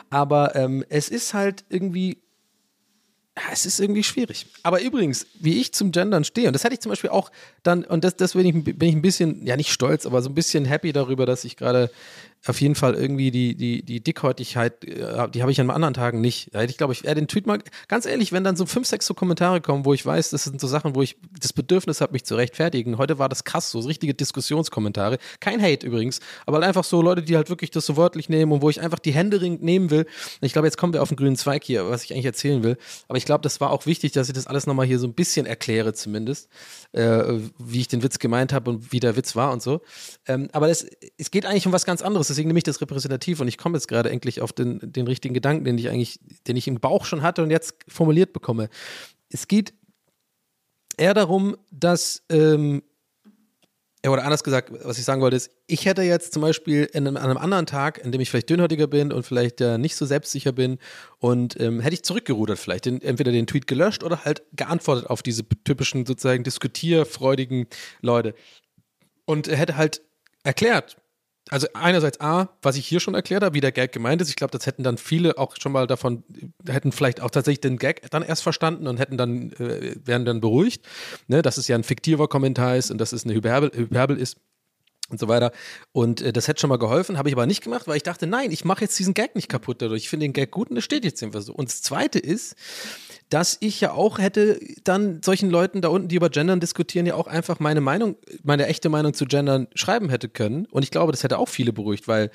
Aber 0.10 0.56
ähm, 0.56 0.86
es 0.89 1.10
ist 1.10 1.34
halt 1.34 1.65
irgendwie 1.69 2.21
es 3.52 3.65
ist 3.65 3.80
irgendwie 3.80 4.04
schwierig. 4.04 4.47
Aber 4.63 4.82
übrigens, 4.82 5.28
wie 5.39 5.60
ich 5.60 5.73
zum 5.73 5.91
Gendern 5.91 6.23
stehe, 6.23 6.47
und 6.47 6.54
das 6.54 6.63
hatte 6.63 6.73
ich 6.73 6.80
zum 6.80 6.89
Beispiel 6.89 7.10
auch 7.10 7.32
dann, 7.63 7.84
und 7.84 8.04
das, 8.04 8.15
deswegen 8.15 8.63
bin 8.63 8.89
ich 8.89 8.95
ein 8.95 9.02
bisschen, 9.02 9.45
ja 9.45 9.56
nicht 9.56 9.71
stolz, 9.71 10.06
aber 10.06 10.21
so 10.21 10.30
ein 10.30 10.36
bisschen 10.36 10.65
happy 10.65 10.91
darüber, 10.91 11.26
dass 11.26 11.43
ich 11.43 11.58
gerade 11.58 11.91
auf 12.49 12.62
jeden 12.62 12.75
Fall 12.75 12.95
irgendwie 12.95 13.31
die, 13.31 13.55
die, 13.55 13.83
die 13.83 14.01
Dickhäutigkeit, 14.01 14.83
äh, 14.83 15.29
die 15.29 15.41
habe 15.41 15.51
ich 15.51 15.60
an 15.60 15.69
anderen 15.69 15.93
Tagen 15.93 16.21
nicht. 16.21 16.53
ich 16.55 16.77
glaube, 16.77 16.93
ich 16.93 17.03
werde 17.03 17.21
den 17.21 17.27
Tweet 17.27 17.47
mal, 17.47 17.60
ganz 17.88 18.05
ehrlich, 18.05 18.31
wenn 18.31 18.43
dann 18.43 18.55
so 18.55 18.65
fünf, 18.65 18.88
sechs 18.88 19.05
so 19.05 19.13
Kommentare 19.13 19.62
kommen, 19.62 19.86
wo 19.86 19.93
ich 19.93 20.05
weiß, 20.05 20.29
das 20.31 20.45
sind 20.45 20.60
so 20.60 20.67
Sachen, 20.67 20.95
wo 20.95 21.01
ich 21.01 21.17
das 21.39 21.53
Bedürfnis 21.53 22.01
habe, 22.01 22.13
mich 22.13 22.25
zu 22.25 22.36
rechtfertigen. 22.36 22.97
Heute 22.97 23.19
war 23.19 23.29
das 23.29 23.43
krass, 23.43 23.71
so 23.71 23.79
richtige 23.79 24.13
Diskussionskommentare. 24.13 25.17
Kein 25.39 25.62
Hate 25.62 25.86
übrigens, 25.86 26.19
aber 26.45 26.62
einfach 26.62 26.83
so 26.83 27.01
Leute, 27.01 27.21
die 27.21 27.36
halt 27.36 27.49
wirklich 27.49 27.71
das 27.71 27.86
so 27.86 27.97
wörtlich 27.97 28.29
nehmen 28.29 28.51
und 28.51 28.62
wo 28.62 28.69
ich 28.69 28.81
einfach 28.81 28.99
die 28.99 29.13
Hände 29.13 29.38
nehmen 29.49 29.89
will. 29.89 30.05
Ich 30.41 30.53
glaube, 30.53 30.67
jetzt 30.67 30.77
kommen 30.77 30.93
wir 30.93 31.01
auf 31.01 31.10
den 31.10 31.17
grünen 31.17 31.36
Zweig 31.36 31.63
hier, 31.63 31.89
was 31.89 32.03
ich 32.03 32.13
eigentlich 32.13 32.25
erzählen 32.25 32.63
will. 32.63 32.77
Aber 33.07 33.17
ich 33.17 33.25
glaube, 33.25 33.41
das 33.41 33.60
war 33.62 33.71
auch 33.71 33.86
wichtig, 33.86 34.12
dass 34.13 34.27
ich 34.27 34.33
das 34.33 34.47
alles 34.47 34.67
nochmal 34.67 34.86
hier 34.86 34.99
so 34.99 35.07
ein 35.07 35.13
bisschen 35.13 35.45
erkläre, 35.45 35.93
zumindest, 35.93 36.49
äh, 36.93 37.23
wie 37.57 37.81
ich 37.81 37.88
den 37.88 38.03
Witz 38.03 38.19
gemeint 38.19 38.53
habe 38.53 38.69
und 38.69 38.91
wie 38.91 38.99
der 38.99 39.15
Witz 39.15 39.36
war 39.36 39.51
und 39.51 39.62
so. 39.62 39.81
Ähm, 40.27 40.49
aber 40.53 40.67
das, 40.67 40.86
es 41.17 41.31
geht 41.31 41.45
eigentlich 41.45 41.65
um 41.65 41.73
was 41.73 41.86
ganz 41.86 42.01
anderes 42.01 42.27
deswegen 42.38 42.50
nehme 42.50 42.60
ich 42.60 42.63
das 42.63 42.80
repräsentativ 42.82 43.39
und 43.39 43.47
ich 43.47 43.58
komme 43.58 43.78
jetzt 43.78 43.88
gerade 43.88 44.12
endlich 44.12 44.41
auf 44.41 44.54
den, 44.54 44.80
den 44.84 45.08
richtigen 45.08 45.34
Gedanken, 45.34 45.65
den 45.65 45.78
ich 45.80 45.89
eigentlich, 45.89 46.19
den 46.47 46.56
ich 46.56 46.67
im 46.67 46.80
Bauch 46.80 47.06
schon 47.06 47.23
hatte 47.23 47.41
und 47.41 47.50
jetzt 47.50 47.76
formuliert 47.88 48.32
bekomme. 48.32 48.69
Es 49.30 49.47
geht 49.47 49.73
eher 50.97 51.15
darum, 51.15 51.58
dass, 51.71 52.23
ähm, 52.30 52.84
oder 54.06 54.23
anders 54.23 54.43
gesagt, 54.43 54.71
was 54.84 55.00
ich 55.00 55.04
sagen 55.04 55.21
wollte, 55.21 55.36
ist, 55.36 55.50
ich 55.65 55.86
hätte 55.86 56.04
jetzt 56.04 56.32
zum 56.32 56.43
Beispiel 56.43 56.88
einem, 56.93 57.17
an 57.17 57.23
einem 57.23 57.38
anderen 57.38 57.65
Tag, 57.65 57.97
in 57.97 58.12
dem 58.12 58.21
ich 58.21 58.30
vielleicht 58.30 58.52
dünnhäutiger 58.52 58.86
bin 58.86 59.12
und 59.12 59.23
vielleicht 59.23 59.60
äh, 59.60 59.80
nicht 59.80 59.95
so 59.95 60.06
selbstsicher 60.06 60.52
bin 60.52 60.78
und 61.17 61.60
ähm, 61.60 61.80
hätte 61.80 61.95
ich 61.95 62.04
zurückgerudert 62.04 62.60
vielleicht, 62.60 62.86
den, 62.86 63.02
entweder 63.02 63.32
den 63.32 63.47
Tweet 63.47 63.65
gelöscht 63.65 64.04
oder 64.04 64.23
halt 64.23 64.43
geantwortet 64.54 65.08
auf 65.08 65.23
diese 65.23 65.43
typischen 65.65 66.06
sozusagen 66.06 66.43
diskutierfreudigen 66.43 67.65
Leute 68.02 68.36
und 69.26 69.47
hätte 69.47 69.76
halt 69.76 70.04
erklärt, 70.43 70.97
also 71.49 71.67
einerseits 71.73 72.19
A, 72.19 72.49
was 72.62 72.75
ich 72.75 72.88
hier 72.88 72.99
schon 72.99 73.15
erklärt 73.15 73.43
habe, 73.43 73.55
wie 73.55 73.62
der 73.62 73.71
Gag 73.71 73.91
gemeint 73.91 74.21
ist. 74.21 74.29
Ich 74.29 74.36
glaube, 74.36 74.51
das 74.51 74.65
hätten 74.65 74.83
dann 74.83 74.97
viele 74.97 75.38
auch 75.38 75.55
schon 75.60 75.71
mal 75.71 75.88
davon, 75.88 76.23
hätten 76.67 76.91
vielleicht 76.91 77.21
auch 77.21 77.31
tatsächlich 77.31 77.62
den 77.62 77.77
Gag 77.77 78.10
dann 78.12 78.23
erst 78.23 78.43
verstanden 78.43 78.88
und 78.88 78.97
hätten 78.97 79.17
dann, 79.17 79.51
äh, 79.53 79.95
wären 80.03 80.25
dann 80.25 80.41
beruhigt, 80.41 80.86
ne, 81.27 81.41
dass 81.41 81.57
es 81.57 81.67
ja 81.67 81.75
ein 81.75 81.83
fiktiver 81.83 82.27
Kommentar 82.27 82.75
ist 82.75 82.91
und 82.91 82.99
dass 82.99 83.13
es 83.13 83.23
eine 83.23 83.33
Hyperbel, 83.33 83.71
Hyperbel 83.73 84.17
ist 84.17 84.38
und 85.10 85.19
so 85.19 85.27
weiter. 85.27 85.51
Und 85.91 86.21
äh, 86.21 86.33
das 86.33 86.47
hätte 86.47 86.60
schon 86.60 86.69
mal 86.69 86.77
geholfen, 86.77 87.17
habe 87.17 87.29
ich 87.29 87.36
aber 87.36 87.45
nicht 87.45 87.63
gemacht, 87.63 87.88
weil 87.88 87.97
ich 87.97 88.03
dachte, 88.03 88.27
nein, 88.27 88.51
ich 88.51 88.65
mache 88.65 88.81
jetzt 88.81 88.97
diesen 88.99 89.13
Gag 89.13 89.36
nicht 89.36 89.49
kaputt 89.49 89.81
dadurch. 89.81 90.03
Ich 90.03 90.10
finde 90.10 90.25
den 90.25 90.33
Gag 90.33 90.51
gut 90.51 90.69
und 90.69 90.75
das 90.75 90.83
steht 90.83 91.05
jetzt 91.05 91.23
einfach 91.23 91.41
so. 91.41 91.53
Und 91.53 91.69
das 91.69 91.81
Zweite 91.81 92.19
ist, 92.19 92.55
dass 93.29 93.57
ich 93.59 93.81
ja 93.81 93.91
auch 93.91 94.19
hätte 94.19 94.59
dann 94.83 95.21
solchen 95.21 95.49
Leuten 95.49 95.81
da 95.81 95.89
unten, 95.89 96.07
die 96.07 96.15
über 96.15 96.29
Gendern 96.29 96.59
diskutieren, 96.59 97.05
ja 97.05 97.15
auch 97.15 97.27
einfach 97.27 97.59
meine 97.59 97.81
Meinung, 97.81 98.15
meine 98.43 98.67
echte 98.67 98.89
Meinung 98.89 99.13
zu 99.13 99.25
Gendern 99.25 99.67
schreiben 99.75 100.09
hätte 100.09 100.29
können. 100.29 100.65
Und 100.67 100.83
ich 100.83 100.91
glaube, 100.91 101.11
das 101.11 101.23
hätte 101.23 101.37
auch 101.37 101.49
viele 101.49 101.73
beruhigt, 101.73 102.07
weil 102.07 102.31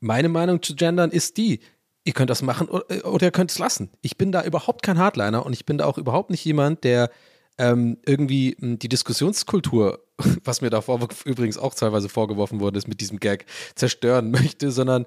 meine 0.00 0.28
Meinung 0.28 0.62
zu 0.62 0.74
Gendern 0.74 1.10
ist 1.10 1.36
die, 1.36 1.60
ihr 2.04 2.12
könnt 2.12 2.30
das 2.30 2.42
machen 2.42 2.68
oder, 2.68 2.86
oder 3.04 3.26
ihr 3.26 3.32
könnt 3.32 3.50
es 3.50 3.58
lassen. 3.58 3.90
Ich 4.02 4.16
bin 4.16 4.32
da 4.32 4.42
überhaupt 4.42 4.82
kein 4.82 4.98
Hardliner 4.98 5.44
und 5.44 5.52
ich 5.52 5.66
bin 5.66 5.78
da 5.78 5.84
auch 5.84 5.98
überhaupt 5.98 6.30
nicht 6.30 6.44
jemand, 6.44 6.82
der 6.82 7.10
ähm, 7.58 7.98
irgendwie 8.06 8.56
hm, 8.58 8.78
die 8.78 8.88
Diskussionskultur, 8.88 10.04
was 10.44 10.62
mir 10.62 10.70
davor 10.70 11.06
übrigens 11.24 11.58
auch 11.58 11.74
teilweise 11.74 12.08
vorgeworfen 12.08 12.60
worden 12.60 12.76
ist, 12.76 12.88
mit 12.88 13.00
diesem 13.00 13.20
Gag 13.20 13.46
zerstören 13.74 14.30
möchte, 14.32 14.70
sondern 14.70 15.06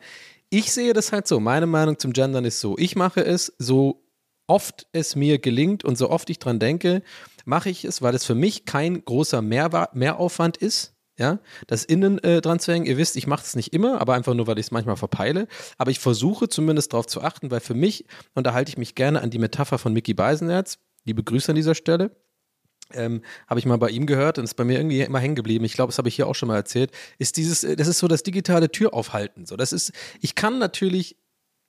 ich 0.49 0.71
sehe 0.71 0.93
das 0.93 1.11
halt 1.11 1.27
so. 1.27 1.39
Meine 1.39 1.65
Meinung 1.65 1.97
zum 1.97 2.11
Gendern 2.11 2.43
ist 2.45 2.59
so. 2.59 2.77
Ich 2.77 2.95
mache 2.95 3.25
es 3.25 3.53
so 3.57 4.00
oft 4.51 4.85
es 4.91 5.15
mir 5.15 5.39
gelingt 5.39 5.85
und 5.85 5.97
so 5.97 6.09
oft 6.09 6.29
ich 6.29 6.37
dran 6.37 6.59
denke, 6.59 7.03
mache 7.45 7.69
ich 7.69 7.85
es, 7.85 8.01
weil 8.01 8.13
es 8.13 8.25
für 8.25 8.35
mich 8.35 8.65
kein 8.65 9.03
großer 9.05 9.41
Mehr 9.41 9.89
Mehraufwand 9.93 10.57
ist. 10.57 10.93
Ja, 11.17 11.39
das 11.67 11.85
Innen 11.85 12.17
äh, 12.23 12.41
dran 12.41 12.59
zu 12.59 12.73
hängen. 12.73 12.85
Ihr 12.85 12.97
wisst, 12.97 13.15
ich 13.15 13.27
mache 13.27 13.43
es 13.43 13.55
nicht 13.55 13.73
immer, 13.73 14.01
aber 14.01 14.15
einfach 14.15 14.33
nur, 14.33 14.47
weil 14.47 14.57
ich 14.57 14.67
es 14.67 14.71
manchmal 14.71 14.95
verpeile. 14.97 15.47
Aber 15.77 15.91
ich 15.91 15.99
versuche 15.99 16.49
zumindest 16.49 16.93
darauf 16.93 17.05
zu 17.05 17.21
achten, 17.21 17.51
weil 17.51 17.59
für 17.59 17.75
mich 17.75 18.05
unterhalte 18.33 18.69
ich 18.69 18.77
mich 18.77 18.95
gerne 18.95 19.21
an 19.21 19.29
die 19.29 19.37
Metapher 19.37 19.77
von 19.77 19.93
Mickey 19.93 20.13
Beisenherz. 20.13 20.79
Liebe 21.05 21.23
Grüße 21.23 21.51
an 21.51 21.55
dieser 21.55 21.75
Stelle. 21.75 22.15
Ähm, 22.93 23.21
habe 23.47 23.59
ich 23.59 23.65
mal 23.65 23.77
bei 23.77 23.89
ihm 23.89 24.05
gehört 24.05 24.37
und 24.37 24.45
ist 24.45 24.55
bei 24.55 24.63
mir 24.63 24.79
irgendwie 24.79 25.01
immer 25.01 25.19
hängen 25.19 25.35
geblieben. 25.35 25.63
Ich 25.63 25.73
glaube, 25.73 25.91
das 25.91 25.97
habe 25.99 26.09
ich 26.09 26.15
hier 26.15 26.27
auch 26.27 26.35
schon 26.35 26.47
mal 26.47 26.55
erzählt. 26.55 26.91
Ist 27.19 27.37
dieses, 27.37 27.63
äh, 27.63 27.75
das 27.75 27.87
ist 27.87 27.99
so 27.99 28.07
das 28.07 28.23
digitale 28.23 28.71
Türaufhalten. 28.71 29.45
So, 29.45 29.55
das 29.55 29.73
ist, 29.73 29.91
ich 30.21 30.33
kann 30.33 30.57
natürlich 30.57 31.17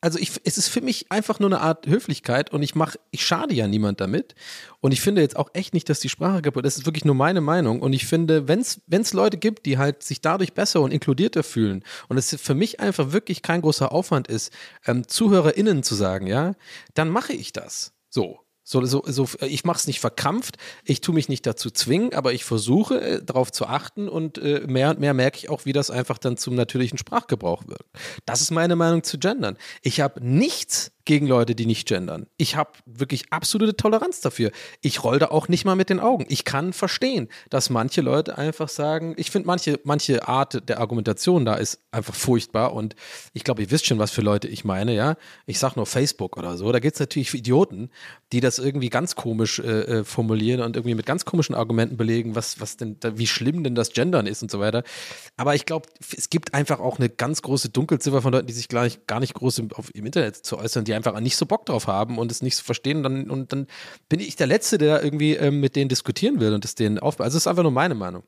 also 0.02 0.18
ich, 0.18 0.32
es 0.44 0.58
ist 0.58 0.68
für 0.68 0.80
mich 0.80 1.10
einfach 1.10 1.38
nur 1.38 1.48
eine 1.48 1.60
Art 1.60 1.86
Höflichkeit 1.86 2.52
und 2.52 2.62
ich 2.62 2.74
mache, 2.74 2.98
ich 3.12 3.24
schade 3.24 3.54
ja 3.54 3.68
niemand 3.68 4.00
damit. 4.00 4.34
Und 4.80 4.90
ich 4.90 5.00
finde 5.00 5.22
jetzt 5.22 5.36
auch 5.36 5.48
echt 5.54 5.74
nicht, 5.74 5.88
dass 5.88 6.00
die 6.00 6.08
Sprache 6.08 6.42
kaputt 6.42 6.66
ist. 6.66 6.74
Das 6.74 6.80
ist 6.80 6.86
wirklich 6.86 7.04
nur 7.04 7.14
meine 7.14 7.40
Meinung. 7.40 7.80
Und 7.80 7.92
ich 7.92 8.06
finde, 8.06 8.48
wenn 8.48 8.60
es 8.60 9.12
Leute 9.12 9.38
gibt, 9.38 9.64
die 9.64 9.78
halt 9.78 10.02
sich 10.02 10.20
dadurch 10.20 10.54
besser 10.54 10.80
und 10.80 10.90
inkludierter 10.90 11.44
fühlen 11.44 11.84
und 12.08 12.18
es 12.18 12.34
für 12.34 12.54
mich 12.54 12.80
einfach 12.80 13.12
wirklich 13.12 13.42
kein 13.42 13.62
großer 13.62 13.92
Aufwand 13.92 14.26
ist, 14.26 14.52
ähm, 14.86 15.06
ZuhörerInnen 15.06 15.84
zu 15.84 15.94
sagen, 15.94 16.26
ja, 16.26 16.54
dann 16.94 17.08
mache 17.08 17.32
ich 17.32 17.52
das. 17.52 17.92
So. 18.10 18.40
So, 18.64 18.84
so, 18.84 19.02
so, 19.06 19.28
ich 19.40 19.64
mache 19.64 19.78
es 19.78 19.86
nicht 19.86 20.00
verkrampft, 20.00 20.56
ich 20.84 21.00
tue 21.00 21.14
mich 21.14 21.28
nicht 21.28 21.46
dazu 21.46 21.70
zwingen, 21.70 22.14
aber 22.14 22.32
ich 22.32 22.44
versuche 22.44 23.00
äh, 23.00 23.22
darauf 23.22 23.50
zu 23.50 23.66
achten 23.66 24.08
und 24.08 24.38
äh, 24.38 24.62
mehr 24.66 24.90
und 24.90 25.00
mehr 25.00 25.14
merke 25.14 25.38
ich 25.38 25.48
auch, 25.48 25.64
wie 25.64 25.72
das 25.72 25.90
einfach 25.90 26.18
dann 26.18 26.36
zum 26.36 26.54
natürlichen 26.54 26.96
Sprachgebrauch 26.96 27.66
wird. 27.66 27.82
Das 28.24 28.40
ist 28.40 28.52
meine 28.52 28.76
Meinung 28.76 29.02
zu 29.02 29.18
Gendern. 29.18 29.56
Ich 29.82 30.00
habe 30.00 30.24
nichts 30.24 30.92
gegen 31.04 31.26
Leute, 31.26 31.54
die 31.54 31.66
nicht 31.66 31.88
gendern. 31.88 32.26
Ich 32.36 32.56
habe 32.56 32.70
wirklich 32.86 33.24
absolute 33.30 33.76
Toleranz 33.76 34.20
dafür. 34.20 34.50
Ich 34.80 35.02
roll 35.02 35.18
da 35.18 35.26
auch 35.26 35.48
nicht 35.48 35.64
mal 35.64 35.76
mit 35.76 35.90
den 35.90 36.00
Augen. 36.00 36.26
Ich 36.28 36.44
kann 36.44 36.72
verstehen, 36.72 37.28
dass 37.50 37.70
manche 37.70 38.00
Leute 38.00 38.38
einfach 38.38 38.68
sagen, 38.68 39.14
ich 39.16 39.30
finde 39.30 39.46
manche, 39.46 39.80
manche 39.84 40.28
Art 40.28 40.68
der 40.68 40.80
Argumentation 40.80 41.44
da 41.44 41.54
ist 41.54 41.80
einfach 41.90 42.14
furchtbar 42.14 42.72
und 42.72 42.94
ich 43.32 43.44
glaube, 43.44 43.62
ihr 43.62 43.70
wisst 43.70 43.86
schon, 43.86 43.98
was 43.98 44.10
für 44.10 44.22
Leute 44.22 44.48
ich 44.48 44.64
meine, 44.64 44.94
ja. 44.94 45.16
Ich 45.46 45.58
sage 45.58 45.74
nur 45.76 45.86
Facebook 45.86 46.36
oder 46.36 46.56
so. 46.56 46.70
Da 46.72 46.78
gibt 46.78 46.94
es 46.94 47.00
natürlich 47.00 47.32
Idioten, 47.34 47.90
die 48.32 48.40
das 48.40 48.58
irgendwie 48.58 48.88
ganz 48.88 49.16
komisch 49.16 49.58
äh, 49.58 49.62
äh, 49.62 50.04
formulieren 50.04 50.60
und 50.60 50.76
irgendwie 50.76 50.94
mit 50.94 51.06
ganz 51.06 51.24
komischen 51.24 51.54
Argumenten 51.54 51.96
belegen, 51.96 52.34
was, 52.34 52.60
was 52.60 52.76
denn, 52.76 52.96
wie 53.02 53.26
schlimm 53.26 53.64
denn 53.64 53.74
das 53.74 53.92
Gendern 53.92 54.26
ist 54.26 54.42
und 54.42 54.50
so 54.50 54.60
weiter. 54.60 54.82
Aber 55.36 55.54
ich 55.54 55.66
glaube, 55.66 55.88
es 56.16 56.30
gibt 56.30 56.54
einfach 56.54 56.80
auch 56.80 56.98
eine 56.98 57.08
ganz 57.08 57.42
große 57.42 57.70
Dunkelziffer 57.70 58.22
von 58.22 58.32
Leuten, 58.32 58.46
die 58.46 58.52
sich 58.52 58.68
gleich 58.68 59.06
gar 59.06 59.20
nicht 59.20 59.34
groß 59.34 59.58
im, 59.58 59.72
auf, 59.72 59.94
im 59.94 60.06
Internet 60.06 60.36
zu 60.36 60.58
äußern, 60.58 60.84
die 60.84 60.91
einfach 60.94 61.18
nicht 61.20 61.36
so 61.36 61.46
Bock 61.46 61.66
drauf 61.66 61.86
haben 61.86 62.18
und 62.18 62.30
es 62.30 62.42
nicht 62.42 62.56
so 62.56 62.64
verstehen. 62.64 62.98
Und 62.98 63.02
dann, 63.02 63.30
und 63.30 63.52
dann 63.52 63.66
bin 64.08 64.20
ich 64.20 64.36
der 64.36 64.46
Letzte, 64.46 64.78
der 64.78 65.02
irgendwie 65.02 65.34
ähm, 65.34 65.60
mit 65.60 65.76
denen 65.76 65.88
diskutieren 65.88 66.40
will 66.40 66.54
und 66.54 66.64
es 66.64 66.74
denen 66.74 66.98
aufbaut. 66.98 67.24
Also 67.24 67.36
es 67.36 67.44
ist 67.44 67.46
einfach 67.46 67.62
nur 67.62 67.72
meine 67.72 67.94
Meinung. 67.94 68.24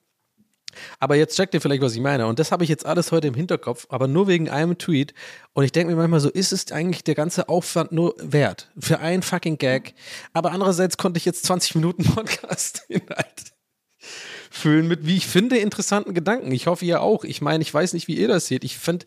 Aber 0.99 1.17
jetzt 1.17 1.37
checkt 1.37 1.55
ihr 1.55 1.61
vielleicht, 1.61 1.83
was 1.83 1.95
ich 1.95 2.01
meine. 2.01 2.27
Und 2.27 2.39
das 2.39 2.53
habe 2.53 2.65
ich 2.65 2.71
jetzt 2.71 2.87
alles 2.87 3.13
heute 3.13 3.29
im 3.29 3.35
Hinterkopf, 3.35 3.87
aber 3.91 4.09
nur 4.09 4.29
wegen 4.29 4.49
einem 4.49 4.79
Tweet. 4.79 5.15
Und 5.53 5.65
ich 5.65 5.73
denke 5.73 5.93
mir 5.93 6.01
manchmal 6.01 6.21
so, 6.21 6.31
ist 6.31 6.53
es 6.53 6.73
eigentlich 6.73 7.05
der 7.05 7.15
ganze 7.15 7.49
Aufwand 7.49 7.93
nur 7.93 8.15
wert? 8.19 8.71
Für 8.79 8.99
einen 9.01 9.23
fucking 9.23 9.59
Gag. 9.59 9.95
Aber 10.33 10.53
andererseits 10.53 10.97
konnte 10.97 11.19
ich 11.19 11.25
jetzt 11.25 11.45
20 11.47 11.77
Minuten 11.77 12.05
Podcast-Inhalt 12.05 13.53
füllen 14.51 14.87
mit, 14.87 15.07
wie 15.07 15.17
ich 15.17 15.27
finde, 15.27 15.59
interessanten 15.59 16.15
Gedanken. 16.15 16.53
Ich 16.53 16.67
hoffe, 16.67 16.85
ihr 16.85 17.01
auch. 17.01 17.25
Ich 17.25 17.41
meine, 17.41 17.63
ich 17.63 17.73
weiß 17.73 17.93
nicht, 17.93 18.09
wie 18.09 18.17
ihr 18.17 18.29
das 18.29 18.47
seht. 18.47 18.65
Ich 18.65 18.79
finde, 18.79 19.07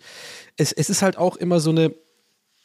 es, 0.58 0.72
es 0.72 0.90
ist 0.90 1.02
halt 1.02 1.18
auch 1.18 1.38
immer 1.38 1.60
so 1.60 1.70
eine, 1.70 1.94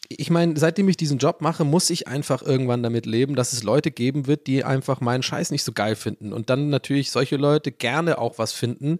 ich 0.08 0.30
meine, 0.30 0.58
seitdem 0.58 0.88
ich 0.88 0.96
diesen 0.96 1.18
Job 1.18 1.40
mache, 1.40 1.64
muss 1.64 1.90
ich 1.90 2.08
einfach 2.08 2.42
irgendwann 2.42 2.82
damit 2.82 3.06
leben, 3.06 3.34
dass 3.34 3.52
es 3.52 3.62
Leute 3.62 3.90
geben 3.90 4.26
wird, 4.26 4.46
die 4.46 4.64
einfach 4.64 5.00
meinen 5.00 5.22
Scheiß 5.22 5.50
nicht 5.50 5.64
so 5.64 5.72
geil 5.72 5.96
finden. 5.96 6.32
Und 6.32 6.50
dann 6.50 6.68
natürlich 6.68 7.10
solche 7.10 7.36
Leute 7.36 7.72
gerne 7.72 8.18
auch 8.18 8.38
was 8.38 8.52
finden, 8.52 8.98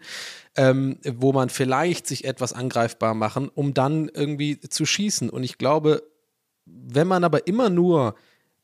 ähm, 0.56 0.98
wo 1.04 1.32
man 1.32 1.48
vielleicht 1.48 2.06
sich 2.06 2.24
etwas 2.24 2.52
angreifbar 2.52 3.14
machen, 3.14 3.50
um 3.54 3.74
dann 3.74 4.08
irgendwie 4.08 4.60
zu 4.60 4.86
schießen. 4.86 5.28
Und 5.28 5.42
ich 5.42 5.58
glaube, 5.58 6.02
wenn 6.64 7.08
man 7.08 7.24
aber 7.24 7.46
immer 7.46 7.68
nur 7.68 8.14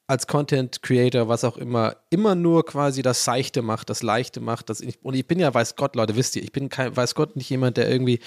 als 0.08 0.26
Content 0.26 0.82
Creator, 0.82 1.28
was 1.28 1.44
auch 1.44 1.58
immer, 1.58 1.96
immer 2.08 2.34
nur 2.34 2.64
quasi 2.64 3.02
das 3.02 3.24
Seichte 3.24 3.60
macht, 3.60 3.90
das 3.90 4.02
Leichte 4.02 4.40
macht. 4.40 4.70
Das 4.70 4.80
ich, 4.80 4.98
und 5.02 5.12
ich 5.12 5.28
bin 5.28 5.38
ja, 5.38 5.52
weiß 5.52 5.76
Gott, 5.76 5.96
Leute, 5.96 6.16
wisst 6.16 6.34
ihr, 6.34 6.42
ich 6.42 6.50
bin 6.50 6.70
kein, 6.70 6.96
weiß 6.96 7.14
Gott, 7.14 7.36
nicht 7.36 7.50
jemand, 7.50 7.76
der 7.76 7.90
irgendwie, 7.90 8.18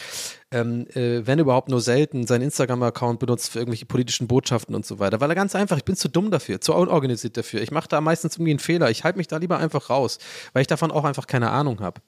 ähm, 0.51 0.85
äh, 0.93 1.25
wenn 1.25 1.39
überhaupt 1.39 1.69
nur 1.69 1.81
selten, 1.81 2.27
seinen 2.27 2.43
Instagram-Account 2.43 3.19
benutzt 3.19 3.49
für 3.49 3.59
irgendwelche 3.59 3.87
politischen 3.87 4.27
Botschaften 4.27 4.75
und 4.75 4.85
so 4.85 4.99
weiter. 4.99 5.19
Weil 5.21 5.31
er 5.31 5.35
ganz 5.35 5.55
einfach, 5.55 5.75
ich 5.75 5.83
bin 5.83 5.95
zu 5.95 6.07
dumm 6.07 6.29
dafür, 6.29 6.61
zu 6.61 6.75
unorganisiert 6.75 7.35
dafür. 7.35 7.63
Ich 7.63 7.71
mache 7.71 7.87
da 7.87 7.99
meistens 7.99 8.35
irgendwie 8.35 8.51
einen 8.51 8.59
Fehler. 8.59 8.91
Ich 8.91 9.03
halte 9.03 9.17
mich 9.17 9.27
da 9.27 9.37
lieber 9.37 9.57
einfach 9.57 9.89
raus, 9.89 10.19
weil 10.53 10.61
ich 10.61 10.67
davon 10.67 10.91
auch 10.91 11.03
einfach 11.03 11.25
keine 11.25 11.49
Ahnung 11.49 11.79
habe. 11.79 11.99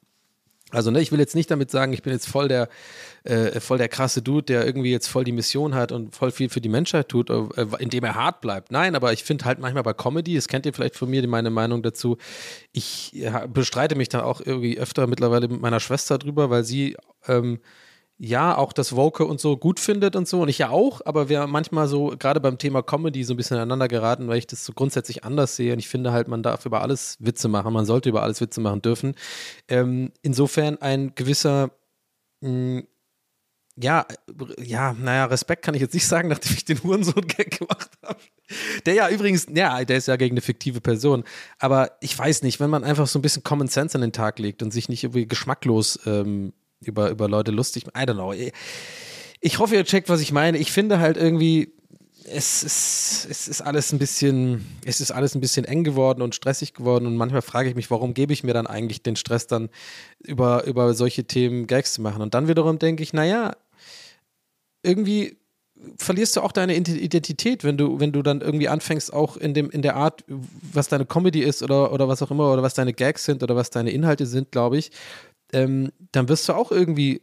Also, 0.73 0.91
ne, 0.91 1.01
ich 1.01 1.11
will 1.11 1.19
jetzt 1.19 1.35
nicht 1.35 1.51
damit 1.51 1.71
sagen, 1.71 1.93
ich 1.93 2.01
bin 2.01 2.11
jetzt 2.11 2.27
voll 2.27 2.47
der, 2.47 2.67
äh, 3.23 3.59
voll 3.59 3.77
der 3.77 3.89
krasse 3.89 4.21
Dude, 4.21 4.43
der 4.43 4.65
irgendwie 4.65 4.91
jetzt 4.91 5.07
voll 5.07 5.23
die 5.23 5.31
Mission 5.31 5.75
hat 5.75 5.91
und 5.91 6.15
voll 6.15 6.31
viel 6.31 6.49
für 6.49 6.61
die 6.61 6.69
Menschheit 6.69 7.09
tut, 7.09 7.29
äh, 7.29 7.65
indem 7.79 8.03
er 8.03 8.15
hart 8.15 8.41
bleibt. 8.41 8.71
Nein, 8.71 8.95
aber 8.95 9.13
ich 9.13 9.23
finde 9.23 9.45
halt 9.45 9.59
manchmal 9.59 9.83
bei 9.83 9.93
Comedy, 9.93 10.35
das 10.35 10.47
kennt 10.47 10.65
ihr 10.65 10.73
vielleicht 10.73 10.95
von 10.95 11.09
mir, 11.09 11.25
meine 11.27 11.49
Meinung 11.49 11.83
dazu, 11.83 12.17
ich 12.71 13.11
ja, 13.13 13.47
bestreite 13.47 13.95
mich 13.95 14.09
da 14.09 14.23
auch 14.23 14.41
irgendwie 14.41 14.77
öfter 14.77 15.07
mittlerweile 15.07 15.47
mit 15.47 15.61
meiner 15.61 15.79
Schwester 15.79 16.17
drüber, 16.17 16.49
weil 16.49 16.63
sie 16.63 16.97
ähm, 17.27 17.59
ja 18.17 18.57
auch 18.57 18.73
das 18.73 18.95
Woke 18.95 19.25
und 19.25 19.39
so 19.39 19.57
gut 19.57 19.79
findet 19.79 20.15
und 20.15 20.27
so 20.27 20.41
und 20.41 20.49
ich 20.49 20.59
ja 20.59 20.69
auch, 20.69 21.01
aber 21.05 21.29
wir 21.29 21.47
manchmal 21.47 21.87
so 21.87 22.13
gerade 22.17 22.39
beim 22.39 22.57
Thema 22.57 22.81
Comedy 22.83 23.23
so 23.23 23.33
ein 23.33 23.37
bisschen 23.37 23.57
aneinander 23.57 23.87
geraten, 23.87 24.27
weil 24.27 24.37
ich 24.37 24.47
das 24.47 24.63
so 24.65 24.73
grundsätzlich 24.73 25.23
anders 25.23 25.55
sehe 25.55 25.73
und 25.73 25.79
ich 25.79 25.89
finde 25.89 26.11
halt, 26.11 26.27
man 26.27 26.43
darf 26.43 26.65
über 26.65 26.81
alles 26.81 27.17
Witze 27.19 27.47
machen, 27.47 27.73
man 27.73 27.85
sollte 27.85 28.09
über 28.09 28.23
alles 28.23 28.39
Witze 28.39 28.61
machen 28.61 28.81
dürfen. 28.81 29.15
Ähm, 29.67 30.11
insofern 30.21 30.81
ein 30.81 31.15
gewisser 31.15 31.71
mh, 32.41 32.49
hm, 32.49 32.87
ja, 33.75 34.05
ja, 34.59 34.93
naja, 34.93 35.25
Respekt 35.25 35.65
kann 35.65 35.73
ich 35.73 35.81
jetzt 35.81 35.93
nicht 35.93 36.07
sagen, 36.07 36.27
nachdem 36.29 36.53
ich 36.53 36.65
den 36.65 36.81
Hurensohn-Gag 36.83 37.59
gemacht 37.59 37.89
habe. 38.03 38.19
Der 38.85 38.93
ja 38.93 39.09
übrigens, 39.09 39.47
ja, 39.53 39.83
der 39.83 39.97
ist 39.97 40.07
ja 40.07 40.15
gegen 40.15 40.33
eine 40.33 40.41
fiktive 40.41 40.81
Person. 40.81 41.23
Aber 41.57 41.97
ich 42.01 42.17
weiß 42.17 42.43
nicht, 42.43 42.59
wenn 42.59 42.69
man 42.69 42.83
einfach 42.83 43.07
so 43.07 43.17
ein 43.17 43.21
bisschen 43.21 43.43
Common 43.43 43.67
Sense 43.67 43.95
an 43.95 44.01
den 44.01 44.11
Tag 44.11 44.37
legt 44.37 44.61
und 44.61 44.71
sich 44.71 44.89
nicht 44.89 45.03
irgendwie 45.03 45.27
geschmacklos 45.27 45.99
ähm, 46.05 46.53
über, 46.87 47.09
über 47.09 47.27
Leute 47.27 47.51
lustig. 47.51 47.85
I 47.87 48.01
don't 48.01 48.13
know. 48.13 48.33
Ich 49.41 49.59
hoffe, 49.59 49.75
ihr 49.75 49.83
checkt, 49.83 50.09
was 50.09 50.21
ich 50.21 50.31
meine. 50.31 50.57
Ich 50.57 50.71
finde 50.71 50.99
halt 50.99 51.17
irgendwie, 51.17 51.73
es 52.25 52.63
ist, 52.63 53.27
es 53.29 53.47
ist 53.47 53.61
alles 53.61 53.91
ein 53.91 53.99
bisschen, 53.99 54.65
es 54.85 55.01
ist 55.01 55.11
alles 55.11 55.35
ein 55.35 55.41
bisschen 55.41 55.65
eng 55.65 55.83
geworden 55.83 56.21
und 56.21 56.35
stressig 56.35 56.73
geworden 56.73 57.05
und 57.05 57.17
manchmal 57.17 57.41
frage 57.41 57.69
ich 57.69 57.75
mich, 57.75 57.91
warum 57.91 58.13
gebe 58.13 58.33
ich 58.33 58.43
mir 58.43 58.53
dann 58.53 58.67
eigentlich 58.67 59.03
den 59.03 59.15
Stress 59.15 59.47
dann 59.47 59.69
über, 60.19 60.65
über 60.65 60.93
solche 60.93 61.25
Themen 61.25 61.67
Gags 61.67 61.93
zu 61.93 62.01
machen? 62.01 62.21
Und 62.21 62.33
dann 62.33 62.47
wiederum 62.47 62.79
denke 62.79 63.03
ich, 63.03 63.13
naja, 63.13 63.55
irgendwie 64.83 65.37
verlierst 65.97 66.35
du 66.35 66.41
auch 66.41 66.51
deine 66.51 66.75
Identität, 66.75 67.63
wenn 67.63 67.77
du, 67.77 67.99
wenn 67.99 68.11
du 68.11 68.21
dann 68.21 68.41
irgendwie 68.41 68.69
anfängst, 68.69 69.11
auch 69.11 69.37
in 69.37 69.53
dem, 69.53 69.69
in 69.69 69.81
der 69.81 69.95
Art, 69.95 70.23
was 70.27 70.87
deine 70.87 71.05
Comedy 71.05 71.41
ist 71.41 71.61
oder, 71.61 71.91
oder 71.91 72.07
was 72.07 72.21
auch 72.21 72.31
immer, 72.31 72.51
oder 72.51 72.63
was 72.63 72.73
deine 72.73 72.93
Gags 72.93 73.25
sind 73.25 73.43
oder 73.43 73.55
was 73.55 73.69
deine 73.69 73.91
Inhalte 73.91 74.25
sind, 74.25 74.51
glaube 74.51 74.77
ich, 74.77 74.91
ähm, 75.53 75.91
dann 76.11 76.29
wirst 76.29 76.49
du 76.49 76.53
auch 76.53 76.71
irgendwie 76.71 77.21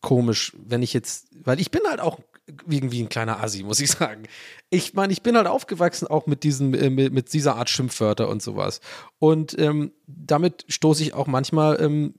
komisch, 0.00 0.52
wenn 0.58 0.82
ich 0.82 0.92
jetzt, 0.92 1.28
weil 1.44 1.60
ich 1.60 1.70
bin 1.70 1.82
halt 1.88 2.00
auch 2.00 2.18
irgendwie 2.68 3.02
ein 3.02 3.08
kleiner 3.08 3.42
Assi, 3.42 3.62
muss 3.62 3.80
ich 3.80 3.90
sagen. 3.92 4.24
Ich 4.68 4.94
meine, 4.94 5.12
ich 5.12 5.22
bin 5.22 5.36
halt 5.36 5.46
aufgewachsen 5.46 6.06
auch 6.06 6.26
mit 6.26 6.42
diesem, 6.42 6.74
äh, 6.74 6.90
mit, 6.90 7.12
mit, 7.12 7.32
dieser 7.32 7.56
Art 7.56 7.70
Schimpfwörter 7.70 8.28
und 8.28 8.42
sowas. 8.42 8.80
Und 9.18 9.58
ähm, 9.58 9.92
damit 10.06 10.64
stoße 10.68 11.02
ich 11.02 11.14
auch 11.14 11.26
manchmal 11.26 11.80
ähm, 11.80 12.14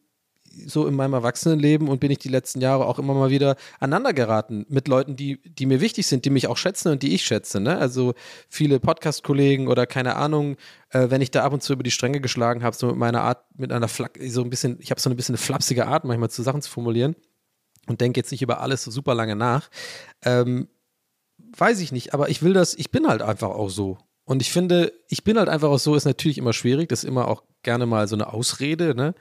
so 0.66 0.88
in 0.88 0.96
meinem 0.96 1.14
Erwachsenenleben 1.14 1.88
und 1.88 2.00
bin 2.00 2.12
ich 2.12 2.20
die 2.20 2.30
letzten 2.30 2.62
Jahre 2.62 2.86
auch 2.86 3.00
immer 3.00 3.14
mal 3.14 3.30
wieder 3.30 3.56
aneinander 3.80 4.14
geraten 4.14 4.66
mit 4.70 4.88
Leuten, 4.88 5.16
die, 5.16 5.42
die 5.44 5.66
mir 5.66 5.82
wichtig 5.82 6.08
sind, 6.08 6.26
die 6.26 6.30
mich 6.30 6.48
auch 6.48 6.58
schätzen 6.58 6.92
und 6.92 7.04
die 7.04 7.14
ich 7.14 7.24
schätze. 7.24 7.60
Ne? 7.60 7.78
Also 7.78 8.14
viele 8.50 8.80
Podcast-Kollegen 8.80 9.68
oder 9.68 9.86
keine 9.86 10.16
Ahnung, 10.16 10.58
äh, 10.90 11.10
wenn 11.10 11.22
ich 11.22 11.32
da 11.32 11.44
ab 11.44 11.54
und 11.54 11.64
zu 11.64 11.74
über 11.74 11.84
die 11.84 11.92
Stränge 11.92 12.22
geschlagen 12.22 12.64
habe, 12.64 12.76
so 12.76 12.88
mit 12.88 12.98
meiner 12.98 13.22
Art, 13.22 13.46
mit 13.58 13.72
einer 13.72 13.88
Flak 13.88 14.20
so 14.28 14.44
ein 14.44 14.50
bisschen, 14.50 14.78
ich 14.80 14.92
habe 14.92 15.02
so 15.02 15.10
ein 15.10 15.16
bisschen 15.16 15.34
eine 15.34 15.44
flapsige 15.44 15.88
Art, 15.88 16.06
manchmal 16.06 16.30
zu 16.30 16.44
Sachen 16.44 16.62
zu 16.62 16.70
formulieren 16.70 17.16
und 17.88 18.02
denke 18.02 18.20
jetzt 18.20 18.32
nicht 18.32 18.42
über 18.42 18.62
alles 18.62 18.84
so 18.84 18.92
super 18.92 19.16
lange 19.16 19.36
nach. 19.36 19.70
Ähm, 20.24 20.68
weiß 21.58 21.80
ich 21.80 21.92
nicht, 21.92 22.14
aber 22.14 22.30
ich 22.30 22.42
will 22.42 22.54
das, 22.54 22.74
ich 22.74 22.92
bin 22.92 23.08
halt 23.08 23.22
einfach 23.22 23.50
auch 23.50 23.70
so. 23.70 23.98
Und 24.26 24.42
ich 24.42 24.52
finde, 24.52 24.94
ich 25.10 25.24
bin 25.24 25.38
halt 25.38 25.50
einfach 25.50 25.70
auch 25.70 25.80
so, 25.80 25.96
ist 25.96 26.06
natürlich 26.06 26.38
immer 26.38 26.54
schwierig, 26.54 26.90
das 26.90 27.04
ist 27.04 27.10
immer 27.10 27.28
auch 27.28 27.44
gerne 27.62 27.86
mal 27.86 28.08
so 28.08 28.16
eine 28.16 28.32
Ausrede, 28.32 28.96
ne? 28.96 29.16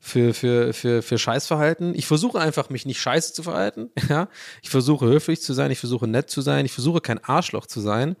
Für, 0.00 0.32
für, 0.32 0.72
für, 0.72 1.02
für 1.02 1.18
Scheißverhalten. 1.18 1.94
Ich 1.94 2.06
versuche 2.06 2.40
einfach, 2.40 2.70
mich 2.70 2.86
nicht 2.86 3.00
scheiße 3.00 3.32
zu 3.32 3.42
verhalten. 3.42 3.90
Ja? 4.08 4.28
Ich 4.62 4.70
versuche 4.70 5.06
höflich 5.06 5.42
zu 5.42 5.52
sein, 5.52 5.70
ich 5.70 5.78
versuche 5.78 6.06
nett 6.06 6.30
zu 6.30 6.40
sein, 6.40 6.64
ich 6.64 6.72
versuche 6.72 7.00
kein 7.00 7.22
Arschloch 7.22 7.66
zu 7.66 7.80
sein. 7.80 8.16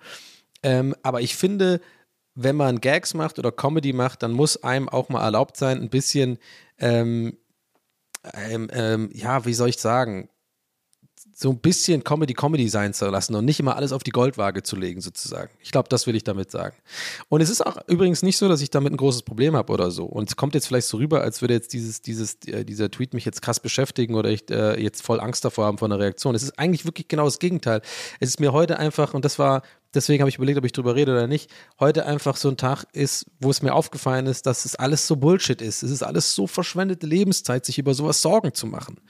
Ähm, 0.62 0.94
aber 1.02 1.20
ich 1.20 1.36
finde, 1.36 1.80
wenn 2.34 2.56
man 2.56 2.80
Gags 2.80 3.14
macht 3.14 3.38
oder 3.38 3.52
Comedy 3.52 3.92
macht, 3.92 4.22
dann 4.22 4.32
muss 4.32 4.62
einem 4.62 4.88
auch 4.88 5.08
mal 5.08 5.22
erlaubt 5.22 5.56
sein, 5.56 5.80
ein 5.80 5.88
bisschen, 5.88 6.38
ähm, 6.78 7.38
ähm, 8.34 8.68
ähm 8.72 9.10
ja, 9.12 9.44
wie 9.44 9.54
soll 9.54 9.70
ich 9.70 9.78
sagen, 9.78 10.28
so 11.40 11.50
ein 11.50 11.58
bisschen 11.58 12.02
Comedy-Comedy 12.02 12.68
sein 12.68 12.92
zu 12.92 13.06
lassen 13.06 13.36
und 13.36 13.44
nicht 13.44 13.60
immer 13.60 13.76
alles 13.76 13.92
auf 13.92 14.02
die 14.02 14.10
Goldwaage 14.10 14.64
zu 14.64 14.74
legen, 14.74 15.00
sozusagen. 15.00 15.50
Ich 15.60 15.70
glaube, 15.70 15.88
das 15.88 16.08
will 16.08 16.16
ich 16.16 16.24
damit 16.24 16.50
sagen. 16.50 16.74
Und 17.28 17.40
es 17.40 17.48
ist 17.48 17.64
auch 17.64 17.76
übrigens 17.86 18.24
nicht 18.24 18.36
so, 18.36 18.48
dass 18.48 18.60
ich 18.60 18.70
damit 18.70 18.92
ein 18.92 18.96
großes 18.96 19.22
Problem 19.22 19.54
habe 19.54 19.72
oder 19.72 19.92
so. 19.92 20.04
Und 20.04 20.28
es 20.28 20.34
kommt 20.34 20.54
jetzt 20.54 20.66
vielleicht 20.66 20.88
so 20.88 20.96
rüber, 20.96 21.20
als 21.20 21.40
würde 21.40 21.54
jetzt 21.54 21.72
dieses, 21.74 22.02
dieses, 22.02 22.38
äh, 22.48 22.64
dieser 22.64 22.90
Tweet 22.90 23.14
mich 23.14 23.24
jetzt 23.24 23.40
krass 23.40 23.60
beschäftigen 23.60 24.16
oder 24.16 24.30
ich 24.30 24.50
äh, 24.50 24.82
jetzt 24.82 25.00
voll 25.00 25.20
Angst 25.20 25.44
davor 25.44 25.66
haben 25.66 25.78
vor 25.78 25.86
einer 25.86 26.00
Reaktion. 26.00 26.34
Es 26.34 26.42
ist 26.42 26.58
eigentlich 26.58 26.84
wirklich 26.84 27.06
genau 27.06 27.26
das 27.26 27.38
Gegenteil. 27.38 27.82
Es 28.18 28.30
ist 28.30 28.40
mir 28.40 28.52
heute 28.52 28.80
einfach, 28.80 29.14
und 29.14 29.24
das 29.24 29.38
war 29.38 29.62
deswegen 29.94 30.22
habe 30.22 30.28
ich 30.28 30.36
überlegt, 30.36 30.58
ob 30.58 30.64
ich 30.64 30.72
drüber 30.72 30.94
rede 30.94 31.12
oder 31.12 31.26
nicht, 31.26 31.50
heute 31.80 32.06
einfach 32.06 32.36
so 32.36 32.48
ein 32.48 32.56
Tag 32.56 32.84
ist, 32.92 33.26
wo 33.40 33.50
es 33.50 33.62
mir 33.62 33.74
aufgefallen 33.74 34.26
ist, 34.26 34.46
dass 34.46 34.64
es 34.64 34.74
alles 34.74 35.06
so 35.06 35.16
Bullshit 35.16 35.60
ist. 35.60 35.82
Es 35.82 35.90
ist 35.90 36.02
alles 36.02 36.34
so 36.34 36.46
verschwendete 36.46 37.06
Lebenszeit, 37.06 37.64
sich 37.64 37.78
über 37.78 37.94
sowas 37.94 38.22
Sorgen 38.22 38.54
zu 38.54 38.66
machen, 38.66 39.00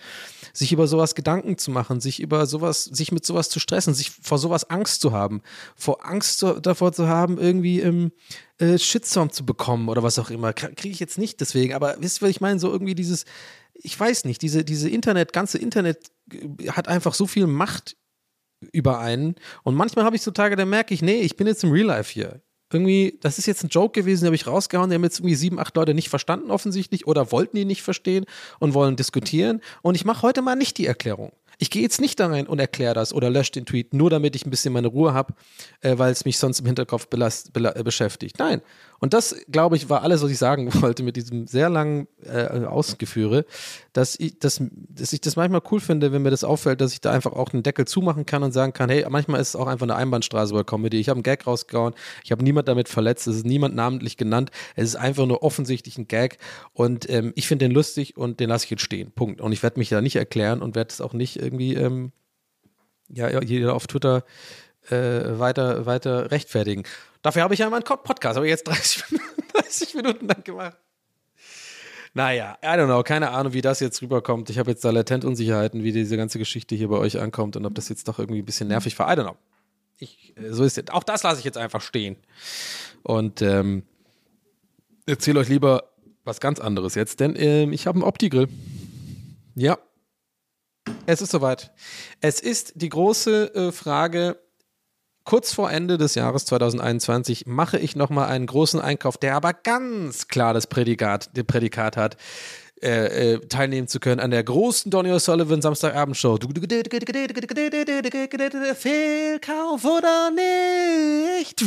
sich 0.52 0.72
über 0.72 0.86
sowas 0.86 1.14
Gedanken 1.14 1.58
zu 1.58 1.70
machen, 1.70 2.00
sich 2.00 2.20
über 2.20 2.46
sowas, 2.46 2.84
sich 2.84 3.12
mit 3.12 3.24
sowas 3.24 3.48
zu 3.48 3.60
stressen, 3.60 3.94
sich 3.94 4.10
vor 4.10 4.38
sowas 4.38 4.70
Angst 4.70 5.00
zu 5.00 5.12
haben, 5.12 5.42
vor 5.76 6.06
Angst 6.06 6.38
zu, 6.38 6.60
davor 6.60 6.92
zu 6.92 7.08
haben, 7.08 7.38
irgendwie 7.38 7.80
im 7.80 8.12
äh, 8.58 8.78
Shitstorm 8.78 9.30
zu 9.30 9.44
bekommen 9.44 9.88
oder 9.88 10.02
was 10.02 10.18
auch 10.18 10.30
immer. 10.30 10.52
Kriege 10.52 10.88
ich 10.88 11.00
jetzt 11.00 11.18
nicht 11.18 11.40
deswegen, 11.40 11.74
aber 11.74 11.96
wisst 12.00 12.18
ihr, 12.18 12.22
was 12.22 12.30
ich 12.30 12.40
meine? 12.40 12.58
So 12.58 12.70
irgendwie 12.70 12.94
dieses, 12.94 13.24
ich 13.74 13.98
weiß 13.98 14.24
nicht, 14.24 14.42
diese, 14.42 14.64
diese 14.64 14.88
Internet, 14.88 15.32
ganze 15.32 15.58
Internet 15.58 16.10
äh, 16.32 16.68
hat 16.70 16.88
einfach 16.88 17.14
so 17.14 17.26
viel 17.26 17.46
Macht 17.46 17.96
über 18.72 18.98
einen. 18.98 19.36
Und 19.62 19.74
manchmal 19.74 20.04
habe 20.04 20.16
ich 20.16 20.22
so 20.22 20.30
Tage, 20.30 20.56
da 20.56 20.64
merke 20.64 20.94
ich, 20.94 21.02
nee, 21.02 21.20
ich 21.20 21.36
bin 21.36 21.46
jetzt 21.46 21.64
im 21.64 21.70
Real 21.70 21.86
Life 21.86 22.12
hier. 22.12 22.40
Irgendwie, 22.70 23.18
das 23.22 23.38
ist 23.38 23.46
jetzt 23.46 23.64
ein 23.64 23.68
Joke 23.68 23.98
gewesen, 23.98 24.22
den 24.22 24.26
habe 24.26 24.36
ich 24.36 24.46
rausgehauen, 24.46 24.90
die 24.90 24.94
haben 24.94 25.04
jetzt 25.04 25.20
irgendwie 25.20 25.36
sieben, 25.36 25.58
acht 25.58 25.74
Leute 25.74 25.94
nicht 25.94 26.10
verstanden 26.10 26.50
offensichtlich 26.50 27.06
oder 27.06 27.32
wollten 27.32 27.56
die 27.56 27.64
nicht 27.64 27.82
verstehen 27.82 28.26
und 28.58 28.74
wollen 28.74 28.96
diskutieren. 28.96 29.62
Und 29.80 29.94
ich 29.94 30.04
mache 30.04 30.22
heute 30.22 30.42
mal 30.42 30.54
nicht 30.54 30.76
die 30.76 30.86
Erklärung. 30.86 31.32
Ich 31.58 31.70
gehe 31.70 31.82
jetzt 31.82 32.00
nicht 32.00 32.20
da 32.20 32.28
rein 32.28 32.46
und 32.46 32.60
erkläre 32.60 32.94
das 32.94 33.12
oder 33.12 33.30
lösche 33.30 33.52
den 33.52 33.66
Tweet, 33.66 33.92
nur 33.92 34.10
damit 34.10 34.36
ich 34.36 34.46
ein 34.46 34.50
bisschen 34.50 34.72
meine 34.72 34.86
Ruhe 34.86 35.12
habe, 35.12 35.34
äh, 35.80 35.98
weil 35.98 36.12
es 36.12 36.24
mich 36.24 36.38
sonst 36.38 36.60
im 36.60 36.66
Hinterkopf 36.66 37.08
belast, 37.08 37.50
äh, 37.56 37.82
beschäftigt. 37.82 38.38
Nein. 38.38 38.62
Und 39.00 39.14
das, 39.14 39.36
glaube 39.50 39.76
ich, 39.76 39.88
war 39.88 40.02
alles, 40.02 40.22
was 40.22 40.30
ich 40.30 40.38
sagen 40.38 40.72
wollte 40.82 41.02
mit 41.02 41.16
diesem 41.16 41.46
sehr 41.46 41.68
langen 41.68 42.08
äh, 42.24 42.64
Ausgeführe, 42.64 43.44
dass 43.92 44.18
ich, 44.18 44.38
dass, 44.38 44.60
dass 44.70 45.12
ich 45.12 45.20
das 45.20 45.36
manchmal 45.36 45.62
cool 45.70 45.80
finde, 45.80 46.12
wenn 46.12 46.22
mir 46.22 46.30
das 46.30 46.44
auffällt, 46.44 46.80
dass 46.80 46.92
ich 46.92 47.00
da 47.00 47.12
einfach 47.12 47.32
auch 47.32 47.52
einen 47.52 47.62
Deckel 47.62 47.86
zumachen 47.86 48.26
kann 48.26 48.42
und 48.42 48.52
sagen 48.52 48.72
kann, 48.72 48.90
hey, 48.90 49.04
manchmal 49.08 49.40
ist 49.40 49.48
es 49.48 49.56
auch 49.56 49.66
einfach 49.66 49.86
eine 49.86 49.96
Einbahnstraße 49.96 50.52
bei 50.52 50.64
Comedy. 50.64 50.98
Ich 50.98 51.08
habe 51.08 51.18
einen 51.18 51.22
Gag 51.22 51.46
rausgehauen, 51.46 51.94
ich 52.24 52.32
habe 52.32 52.42
niemand 52.42 52.68
damit 52.68 52.88
verletzt, 52.88 53.26
es 53.26 53.36
ist 53.36 53.46
niemand 53.46 53.74
namentlich 53.74 54.16
genannt, 54.16 54.50
es 54.74 54.90
ist 54.90 54.96
einfach 54.96 55.26
nur 55.26 55.42
offensichtlich 55.42 55.98
ein 55.98 56.08
Gag 56.08 56.38
und 56.72 57.08
ähm, 57.08 57.32
ich 57.36 57.46
finde 57.46 57.66
den 57.66 57.72
lustig 57.72 58.16
und 58.16 58.40
den 58.40 58.48
lasse 58.48 58.64
ich 58.64 58.70
jetzt 58.70 58.82
stehen. 58.82 59.12
Punkt. 59.12 59.40
Und 59.40 59.52
ich 59.52 59.62
werde 59.62 59.78
mich 59.78 59.88
da 59.88 60.00
nicht 60.00 60.16
erklären 60.16 60.62
und 60.62 60.74
werde 60.74 60.90
es 60.90 61.00
auch 61.00 61.12
nicht 61.12 61.36
irgendwie, 61.48 61.74
ähm, 61.74 62.12
ja, 63.08 63.40
jeder 63.42 63.74
auf 63.74 63.86
Twitter 63.86 64.24
äh, 64.90 65.38
weiter, 65.38 65.86
weiter 65.86 66.30
rechtfertigen. 66.30 66.84
Dafür 67.22 67.42
habe 67.42 67.54
ich 67.54 67.60
ja 67.60 67.70
meinen 67.70 67.82
Podcast, 67.82 68.36
aber 68.36 68.46
jetzt 68.46 68.66
30, 68.68 69.04
30 69.52 69.94
Minuten 69.94 70.26
lang 70.26 70.44
gemacht. 70.44 70.76
Naja, 72.14 72.58
I 72.62 72.66
don't 72.68 72.86
know, 72.86 73.02
keine 73.02 73.30
Ahnung, 73.30 73.52
wie 73.52 73.60
das 73.60 73.80
jetzt 73.80 74.02
rüberkommt. 74.02 74.50
Ich 74.50 74.58
habe 74.58 74.70
jetzt 74.70 74.84
da 74.84 74.90
latent 74.90 75.24
Unsicherheiten, 75.24 75.84
wie 75.84 75.92
diese 75.92 76.16
ganze 76.16 76.38
Geschichte 76.38 76.74
hier 76.74 76.88
bei 76.88 76.96
euch 76.96 77.20
ankommt 77.20 77.56
und 77.56 77.66
ob 77.66 77.74
das 77.74 77.88
jetzt 77.88 78.08
doch 78.08 78.18
irgendwie 78.18 78.40
ein 78.40 78.44
bisschen 78.44 78.68
nervig 78.68 78.98
war. 78.98 79.12
I 79.12 79.16
don't 79.16 79.24
know. 79.24 79.36
Ich, 79.98 80.34
äh, 80.36 80.52
so 80.52 80.64
ist 80.64 80.78
es. 80.78 80.90
Auch 80.90 81.04
das 81.04 81.22
lasse 81.22 81.38
ich 81.38 81.44
jetzt 81.44 81.58
einfach 81.58 81.80
stehen. 81.80 82.16
Und 83.02 83.42
ähm, 83.42 83.84
erzähle 85.06 85.40
euch 85.40 85.48
lieber 85.48 85.90
was 86.24 86.40
ganz 86.40 86.60
anderes 86.60 86.94
jetzt, 86.94 87.20
denn 87.20 87.34
ähm, 87.36 87.72
ich 87.72 87.86
habe 87.86 87.96
einen 87.96 88.04
Opti-Grill. 88.04 88.48
Ja. 89.54 89.78
Es 91.06 91.22
ist 91.22 91.30
soweit. 91.30 91.72
Es 92.20 92.40
ist 92.40 92.72
die 92.76 92.88
große 92.88 93.54
äh, 93.54 93.72
Frage, 93.72 94.38
kurz 95.24 95.52
vor 95.52 95.70
Ende 95.70 95.98
des 95.98 96.14
Jahres 96.14 96.46
2021 96.46 97.46
mache 97.46 97.78
ich 97.78 97.96
nochmal 97.96 98.28
einen 98.28 98.46
großen 98.46 98.80
Einkauf, 98.80 99.18
der 99.18 99.34
aber 99.34 99.52
ganz 99.52 100.28
klar 100.28 100.54
das 100.54 100.66
Prädikat, 100.66 101.30
das 101.34 101.44
Prädikat 101.44 101.96
hat 101.96 102.16
äh, 102.82 103.34
äh, 103.34 103.38
teilnehmen 103.40 103.88
zu 103.88 103.98
können 103.98 104.20
an 104.20 104.30
der 104.30 104.44
großen 104.44 104.90
Donny 104.90 105.10
O'Sullivan 105.10 105.60
Samstagabendshow. 105.60 106.38
Fehlkauf 108.74 109.84
oder 109.84 110.30
nicht? 110.30 111.64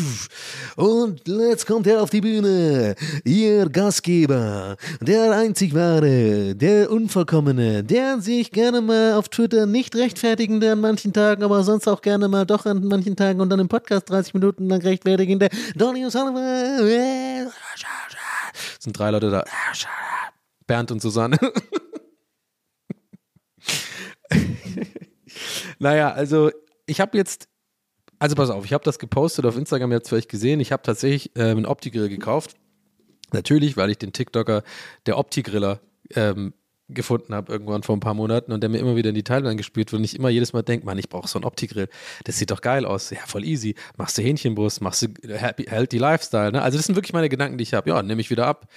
Und 0.76 1.28
jetzt 1.28 1.68
kommt 1.68 1.88
er 1.88 2.02
auf 2.02 2.10
die 2.10 2.22
Bühne. 2.22 2.96
Ihr 3.26 3.70
Gastgeber, 3.70 4.78
der 5.02 5.32
einzig 5.32 5.76
wahre, 5.76 6.56
der 6.56 6.90
Unvollkommene, 6.90 7.84
der 7.84 8.22
sich 8.22 8.52
gerne 8.52 8.82
mal 8.82 9.14
auf 9.14 9.28
Twitter 9.30 9.66
nicht 9.66 9.96
rechtfertigende 9.96 10.72
an 10.72 10.80
manchen 10.80 11.12
Tagen, 11.12 11.44
aber 11.44 11.64
sonst 11.64 11.88
auch 11.88 12.02
gerne 12.02 12.28
mal 12.30 12.46
doch 12.46 12.66
an 12.66 12.86
manchen 12.86 13.16
Tagen 13.16 13.42
und 13.42 13.50
dann 13.50 13.60
im 13.60 13.68
Podcast 13.68 14.10
30 14.10 14.34
Minuten 14.34 14.70
lang 14.70 14.82
rechtfertigende 14.82 15.50
Donny 15.76 16.06
O'Sullivan. 16.06 17.50
Es 18.78 18.84
sind 18.86 18.98
drei 18.98 19.12
Leute 19.12 19.30
da. 19.30 19.44
Bernd 20.72 20.90
und 20.90 21.02
Susanne. 21.02 21.38
naja, 25.80 26.14
also 26.14 26.50
ich 26.86 27.02
habe 27.02 27.18
jetzt, 27.18 27.50
also 28.20 28.38
pass 28.38 28.50
auf, 28.50 28.64
ich 28.64 28.72
habe 28.72 28.86
das 28.86 28.98
gepostet 28.98 29.46
auf 29.46 29.58
Instagram, 29.58 29.92
ihr 29.92 29.96
habt 29.96 30.06
es 30.06 30.10
vielleicht 30.10 30.30
gesehen, 30.30 30.62
ich 30.62 30.72
habe 30.72 30.82
tatsächlich 30.82 31.36
äh, 31.36 31.42
einen 31.42 31.66
Opti-Grill 31.66 32.08
gekauft. 32.08 32.56
Natürlich, 33.34 33.76
weil 33.76 33.90
ich 33.90 33.98
den 33.98 34.14
TikToker, 34.14 34.64
der 35.08 35.18
Opti-Griller, 35.18 35.82
ähm, 36.16 36.54
gefunden 36.94 37.34
habe 37.34 37.52
irgendwann 37.52 37.84
vor 37.84 37.96
ein 37.96 38.00
paar 38.00 38.14
Monaten 38.14 38.52
und 38.52 38.62
der 38.62 38.70
mir 38.70 38.80
immer 38.80 38.96
wieder 38.96 39.10
in 39.10 39.16
die 39.16 39.24
Timeline 39.24 39.56
gespielt 39.56 39.92
wird 39.92 40.00
und 40.00 40.04
ich 40.04 40.16
immer 40.16 40.30
jedes 40.30 40.54
Mal 40.54 40.64
denke, 40.64 40.86
Mann, 40.86 40.98
ich 40.98 41.10
brauche 41.10 41.28
so 41.28 41.40
einen 41.40 41.46
Opti-Grill. 41.46 41.88
Das 42.24 42.38
sieht 42.38 42.52
doch 42.52 42.62
geil 42.62 42.86
aus. 42.86 43.10
Ja, 43.10 43.20
voll 43.26 43.44
easy. 43.44 43.76
Machst 43.98 44.18
du 44.18 44.22
Hähnchenbrust, 44.22 44.82
machst 44.82 45.02
du 45.04 45.08
happy, 45.28 45.64
healthy 45.64 45.98
Lifestyle. 45.98 46.52
Ne? 46.52 46.62
Also 46.62 46.78
das 46.78 46.86
sind 46.86 46.96
wirklich 46.96 47.14
meine 47.14 47.30
Gedanken, 47.30 47.58
die 47.58 47.64
ich 47.64 47.74
habe. 47.74 47.90
Ja, 47.90 48.02
nehme 48.04 48.22
ich 48.22 48.30
wieder 48.30 48.48
ab 48.48 48.68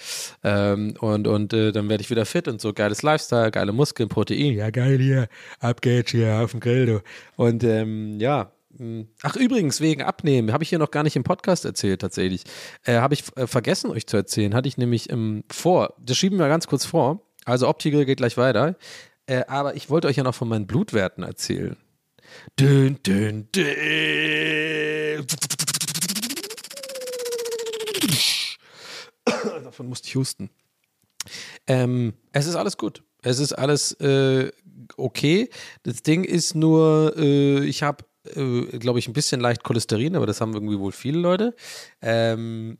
ähm, 0.43 0.95
und, 0.99 1.27
und 1.27 1.53
äh, 1.53 1.71
dann 1.71 1.89
werde 1.89 2.01
ich 2.01 2.09
wieder 2.09 2.25
fit 2.25 2.47
und 2.47 2.61
so. 2.61 2.73
Geiles 2.73 3.01
Lifestyle, 3.01 3.51
geile 3.51 3.71
Muskeln, 3.71 4.09
Protein. 4.09 4.53
Ja, 4.53 4.69
geil 4.69 4.99
hier. 4.99 5.27
Ab 5.59 5.81
geht's 5.81 6.11
hier 6.11 6.39
auf 6.41 6.51
dem 6.51 6.59
Grill, 6.59 6.85
du. 6.85 7.01
Und 7.35 7.63
ähm, 7.63 8.19
ja, 8.19 8.51
hm. 8.77 9.07
Ach, 9.23 9.35
übrigens, 9.35 9.79
wegen 9.79 10.01
Abnehmen, 10.01 10.51
habe 10.51 10.63
ich 10.63 10.69
hier 10.69 10.79
noch 10.79 10.91
gar 10.91 11.03
nicht 11.03 11.15
im 11.15 11.23
Podcast 11.23 11.65
erzählt, 11.65 12.01
tatsächlich. 12.01 12.43
Äh, 12.83 12.95
habe 12.95 13.13
ich 13.13 13.23
äh, 13.37 13.47
vergessen, 13.47 13.89
euch 13.89 14.07
zu 14.07 14.17
erzählen. 14.17 14.53
Hatte 14.53 14.67
ich 14.67 14.77
nämlich 14.77 15.09
ähm, 15.11 15.43
vor, 15.49 15.93
das 15.99 16.17
schieben 16.17 16.37
wir 16.39 16.47
ganz 16.47 16.67
kurz 16.67 16.85
vor. 16.85 17.21
Also 17.45 17.67
Optigel 17.67 18.05
geht 18.05 18.17
gleich 18.17 18.37
weiter. 18.37 18.75
Äh, 19.27 19.43
aber 19.47 19.75
ich 19.75 19.89
wollte 19.89 20.07
euch 20.07 20.17
ja 20.17 20.23
noch 20.23 20.35
von 20.35 20.49
meinen 20.49 20.67
Blutwerten 20.67 21.23
erzählen. 21.23 21.77
Dün, 22.59 22.99
dün, 23.03 23.47
dün. 23.53 25.25
Davon 29.63 29.87
musste 29.87 30.07
ich 30.07 30.15
husten. 30.15 30.49
Ähm, 31.67 32.13
es 32.31 32.47
ist 32.47 32.55
alles 32.55 32.77
gut. 32.77 33.03
Es 33.21 33.39
ist 33.39 33.53
alles 33.53 33.93
äh, 33.93 34.51
okay. 34.97 35.49
Das 35.83 36.01
Ding 36.01 36.23
ist 36.23 36.55
nur, 36.55 37.13
äh, 37.15 37.63
ich 37.65 37.83
habe, 37.83 38.05
äh, 38.35 38.77
glaube 38.79 38.99
ich, 38.99 39.07
ein 39.07 39.13
bisschen 39.13 39.39
leicht 39.39 39.63
Cholesterin, 39.63 40.15
aber 40.15 40.25
das 40.25 40.41
haben 40.41 40.53
irgendwie 40.53 40.79
wohl 40.79 40.91
viele 40.91 41.19
Leute. 41.19 41.55
Ähm, 42.01 42.79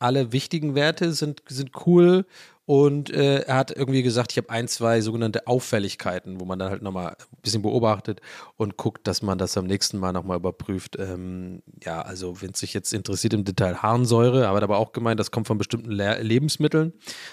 alle 0.00 0.32
wichtigen 0.32 0.74
Werte 0.74 1.12
sind, 1.12 1.42
sind 1.46 1.86
cool 1.86 2.24
und 2.70 3.10
äh, 3.10 3.40
er 3.40 3.56
hat 3.56 3.72
irgendwie 3.72 4.04
gesagt, 4.04 4.30
ich 4.30 4.38
habe 4.38 4.48
ein, 4.48 4.68
zwei 4.68 5.00
sogenannte 5.00 5.48
Auffälligkeiten, 5.48 6.38
wo 6.38 6.44
man 6.44 6.60
dann 6.60 6.70
halt 6.70 6.82
nochmal 6.82 7.16
ein 7.18 7.42
bisschen 7.42 7.62
beobachtet 7.62 8.20
und 8.56 8.76
guckt, 8.76 9.08
dass 9.08 9.22
man 9.22 9.38
das 9.38 9.56
am 9.56 9.66
nächsten 9.66 9.98
Mal 9.98 10.12
nochmal 10.12 10.36
überprüft. 10.36 10.96
Ähm, 10.96 11.64
ja, 11.82 12.00
also 12.00 12.40
wenn 12.40 12.50
es 12.50 12.60
sich 12.60 12.72
jetzt 12.72 12.92
interessiert 12.92 13.34
im 13.34 13.42
Detail 13.42 13.78
Harnsäure, 13.78 14.46
aber 14.46 14.62
aber 14.62 14.78
auch 14.78 14.92
gemeint, 14.92 15.18
das 15.18 15.32
kommt 15.32 15.48
von 15.48 15.58
bestimmten 15.58 15.90
Le 15.90 16.22
Lebensmitteln. 16.22 16.92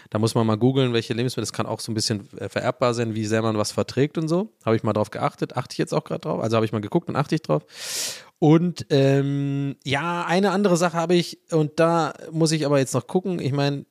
Da 0.10 0.18
muss 0.18 0.34
man 0.34 0.48
mal 0.48 0.58
googeln, 0.58 0.94
welche 0.94 1.14
Lebensmittel. 1.14 1.44
Das 1.44 1.54
kann 1.54 1.68
auch 1.68 1.82
so 1.82 1.92
ein 1.92 1.94
bisschen 1.94 2.28
äh, 2.40 2.50
vererbbar 2.50 2.96
sein, 2.96 3.14
wie 3.14 3.26
sehr 3.26 3.44
man 3.44 3.60
was 3.60 3.72
verträgt 3.72 4.18
und 4.18 4.30
so. 4.30 4.56
Habe 4.66 4.76
ich 4.76 4.82
mal 4.82 4.94
drauf 4.94 5.12
geachtet, 5.12 5.56
achte 5.56 5.76
ich 5.76 5.78
jetzt 5.78 5.94
auch 5.94 6.04
gerade 6.04 6.22
drauf. 6.22 6.42
Also 6.42 6.56
habe 6.56 6.66
ich 6.66 6.72
mal 6.72 6.82
geguckt 6.82 7.10
und 7.10 7.16
achte 7.16 7.36
ich 7.36 7.44
drauf. 7.44 7.62
Und 8.40 8.88
ähm, 8.90 9.76
ja, 9.84 10.26
eine 10.26 10.50
andere 10.50 10.78
Sache 10.78 10.98
habe 10.98 11.14
ich, 11.14 11.38
und 11.52 11.80
da 11.80 12.16
muss 12.32 12.52
ich 12.52 12.66
aber 12.66 12.80
jetzt 12.80 12.96
noch 12.96 13.06
gucken. 13.06 13.40
Ich 13.40 13.52
meine, 13.52 13.86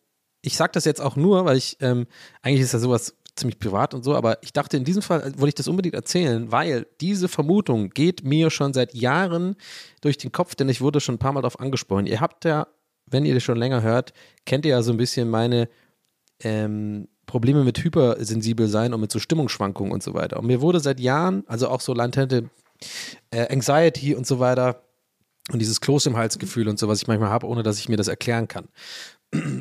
ich 0.47 0.57
sage 0.57 0.71
das 0.73 0.85
jetzt 0.85 1.01
auch 1.01 1.17
nur, 1.17 1.45
weil 1.45 1.57
ich, 1.57 1.77
ähm, 1.81 2.07
eigentlich 2.41 2.61
ist 2.61 2.73
ja 2.73 2.79
sowas 2.79 3.17
ziemlich 3.35 3.59
privat 3.59 3.95
und 3.95 4.05
so, 4.05 4.15
aber 4.15 4.43
ich 4.43 4.53
dachte, 4.53 4.77
in 4.77 4.85
diesem 4.85 5.03
Fall 5.03 5.21
wollte 5.37 5.49
ich 5.49 5.55
das 5.57 5.67
unbedingt 5.67 5.97
erzählen, 5.97 6.53
weil 6.53 6.87
diese 7.01 7.29
Vermutung 7.29 7.91
geht 7.91 8.25
mir 8.25 8.51
schon 8.51 8.73
seit 8.73 8.95
Jahren 8.95 9.57
durch 10.01 10.19
den 10.19 10.31
Kopf, 10.31 10.55
denn 10.55 10.69
ich 10.69 10.81
wurde 10.81 11.01
schon 11.01 11.17
ein 11.17 11.19
paar 11.19 11.33
Mal 11.33 11.43
darauf 11.43 11.59
angesprochen. 11.59 12.07
Ihr 12.07 12.21
habt 12.21 12.45
ja, 12.45 12.69
wenn 13.07 13.27
ihr 13.27 13.35
das 13.35 13.43
schon 13.43 13.59
länger 13.59 13.83
hört, 13.83 14.13
kennt 14.47 14.65
ihr 14.65 14.71
ja 14.71 14.83
so 14.83 14.93
ein 14.93 14.97
bisschen 14.97 15.29
meine 15.29 15.69
ähm, 16.41 17.09
Probleme 17.27 17.65
mit 17.65 17.83
hypersensibel 17.83 18.69
sein 18.69 18.95
und 18.95 19.01
mit 19.01 19.11
so 19.11 19.19
Stimmungsschwankungen 19.19 19.93
und 19.93 20.03
so 20.03 20.15
weiter. 20.15 20.39
Und 20.39 20.47
mir 20.47 20.61
wurde 20.61 20.79
seit 20.79 21.01
Jahren, 21.01 21.43
also 21.49 21.69
auch 21.69 21.81
so 21.81 21.93
latente 21.93 22.51
äh, 23.33 23.53
Anxiety 23.53 24.15
und 24.15 24.29
so 24.29 24.39
weiter 24.39 24.83
und 25.53 25.61
dieses 25.61 25.81
Kloß 25.81 26.07
im 26.07 26.17
Halsgefühl 26.17 26.69
und 26.69 26.79
so, 26.79 26.89
was 26.89 27.03
ich 27.03 27.09
manchmal 27.09 27.31
habe, 27.31 27.47
ohne 27.47 27.63
dass 27.63 27.79
ich 27.79 27.89
mir 27.89 27.97
das 27.97 28.09
erklären 28.09 28.49
kann. 28.49 28.69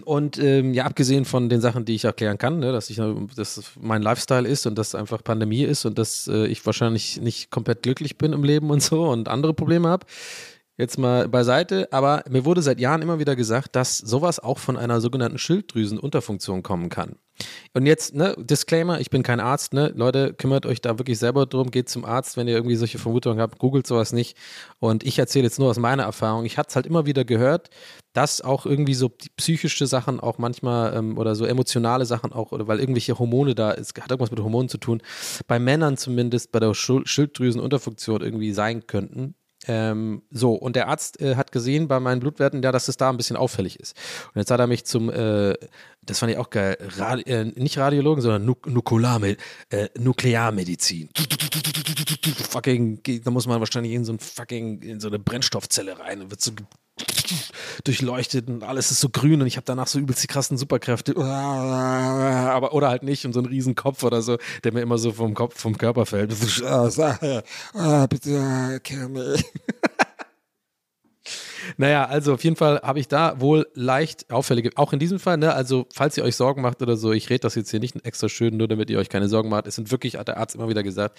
Und 0.05 0.37
ähm, 0.39 0.73
ja, 0.73 0.85
abgesehen 0.85 1.25
von 1.25 1.49
den 1.49 1.61
Sachen, 1.61 1.85
die 1.85 1.95
ich 1.95 2.05
erklären 2.05 2.37
kann, 2.37 2.59
ne, 2.59 2.71
dass 2.71 2.89
ich 2.89 3.01
dass 3.35 3.71
mein 3.79 4.01
Lifestyle 4.01 4.47
ist 4.47 4.65
und 4.65 4.77
dass 4.77 4.95
einfach 4.95 5.23
Pandemie 5.23 5.63
ist 5.63 5.85
und 5.85 5.97
dass 5.97 6.27
äh, 6.27 6.47
ich 6.47 6.65
wahrscheinlich 6.65 7.21
nicht 7.21 7.51
komplett 7.51 7.83
glücklich 7.83 8.17
bin 8.17 8.33
im 8.33 8.43
Leben 8.43 8.69
und 8.69 8.81
so 8.81 9.07
und 9.07 9.27
andere 9.27 9.53
Probleme 9.53 9.87
habe, 9.87 10.05
jetzt 10.77 10.97
mal 10.97 11.27
beiseite, 11.29 11.87
aber 11.91 12.23
mir 12.29 12.45
wurde 12.45 12.61
seit 12.61 12.79
Jahren 12.79 13.01
immer 13.01 13.19
wieder 13.19 13.35
gesagt, 13.35 13.75
dass 13.75 13.97
sowas 13.97 14.39
auch 14.39 14.59
von 14.59 14.77
einer 14.77 14.99
sogenannten 15.01 15.37
Schilddrüsenunterfunktion 15.37 16.63
kommen 16.63 16.89
kann. 16.89 17.17
Und 17.73 17.85
jetzt, 17.85 18.15
ne, 18.15 18.33
Disclaimer, 18.37 19.01
ich 19.01 19.09
bin 19.09 19.21
kein 19.21 19.41
Arzt, 19.41 19.73
ne? 19.73 19.91
Leute, 19.95 20.33
kümmert 20.33 20.65
euch 20.65 20.79
da 20.79 20.97
wirklich 20.97 21.19
selber 21.19 21.45
drum, 21.45 21.69
geht 21.69 21.89
zum 21.89 22.05
Arzt, 22.05 22.37
wenn 22.37 22.47
ihr 22.47 22.55
irgendwie 22.55 22.77
solche 22.77 22.97
Vermutungen 22.97 23.41
habt, 23.41 23.59
googelt 23.59 23.85
sowas 23.85 24.13
nicht. 24.13 24.37
Und 24.79 25.03
ich 25.03 25.19
erzähle 25.19 25.43
jetzt 25.43 25.59
nur 25.59 25.69
aus 25.69 25.77
meiner 25.77 26.03
Erfahrung. 26.03 26.45
Ich 26.45 26.57
hatte 26.57 26.69
es 26.69 26.75
halt 26.77 26.85
immer 26.85 27.05
wieder 27.05 27.25
gehört, 27.25 27.69
dass 28.13 28.39
auch 28.39 28.65
irgendwie 28.65 28.93
so 28.93 29.11
psychische 29.35 29.85
Sachen 29.85 30.21
auch 30.21 30.37
manchmal 30.37 30.95
ähm, 30.95 31.17
oder 31.17 31.35
so 31.35 31.45
emotionale 31.45 32.05
Sachen 32.05 32.31
auch, 32.31 32.53
oder 32.53 32.67
weil 32.67 32.79
irgendwelche 32.79 33.19
Hormone 33.19 33.53
da, 33.53 33.73
es 33.73 33.89
hat 33.99 34.11
irgendwas 34.11 34.31
mit 34.31 34.39
Hormonen 34.39 34.69
zu 34.69 34.77
tun, 34.77 35.01
bei 35.47 35.59
Männern 35.59 35.97
zumindest 35.97 36.53
bei 36.53 36.61
der 36.61 36.73
Schilddrüsenunterfunktion 36.73 38.21
irgendwie 38.21 38.53
sein 38.53 38.87
könnten. 38.87 39.35
Ähm, 39.67 40.23
so, 40.31 40.53
und 40.53 40.75
der 40.75 40.87
Arzt 40.87 41.21
äh, 41.21 41.35
hat 41.35 41.51
gesehen 41.51 41.87
bei 41.87 41.99
meinen 41.99 42.19
Blutwerten, 42.19 42.61
ja, 42.61 42.71
dass 42.71 42.87
es 42.87 42.97
da 42.97 43.09
ein 43.09 43.17
bisschen 43.17 43.35
auffällig 43.35 43.79
ist. 43.79 43.95
Und 44.33 44.39
jetzt 44.39 44.51
hat 44.51 44.59
er 44.59 44.67
mich 44.67 44.85
zum, 44.85 45.09
äh, 45.09 45.55
das 46.01 46.19
fand 46.19 46.31
ich 46.31 46.37
auch 46.37 46.49
geil, 46.49 46.77
Radi 46.97 47.23
äh, 47.23 47.45
nicht 47.45 47.77
Radiologen, 47.77 48.21
sondern 48.21 48.45
Nuk 48.45 48.67
Nukularme 48.67 49.37
äh, 49.69 49.89
Nuklearmedizin. 49.97 51.09
fucking, 52.49 53.01
da 53.23 53.31
muss 53.31 53.47
man 53.47 53.59
wahrscheinlich 53.59 53.93
in 53.93 54.05
so 54.05 54.13
ein 54.13 54.19
fucking, 54.19 54.81
in 54.81 54.99
so 54.99 55.07
eine 55.07 55.19
Brennstoffzelle 55.19 55.99
rein 55.99 56.21
und 56.21 56.31
wird 56.31 56.41
so 56.41 56.51
durchleuchtet 57.83 58.47
und 58.47 58.63
alles 58.63 58.91
ist 58.91 59.01
so 59.01 59.09
grün 59.09 59.41
und 59.41 59.47
ich 59.47 59.57
habe 59.57 59.65
danach 59.65 59.87
so 59.87 59.99
übelst 59.99 60.23
die 60.23 60.27
krassen 60.27 60.57
Superkräfte. 60.57 61.15
Aber, 61.17 62.73
oder 62.73 62.89
halt 62.89 63.03
nicht 63.03 63.25
und 63.25 63.33
so 63.33 63.39
einen 63.39 63.47
riesen 63.47 63.75
Kopf 63.75 64.03
oder 64.03 64.21
so, 64.21 64.37
der 64.63 64.73
mir 64.73 64.81
immer 64.81 64.97
so 64.97 65.11
vom 65.11 65.33
Kopf, 65.33 65.59
vom 65.59 65.77
Körper 65.77 66.05
fällt. 66.05 66.33
Ah, 67.73 68.07
bitte, 68.07 68.79
kill 68.83 69.09
me. 69.09 69.35
Naja, 71.77 72.05
also 72.05 72.33
auf 72.33 72.43
jeden 72.43 72.55
Fall 72.55 72.79
habe 72.83 72.99
ich 72.99 73.07
da 73.07 73.39
wohl 73.39 73.67
leicht 73.73 74.31
auffällige, 74.31 74.71
auch 74.75 74.93
in 74.93 74.99
diesem 74.99 75.19
Fall, 75.19 75.37
ne, 75.37 75.53
also 75.53 75.87
falls 75.91 76.17
ihr 76.17 76.23
euch 76.23 76.35
Sorgen 76.35 76.61
macht 76.61 76.81
oder 76.81 76.95
so, 76.95 77.11
ich 77.11 77.29
rede 77.29 77.39
das 77.39 77.55
jetzt 77.55 77.71
hier 77.71 77.79
nicht 77.79 78.05
extra 78.05 78.29
schön, 78.29 78.57
nur 78.57 78.67
damit 78.67 78.89
ihr 78.89 78.99
euch 78.99 79.09
keine 79.09 79.27
Sorgen 79.27 79.49
macht. 79.49 79.67
Es 79.67 79.75
sind 79.75 79.91
wirklich, 79.91 80.17
hat 80.17 80.27
der 80.27 80.37
Arzt 80.37 80.55
immer 80.55 80.69
wieder 80.69 80.83
gesagt, 80.83 81.17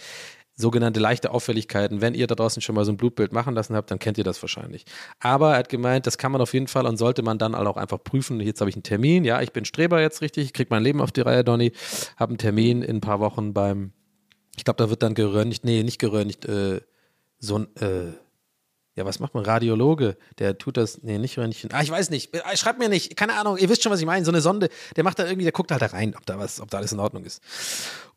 sogenannte 0.57 1.00
leichte 1.00 1.30
Auffälligkeiten. 1.30 2.00
Wenn 2.00 2.14
ihr 2.14 2.26
da 2.26 2.34
draußen 2.34 2.62
schon 2.62 2.74
mal 2.74 2.84
so 2.84 2.92
ein 2.92 2.96
Blutbild 2.96 3.32
machen 3.32 3.54
lassen 3.54 3.76
habt, 3.76 3.90
dann 3.90 3.98
kennt 3.98 4.18
ihr 4.18 4.24
das 4.24 4.42
wahrscheinlich. 4.42 4.86
Aber 5.20 5.52
er 5.52 5.59
hat 5.59 5.68
gemeint, 5.68 6.07
das 6.07 6.18
kann 6.18 6.32
man 6.32 6.40
auf 6.40 6.54
jeden 6.54 6.66
Fall 6.66 6.86
und 6.86 6.96
sollte 6.96 7.22
man 7.22 7.38
dann 7.38 7.54
auch 7.54 7.76
einfach 7.76 8.02
prüfen. 8.02 8.40
Jetzt 8.40 8.61
habe 8.61 8.70
ich 8.70 8.76
einen 8.76 8.82
Termin. 8.82 9.24
Ja, 9.24 9.42
ich 9.42 9.52
bin 9.52 9.66
Streber 9.66 10.00
jetzt 10.00 10.22
richtig. 10.22 10.46
Ich 10.46 10.52
kriege 10.54 10.68
mein 10.70 10.82
Leben 10.82 11.00
auf 11.00 11.12
die 11.12 11.20
Reihe, 11.20 11.44
Donny. 11.44 11.72
Habe 12.16 12.30
einen 12.30 12.38
Termin 12.38 12.82
in 12.82 12.96
ein 12.96 13.00
paar 13.00 13.20
Wochen 13.20 13.52
beim, 13.52 13.92
ich 14.57 14.64
glaube, 14.64 14.82
da 14.82 14.88
wird 14.88 15.02
dann 15.02 15.14
geröntgt, 15.14 15.64
nee, 15.64 15.82
nicht 15.82 15.98
geröntgt, 15.98 16.46
äh, 16.46 16.80
so 17.38 17.59
ein, 17.59 17.76
äh, 17.76 18.12
ja, 18.97 19.05
was 19.05 19.20
macht 19.20 19.34
man? 19.34 19.44
Radiologe, 19.44 20.16
der 20.38 20.57
tut 20.57 20.78
das, 20.78 21.03
nee, 21.03 21.18
nicht 21.18 21.38
Röntgen. 21.38 21.70
Ah, 21.72 21.82
ich 21.82 21.90
weiß 21.90 22.09
nicht. 22.09 22.34
Äh, 22.34 22.57
schreibt 22.57 22.78
mir 22.78 22.88
nicht. 22.88 23.14
Keine 23.14 23.34
Ahnung. 23.34 23.59
Ihr 23.59 23.68
wisst 23.68 23.82
schon, 23.82 23.92
was 23.92 24.01
ich 24.01 24.07
meine. 24.07 24.24
So 24.24 24.30
eine 24.30 24.40
Sonde, 24.40 24.70
der 24.97 25.05
macht 25.05 25.18
da 25.18 25.26
irgendwie, 25.26 25.44
der 25.44 25.53
guckt 25.53 25.70
halt 25.70 25.82
da 25.82 25.86
rein, 25.86 26.14
ob 26.16 26.24
da 26.24 26.38
was, 26.38 26.61
ob 26.61 26.70
da 26.70 26.78
alles 26.78 26.92
in 26.92 26.99
Ordnung 26.99 27.24
ist. 27.24 27.42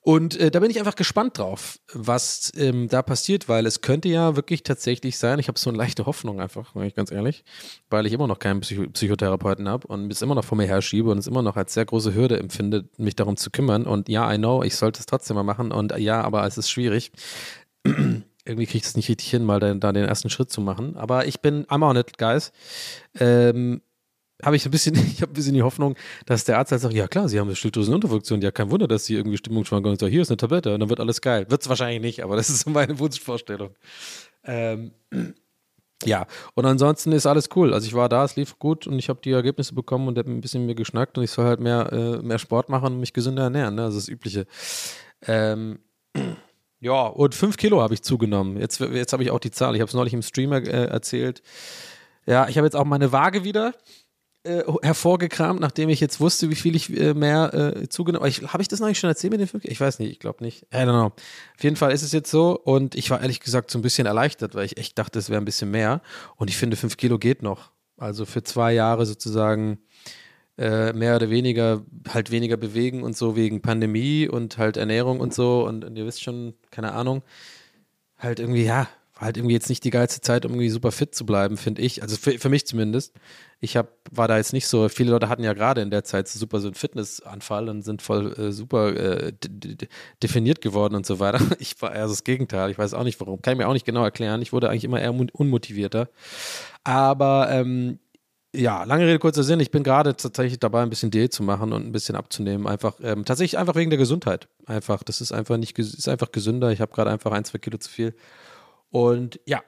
Und 0.02 0.40
äh, 0.40 0.50
da 0.50 0.62
bin 0.62 0.72
ich 0.72 0.80
einfach 0.80 0.96
gespannt 0.96 1.38
drauf, 1.38 1.80
was 1.94 2.54
ähm, 2.56 2.88
da 2.88 3.02
passiert, 3.02 3.50
weil 3.50 3.66
es 3.66 3.82
könnte 3.82 4.08
ja 4.08 4.38
wirklich 4.38 4.64
tatsächlich 4.64 5.18
sein, 5.18 5.40
ich 5.40 5.50
habe 5.50 5.60
so 5.60 5.70
eine 5.70 5.78
leichte 5.78 6.06
Hoffnung 6.06 6.40
einfach, 6.40 6.74
ich 6.78 6.96
ganz 6.96 7.12
ehrlich, 7.12 7.44
weil 7.90 8.06
ich 8.06 8.14
immer 8.14 8.26
noch 8.26 8.40
keinen 8.40 8.62
Psycho 8.62 8.88
Psychotherapeuten 8.90 9.68
habe 9.68 9.86
und 9.88 10.10
es 10.10 10.22
immer 10.22 10.36
noch 10.36 10.46
vor 10.46 10.58
mir 10.58 10.68
herschiebe 10.68 11.10
und 11.10 11.18
es 11.18 11.28
immer 11.28 11.42
noch 11.42 11.58
als 11.58 11.74
sehr 11.74 11.84
große 11.84 12.16
Hürde 12.16 12.40
empfinde, 12.40 12.88
mich 12.96 13.18
darum 13.18 13.36
zu 13.36 13.52
kümmern. 13.52 13.86
Und 13.86 14.08
ja, 14.08 14.32
I 14.34 14.38
know, 14.38 14.64
ich 14.64 14.78
sollte 14.78 15.02
es 15.02 15.06
trotzdem 15.06 15.36
mal 15.36 15.44
machen 15.44 15.74
und 15.74 15.96
ja, 15.98 16.22
aber 16.22 16.48
es 16.48 16.58
ist 16.58 16.70
schwierig 16.70 17.12
irgendwie 18.46 18.66
kriege 18.66 18.78
ich 18.78 18.84
das 18.84 18.96
nicht 18.96 19.10
richtig 19.10 19.30
hin, 19.30 19.44
mal 19.44 19.60
da, 19.60 19.74
da, 19.74 19.92
den 19.92 20.06
ersten 20.06 20.30
Schritt 20.30 20.52
zu 20.52 20.62
machen. 20.62 20.96
Aber 20.98 21.26
ich 21.28 21.42
bin, 21.42 21.66
I'm 21.66 21.88
on 21.88 21.98
it, 21.98 22.18
guys. 22.18 22.52
Ähm, 23.20 23.82
habe 24.44 24.56
ich 24.56 24.66
ein 24.66 24.72
bisschen, 24.72 24.96
ich 25.14 25.22
habe 25.22 25.32
ein 25.32 25.36
bisschen 25.36 25.54
die 25.54 25.64
Hoffnung, 25.64 25.96
dass 26.26 26.46
der 26.46 26.58
Arzt 26.58 26.72
halt 26.72 26.82
sagt, 26.82 26.94
ja 26.94 27.08
klar, 27.08 27.28
Sie 27.28 27.40
haben 27.40 27.48
eine 27.48 27.56
Schilddrüsenunterfunktion, 27.56 28.42
ja 28.42 28.52
kein 28.52 28.72
Wunder, 28.72 28.88
dass 28.88 29.06
Sie 29.06 29.16
irgendwie 29.16 29.38
Stimmungsschwankungen 29.38 29.98
haben. 30.00 30.10
Hier 30.10 30.22
ist 30.22 30.30
eine 30.30 30.38
Tablette 30.38 30.74
und 30.74 30.80
dann 30.80 30.90
wird 30.90 31.00
alles 31.00 31.22
geil. 31.22 31.46
Wird 31.50 31.62
es 31.62 31.70
wahrscheinlich 31.70 32.02
nicht, 32.02 32.24
aber 32.24 32.36
das 32.38 32.50
ist 32.50 32.62
so 32.62 32.70
meine 32.70 32.98
Wunschvorstellung. 33.00 33.76
Ähm, 34.44 34.92
ja, 36.06 36.26
und 36.56 36.66
ansonsten 36.66 37.12
ist 37.12 37.26
alles 37.26 37.50
cool. 37.56 37.74
Also 37.74 37.88
ich 37.88 37.94
war 37.94 38.08
da, 38.08 38.24
es 38.24 38.36
lief 38.36 38.58
gut 38.58 38.88
und 38.88 38.98
ich 38.98 39.10
habe 39.10 39.20
die 39.22 39.32
Ergebnisse 39.32 39.76
bekommen 39.76 40.08
und 40.08 40.18
habe 40.18 40.32
ein 40.32 40.42
bisschen 40.42 40.66
mir 40.66 40.76
geschnackt 40.76 41.18
und 41.18 41.24
ich 41.24 41.32
soll 41.32 41.46
halt 41.46 41.60
mehr, 41.60 41.92
äh, 41.92 42.22
mehr 42.22 42.40
Sport 42.40 42.70
machen 42.70 42.94
und 42.94 43.00
mich 43.00 43.14
gesünder 43.14 43.44
ernähren, 43.44 43.76
ne? 43.76 43.84
Also 43.84 43.98
das 43.98 44.08
Übliche. 44.08 44.48
Ähm, 45.28 45.80
ja, 46.80 47.08
und 47.08 47.36
fünf 47.36 47.58
Kilo 47.58 47.82
habe 47.82 47.94
ich 47.94 48.02
zugenommen. 48.02 48.58
Jetzt, 48.58 48.80
jetzt 48.80 49.14
habe 49.14 49.24
ich 49.24 49.32
auch 49.32 49.40
die 49.40 49.52
Zahl. 49.52 49.76
Ich 49.76 49.82
habe 49.82 49.90
es 49.90 49.94
neulich 49.94 50.14
im 50.14 50.22
Streamer 50.22 50.58
äh, 50.58 50.86
erzählt. 50.86 51.42
Ja, 52.26 52.48
ich 52.48 52.58
habe 52.58 52.66
jetzt 52.66 52.76
auch 52.76 52.86
meine 52.86 53.12
Waage 53.12 53.44
wieder 53.44 53.74
äh, 54.44 54.64
hervorgekramt, 54.82 55.60
nachdem 55.60 55.90
ich 55.90 56.00
jetzt 56.00 56.22
wusste, 56.22 56.50
wie 56.50 56.56
viel 56.56 56.76
ich 56.76 56.96
äh, 56.98 57.14
mehr 57.14 57.54
äh, 57.54 57.90
zugenommen 57.90 58.32
habe. 58.32 58.54
Habe 58.54 58.62
ich 58.62 58.70
das 58.70 58.80
noch 58.80 58.88
nicht 58.88 59.00
schon 59.00 59.10
erzählt 59.10 59.32
mit 59.32 59.42
den 59.42 59.48
fünf? 59.48 59.66
Ich 59.66 59.82
weiß 59.82 60.00
nicht, 60.00 60.12
ich 60.12 60.20
glaube 60.20 60.44
nicht. 60.44 60.64
I 60.74 60.78
don't 60.78 60.92
know. 60.92 61.08
Auf 61.08 61.64
jeden 61.64 61.76
Fall 61.76 61.92
ist 61.92 62.04
es 62.04 62.14
jetzt 62.14 62.32
so 62.32 62.58
und 62.58 62.96
ich 62.96 63.10
war 63.10 63.20
ehrlich 63.20 63.42
gesagt 63.42 63.70
so 63.72 63.78
ein 63.78 63.82
bisschen 63.82 64.08
erleichtert, 64.08 64.56
weil 64.56 64.66
ich 64.66 64.78
echt 64.78 64.98
dachte, 64.98 65.20
es 65.20 65.30
wäre 65.30 65.42
ein 65.42 65.46
bisschen 65.46 65.72
mehr. 65.72 66.02
Und 66.38 66.50
ich 66.50 66.56
finde, 66.56 66.78
fünf 66.78 66.96
Kilo 66.96 67.20
geht 67.20 67.44
noch. 67.44 67.72
Also 67.98 68.26
für 68.26 68.42
zwei 68.44 68.72
Jahre 68.72 69.06
sozusagen 69.06 69.80
äh, 70.60 70.94
mehr 70.94 71.16
oder 71.16 71.30
weniger 71.30 71.84
halt 72.10 72.32
weniger 72.32 72.58
bewegen 72.58 73.02
und 73.04 73.16
so 73.16 73.36
wegen 73.36 73.62
Pandemie 73.62 74.28
und 74.28 74.58
halt 74.58 74.78
Ernährung 74.78 75.22
und 75.22 75.34
so 75.34 75.66
und, 75.66 75.86
und 75.86 75.96
ihr 75.96 76.06
wisst 76.06 76.22
schon, 76.22 76.54
keine 76.70 76.92
Ahnung, 76.92 77.24
halt 78.18 78.40
irgendwie, 78.40 78.66
ja, 78.66 78.90
war 79.16 79.26
halt 79.26 79.38
irgendwie 79.38 79.54
jetzt 79.54 79.70
nicht 79.70 79.84
die 79.84 79.90
geilste 79.90 80.22
Zeit, 80.22 80.46
um 80.46 80.52
irgendwie 80.52 80.70
super 80.70 80.92
fit 80.92 81.14
zu 81.14 81.26
bleiben, 81.26 81.58
finde 81.58 81.82
ich. 81.82 82.02
Also 82.02 82.16
für, 82.16 82.40
für 82.40 82.50
mich 82.50 82.66
zumindest. 82.66 83.14
Ich 83.60 83.76
hab, 83.76 83.90
war 84.12 84.30
da 84.30 84.38
jetzt 84.38 84.54
nicht 84.54 84.68
so, 84.68 84.88
viele 84.88 85.12
Leute 85.12 85.28
hatten 85.28 85.44
ja 85.44 85.52
gerade 85.54 85.82
in 85.82 85.92
der 85.92 86.06
Zeit 86.06 86.30
so 86.30 86.40
super 86.40 86.62
so 86.62 86.68
einen 86.68 86.76
Fitnessanfall 86.76 87.68
und 87.68 87.82
sind 87.82 88.02
voll 88.02 88.34
äh, 88.38 88.52
super 88.54 88.96
äh, 88.96 89.34
definiert 90.24 90.62
geworden 90.62 90.96
und 90.96 91.06
so 91.06 91.20
weiter. 91.20 91.40
Ich 91.60 91.82
war 91.82 91.94
eher 91.94 92.08
so 92.08 92.14
das 92.14 92.24
Gegenteil. 92.24 92.72
Ich 92.72 92.78
weiß 92.78 92.94
auch 92.94 93.04
nicht 93.04 93.20
warum. 93.20 93.42
Kann 93.42 93.54
ich 93.54 93.58
mir 93.58 93.68
auch 93.68 93.74
nicht 93.74 93.86
genau 93.86 94.04
erklären. 94.04 94.42
Ich 94.42 94.54
wurde 94.54 94.70
eigentlich 94.70 94.86
immer 94.86 95.02
eher 95.02 95.14
unmotivierter. 95.14 96.10
Aber 96.86 97.50
ähm, 97.52 98.00
ja, 98.56 98.84
lange 98.84 99.06
Rede, 99.06 99.20
kurzer 99.20 99.44
Sinn. 99.44 99.60
Ich 99.60 99.70
bin 99.70 99.84
gerade 99.84 100.16
tatsächlich 100.16 100.60
dabei, 100.60 100.82
ein 100.82 100.90
bisschen 100.90 101.12
Diät 101.12 101.34
zu 101.34 101.44
machen 101.44 101.72
und 101.72 101.86
ein 101.86 101.92
bisschen 101.92 102.16
abzunehmen. 102.16 102.66
Einfach, 102.66 102.96
ähm, 103.02 103.24
tatsächlich 103.24 103.60
einfach 103.60 103.76
wegen 103.76 103.92
der 103.92 104.00
Gesundheit. 104.00 104.48
Einfach, 104.66 105.04
das 105.04 105.22
ist 105.22 105.32
einfach 105.32 105.58
nicht, 105.58 105.78
ist 105.78 106.10
einfach 106.10 106.32
gesünder. 106.32 106.72
Ich 106.72 106.82
habe 106.82 106.92
gerade 106.92 107.12
einfach 107.12 107.32
ein, 107.32 107.46
zwei 107.46 107.60
Kilo 107.60 107.78
zu 107.78 107.90
viel. 107.90 108.16
Und 108.90 109.40
ja, 109.46 109.62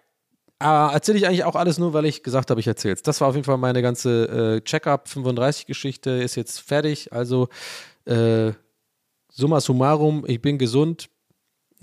äh, 0.60 0.94
erzähle 0.94 1.20
ich 1.20 1.28
eigentlich 1.28 1.44
auch 1.44 1.56
alles 1.56 1.78
nur, 1.78 1.94
weil 1.94 2.06
ich 2.06 2.24
gesagt 2.24 2.50
habe, 2.50 2.60
ich 2.60 2.68
erzähle 2.68 2.96
es. 2.96 3.04
Das 3.04 3.22
war 3.22 3.28
auf 3.28 3.36
jeden 3.36 3.46
Fall 3.46 3.58
meine 3.58 3.82
ganze 3.84 4.58
äh, 4.58 4.62
Check-up 4.62 5.08
35-Geschichte, 5.08 6.10
ist 6.12 6.36
jetzt 6.36 6.60
fertig. 6.60 7.14
Also, 7.14 7.50
äh, 8.06 8.52
summa 9.32 9.62
summarum, 9.62 10.24
ich 10.28 10.42
bin 10.42 10.58
gesund, 10.58 11.10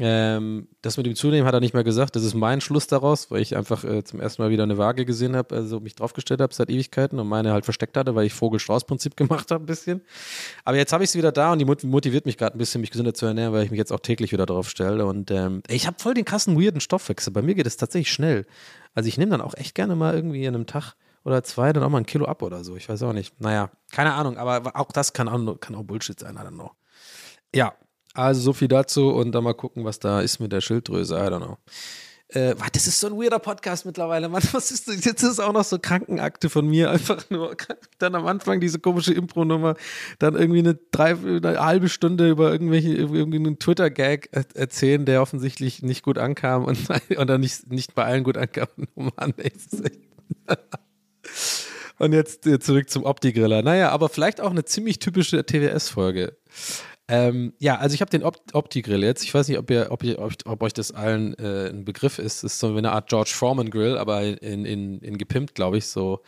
ähm, 0.00 0.68
das 0.80 0.96
mit 0.96 1.06
dem 1.06 1.16
Zunehmen 1.16 1.46
hat 1.46 1.54
er 1.54 1.60
nicht 1.60 1.74
mehr 1.74 1.82
gesagt. 1.82 2.14
Das 2.14 2.22
ist 2.22 2.34
mein 2.34 2.60
Schluss 2.60 2.86
daraus, 2.86 3.30
weil 3.30 3.42
ich 3.42 3.56
einfach 3.56 3.82
äh, 3.82 4.04
zum 4.04 4.20
ersten 4.20 4.42
Mal 4.42 4.50
wieder 4.50 4.62
eine 4.62 4.78
Waage 4.78 5.04
gesehen 5.04 5.34
habe, 5.34 5.56
also 5.56 5.80
mich 5.80 5.96
draufgestellt 5.96 6.40
habe 6.40 6.54
seit 6.54 6.70
Ewigkeiten 6.70 7.18
und 7.18 7.26
meine 7.26 7.52
halt 7.52 7.64
versteckt 7.64 7.96
hatte, 7.96 8.14
weil 8.14 8.26
ich 8.26 8.32
Vogel-Strauß-Prinzip 8.34 9.16
gemacht 9.16 9.50
habe 9.50 9.64
ein 9.64 9.66
bisschen. 9.66 10.02
Aber 10.64 10.76
jetzt 10.76 10.92
habe 10.92 11.02
ich 11.02 11.10
sie 11.10 11.18
wieder 11.18 11.32
da 11.32 11.52
und 11.52 11.58
die 11.58 11.86
motiviert 11.86 12.26
mich 12.26 12.38
gerade 12.38 12.56
ein 12.56 12.58
bisschen, 12.58 12.80
mich 12.80 12.90
gesünder 12.90 13.14
zu 13.14 13.26
ernähren, 13.26 13.52
weil 13.52 13.64
ich 13.64 13.70
mich 13.70 13.78
jetzt 13.78 13.92
auch 13.92 14.00
täglich 14.00 14.30
wieder 14.32 14.46
drauf 14.46 14.70
stelle. 14.70 15.04
Und 15.04 15.30
ähm, 15.32 15.62
ich 15.68 15.86
habe 15.86 15.96
voll 15.98 16.14
den 16.14 16.24
krassen, 16.24 16.60
weirden 16.60 16.80
Stoffwechsel. 16.80 17.32
Bei 17.32 17.42
mir 17.42 17.54
geht 17.56 17.66
es 17.66 17.76
tatsächlich 17.76 18.12
schnell. 18.12 18.46
Also 18.94 19.08
ich 19.08 19.18
nehme 19.18 19.32
dann 19.32 19.40
auch 19.40 19.54
echt 19.54 19.74
gerne 19.74 19.96
mal 19.96 20.14
irgendwie 20.14 20.44
in 20.44 20.54
einem 20.54 20.66
Tag 20.66 20.94
oder 21.24 21.42
zwei 21.42 21.72
dann 21.72 21.82
auch 21.82 21.90
mal 21.90 21.98
ein 21.98 22.06
Kilo 22.06 22.26
ab 22.26 22.42
oder 22.42 22.62
so. 22.62 22.76
Ich 22.76 22.88
weiß 22.88 23.02
auch 23.02 23.12
nicht. 23.12 23.40
Naja, 23.40 23.70
keine 23.90 24.14
Ahnung, 24.14 24.38
aber 24.38 24.76
auch 24.76 24.92
das 24.92 25.12
kann 25.12 25.28
auch, 25.28 25.60
kann 25.60 25.74
auch 25.74 25.82
Bullshit 25.82 26.18
sein, 26.18 26.36
I 26.36 26.38
don't 26.38 26.54
know. 26.54 26.70
Ja, 27.54 27.74
also 28.14 28.40
so 28.40 28.52
viel 28.52 28.68
dazu 28.68 29.10
und 29.10 29.32
dann 29.32 29.44
mal 29.44 29.54
gucken, 29.54 29.84
was 29.84 29.98
da 29.98 30.20
ist 30.20 30.40
mit 30.40 30.52
der 30.52 30.60
Schilddrüse. 30.60 31.14
I 31.16 31.28
don't 31.28 31.38
know. 31.38 31.58
Äh, 32.28 32.54
das 32.74 32.86
ist 32.86 33.00
so 33.00 33.06
ein 33.06 33.14
weirder 33.14 33.38
Podcast 33.38 33.86
mittlerweile. 33.86 34.28
Mann, 34.28 34.42
was 34.52 34.70
ist 34.70 34.86
das? 34.86 35.04
Jetzt 35.04 35.22
ist 35.22 35.40
auch 35.40 35.52
noch 35.52 35.64
so 35.64 35.78
Krankenakte 35.78 36.50
von 36.50 36.66
mir. 36.66 36.90
Einfach 36.90 37.30
nur 37.30 37.56
dann 37.98 38.14
am 38.14 38.26
Anfang 38.26 38.60
diese 38.60 38.78
komische 38.78 39.14
Impro-Nummer, 39.14 39.76
dann 40.18 40.34
irgendwie 40.34 40.58
eine, 40.58 40.78
drei, 40.90 41.16
eine 41.16 41.58
halbe 41.58 41.88
Stunde 41.88 42.28
über 42.28 42.52
irgendwelche, 42.52 42.94
irgendwie 42.94 43.38
einen 43.38 43.58
Twitter-Gag 43.58 44.28
erzählen, 44.54 45.06
der 45.06 45.22
offensichtlich 45.22 45.82
nicht 45.82 46.02
gut 46.02 46.18
ankam 46.18 46.64
und 46.64 46.78
oder 47.18 47.38
nicht, 47.38 47.70
nicht 47.70 47.94
bei 47.94 48.04
allen 48.04 48.24
gut 48.24 48.36
ankam. 48.36 48.68
Oh 48.94 49.08
Mann, 49.16 49.32
ey, 49.38 49.52
Und 51.98 52.12
jetzt 52.12 52.44
zurück 52.60 52.90
zum 52.90 53.04
Opti-Griller. 53.04 53.62
Naja, 53.62 53.90
aber 53.90 54.08
vielleicht 54.08 54.40
auch 54.40 54.50
eine 54.50 54.64
ziemlich 54.64 54.98
typische 54.98 55.44
TWS-Folge. 55.44 56.36
Ähm, 57.08 57.54
ja, 57.58 57.76
also 57.76 57.94
ich 57.94 58.02
habe 58.02 58.10
den 58.10 58.22
Opt 58.22 58.54
Opti-Grill 58.54 59.02
jetzt. 59.02 59.24
Ich 59.24 59.32
weiß 59.32 59.48
nicht, 59.48 59.58
ob, 59.58 59.70
ihr, 59.70 59.88
ob, 59.90 60.04
ihr, 60.04 60.18
ob, 60.18 60.32
ob 60.44 60.62
euch 60.62 60.74
das 60.74 60.92
allen 60.92 61.34
äh, 61.38 61.70
ein 61.70 61.84
Begriff 61.84 62.18
ist. 62.18 62.44
Das 62.44 62.52
ist 62.52 62.58
so 62.58 62.74
eine 62.76 62.92
Art 62.92 63.08
George 63.08 63.32
Foreman 63.34 63.70
Grill, 63.70 63.96
aber 63.96 64.22
in, 64.22 64.66
in, 64.66 64.98
in 65.00 65.16
gepimpt, 65.16 65.54
glaube 65.54 65.78
ich. 65.78 65.86
So 65.86 66.20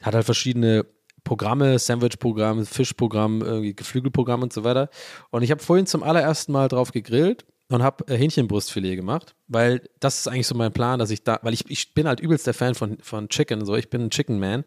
hat 0.00 0.14
halt 0.14 0.24
verschiedene 0.24 0.86
Programme, 1.22 1.78
Sandwich-Programm, 1.78 2.66
Fischprogramm, 2.66 3.74
Geflügelprogramm 3.76 4.42
und 4.42 4.52
so 4.52 4.64
weiter. 4.64 4.88
Und 5.30 5.42
ich 5.42 5.50
habe 5.50 5.62
vorhin 5.62 5.86
zum 5.86 6.02
allerersten 6.02 6.52
Mal 6.52 6.68
drauf 6.68 6.92
gegrillt 6.92 7.44
und 7.68 7.82
habe 7.82 8.06
äh, 8.08 8.16
Hähnchenbrustfilet 8.16 8.96
gemacht, 8.96 9.34
weil 9.48 9.88
das 10.00 10.20
ist 10.20 10.28
eigentlich 10.28 10.46
so 10.46 10.54
mein 10.54 10.72
Plan, 10.72 10.98
dass 10.98 11.10
ich 11.10 11.24
da, 11.24 11.38
weil 11.42 11.54
ich, 11.54 11.70
ich 11.70 11.94
bin 11.94 12.06
halt 12.06 12.20
übelst 12.20 12.46
der 12.46 12.54
Fan 12.54 12.74
von, 12.74 12.98
von 13.00 13.28
Chicken, 13.28 13.64
so 13.64 13.76
ich 13.76 13.90
bin 13.90 14.02
ein 14.02 14.10
Chicken 14.10 14.38
Man. 14.38 14.64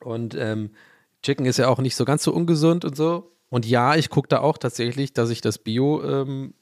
Und 0.00 0.34
ähm, 0.34 0.70
Chicken 1.22 1.46
ist 1.46 1.58
ja 1.58 1.68
auch 1.68 1.78
nicht 1.78 1.96
so 1.96 2.04
ganz 2.04 2.22
so 2.22 2.32
ungesund 2.32 2.84
und 2.84 2.96
so. 2.96 3.33
Und 3.54 3.66
ja, 3.66 3.94
ich 3.94 4.10
gucke 4.10 4.26
da 4.26 4.40
auch 4.40 4.58
tatsächlich, 4.58 5.12
dass 5.12 5.30
ich 5.30 5.40
das 5.40 5.58
Bio, 5.58 6.02
ähm, 6.02 6.54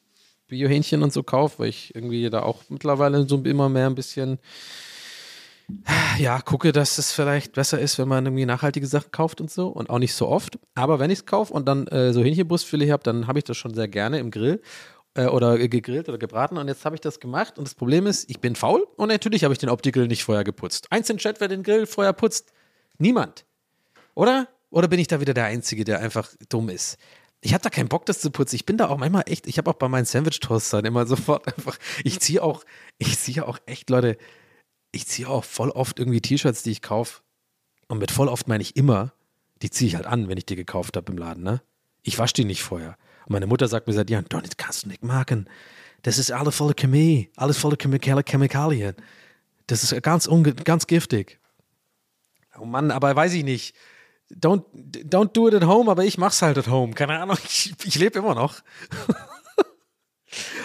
Bio-Hähnchen 0.49 1.03
und 1.03 1.11
so 1.11 1.23
kaufe, 1.23 1.61
weil 1.61 1.71
ich 1.71 1.95
irgendwie 1.95 2.29
da 2.29 2.43
auch 2.43 2.65
mittlerweile 2.69 3.27
so 3.27 3.39
immer 3.39 3.71
mehr 3.71 3.87
ein 3.87 3.95
bisschen 3.95 4.39
ja, 6.19 6.43
gucke, 6.43 6.71
dass 6.71 6.99
es 6.99 7.11
vielleicht 7.11 7.55
besser 7.55 7.81
ist, 7.81 7.99
wenn 7.99 8.09
man 8.09 8.27
irgendwie 8.27 8.45
nachhaltige 8.45 8.87
Sachen 8.87 9.11
kauft 9.11 9.41
und 9.41 9.51
so 9.51 9.69
und 9.69 9.89
auch 9.89 10.01
nicht 10.01 10.13
so 10.13 10.29
oft. 10.29 10.59
Aber 10.75 10.99
wenn 10.99 11.11
ich 11.11 11.21
es 11.21 11.25
kaufe 11.25 11.55
und 11.55 11.67
dann 11.67 11.87
äh, 11.87 12.13
so 12.13 12.23
Hähnchenbrustfilet 12.23 12.91
habe, 12.91 13.03
dann 13.03 13.27
habe 13.27 13.39
ich 13.39 13.45
das 13.45 13.57
schon 13.57 13.73
sehr 13.73 13.89
gerne 13.89 14.19
im 14.19 14.31
Grill 14.31 14.61
äh, 15.15 15.29
oder 15.29 15.57
gegrillt 15.57 16.11
oder 16.11 16.19
gebraten 16.19 16.59
und 16.59 16.69
jetzt 16.69 16.85
habe 16.85 16.95
ich 16.95 17.01
das 17.01 17.21
gemacht 17.21 17.57
und 17.57 17.67
das 17.67 17.75
Problem 17.75 18.07
ist, 18.07 18.29
ich 18.29 18.41
bin 18.41 18.55
faul 18.55 18.87
und 18.97 19.09
natürlich 19.09 19.45
habe 19.45 19.55
ich 19.55 19.59
den 19.59 19.71
Opti-Grill 19.71 20.09
nicht 20.09 20.25
vorher 20.25 20.45
geputzt. 20.45 20.89
Eins 20.91 21.09
in 21.09 21.17
Chat, 21.17 21.41
wer 21.41 21.49
den 21.49 21.63
Grill 21.63 21.87
vorher 21.87 22.13
putzt? 22.13 22.53
Niemand. 22.99 23.47
Oder? 24.15 24.47
Oder 24.73 24.89
bin 24.89 24.99
ich 24.99 25.07
da 25.07 25.21
wieder 25.21 25.35
der 25.35 25.45
Einzige, 25.45 25.85
der 25.85 26.01
einfach 26.01 26.31
dumm 26.49 26.71
ist? 26.71 26.97
Ich 27.43 27.53
habe 27.53 27.63
da 27.63 27.69
keinen 27.69 27.89
Bock, 27.89 28.07
das 28.07 28.21
zu 28.21 28.31
putzen. 28.31 28.57
Ich 28.57 28.65
bin 28.65 28.79
da 28.79 28.89
auch 28.89 28.97
manchmal 28.97 29.25
echt, 29.27 29.47
ich 29.47 29.59
habe 29.59 29.71
auch 29.71 29.75
bei 29.75 29.89
meinen 29.89 30.07
Sandwich-Toastern 30.07 30.85
immer 30.87 31.07
sofort 31.07 31.47
einfach, 31.47 31.79
ich 32.05 32.21
ziehe 32.21 32.43
auch, 32.43 32.65
ich 32.99 33.19
ziehe 33.19 33.47
auch 33.47 33.59
echt, 33.67 33.91
Leute, 33.91 34.17
ich 34.91 35.07
ziehe 35.07 35.29
auch 35.29 35.45
voll 35.45 35.71
oft 35.71 35.99
irgendwie 35.99 36.23
T-Shirts, 36.23 36.63
die 36.63 36.71
ich 36.71 36.81
kaufe. 36.81 37.21
Und 37.89 37.99
mit 37.99 38.11
voll 38.11 38.29
oft 38.29 38.49
meine 38.49 38.63
ich 38.63 38.75
immer, 38.75 39.13
die 39.61 39.69
ziehe 39.69 39.89
ich 39.89 39.97
halt 39.97 40.07
an, 40.07 40.29
wenn 40.29 40.39
ich 40.39 40.47
die 40.47 40.57
gekauft 40.57 40.97
habe 40.97 41.13
im 41.13 41.19
Laden, 41.19 41.43
ne? 41.43 41.61
Ich 42.03 42.19
wasche 42.19 42.35
die 42.35 42.45
nicht 42.45 42.63
vorher. 42.63 42.97
Und 43.27 43.33
meine 43.33 43.47
Mutter 43.47 43.69
sagt 43.69 43.87
mir 43.87 43.93
seit 43.93 44.09
Jahren, 44.09 44.25
Don, 44.31 44.43
das 44.43 44.57
kannst 44.57 44.85
du 44.85 44.89
nicht 44.89 45.05
machen. 45.05 45.49
Das 46.01 46.19
ist 46.19 46.33
alles 46.33 46.57
voller 46.57 46.75
Chemie, 46.75 47.31
alles 47.37 47.59
voller 47.59 47.77
Chemikalien. 47.77 48.97
Das 49.67 49.85
ist 49.85 50.03
ganz, 50.03 50.29
ganz 50.65 50.87
giftig. 50.87 51.39
Oh 52.59 52.65
Mann, 52.65 52.91
aber 52.91 53.15
weiß 53.15 53.35
ich 53.35 53.45
nicht. 53.45 53.77
Don't, 54.35 54.65
don't 54.75 55.33
do 55.33 55.49
it 55.49 55.55
at 55.55 55.65
home, 55.65 55.91
aber 55.91 56.05
ich 56.05 56.19
mach's 56.19 56.43
halt 56.43 56.59
at 56.59 56.69
home. 56.69 56.95
Keine 56.95 57.19
Ahnung, 57.19 57.37
ich, 57.45 57.75
ich 57.85 57.99
lebe 57.99 58.19
immer 58.19 58.35
noch. 58.35 58.61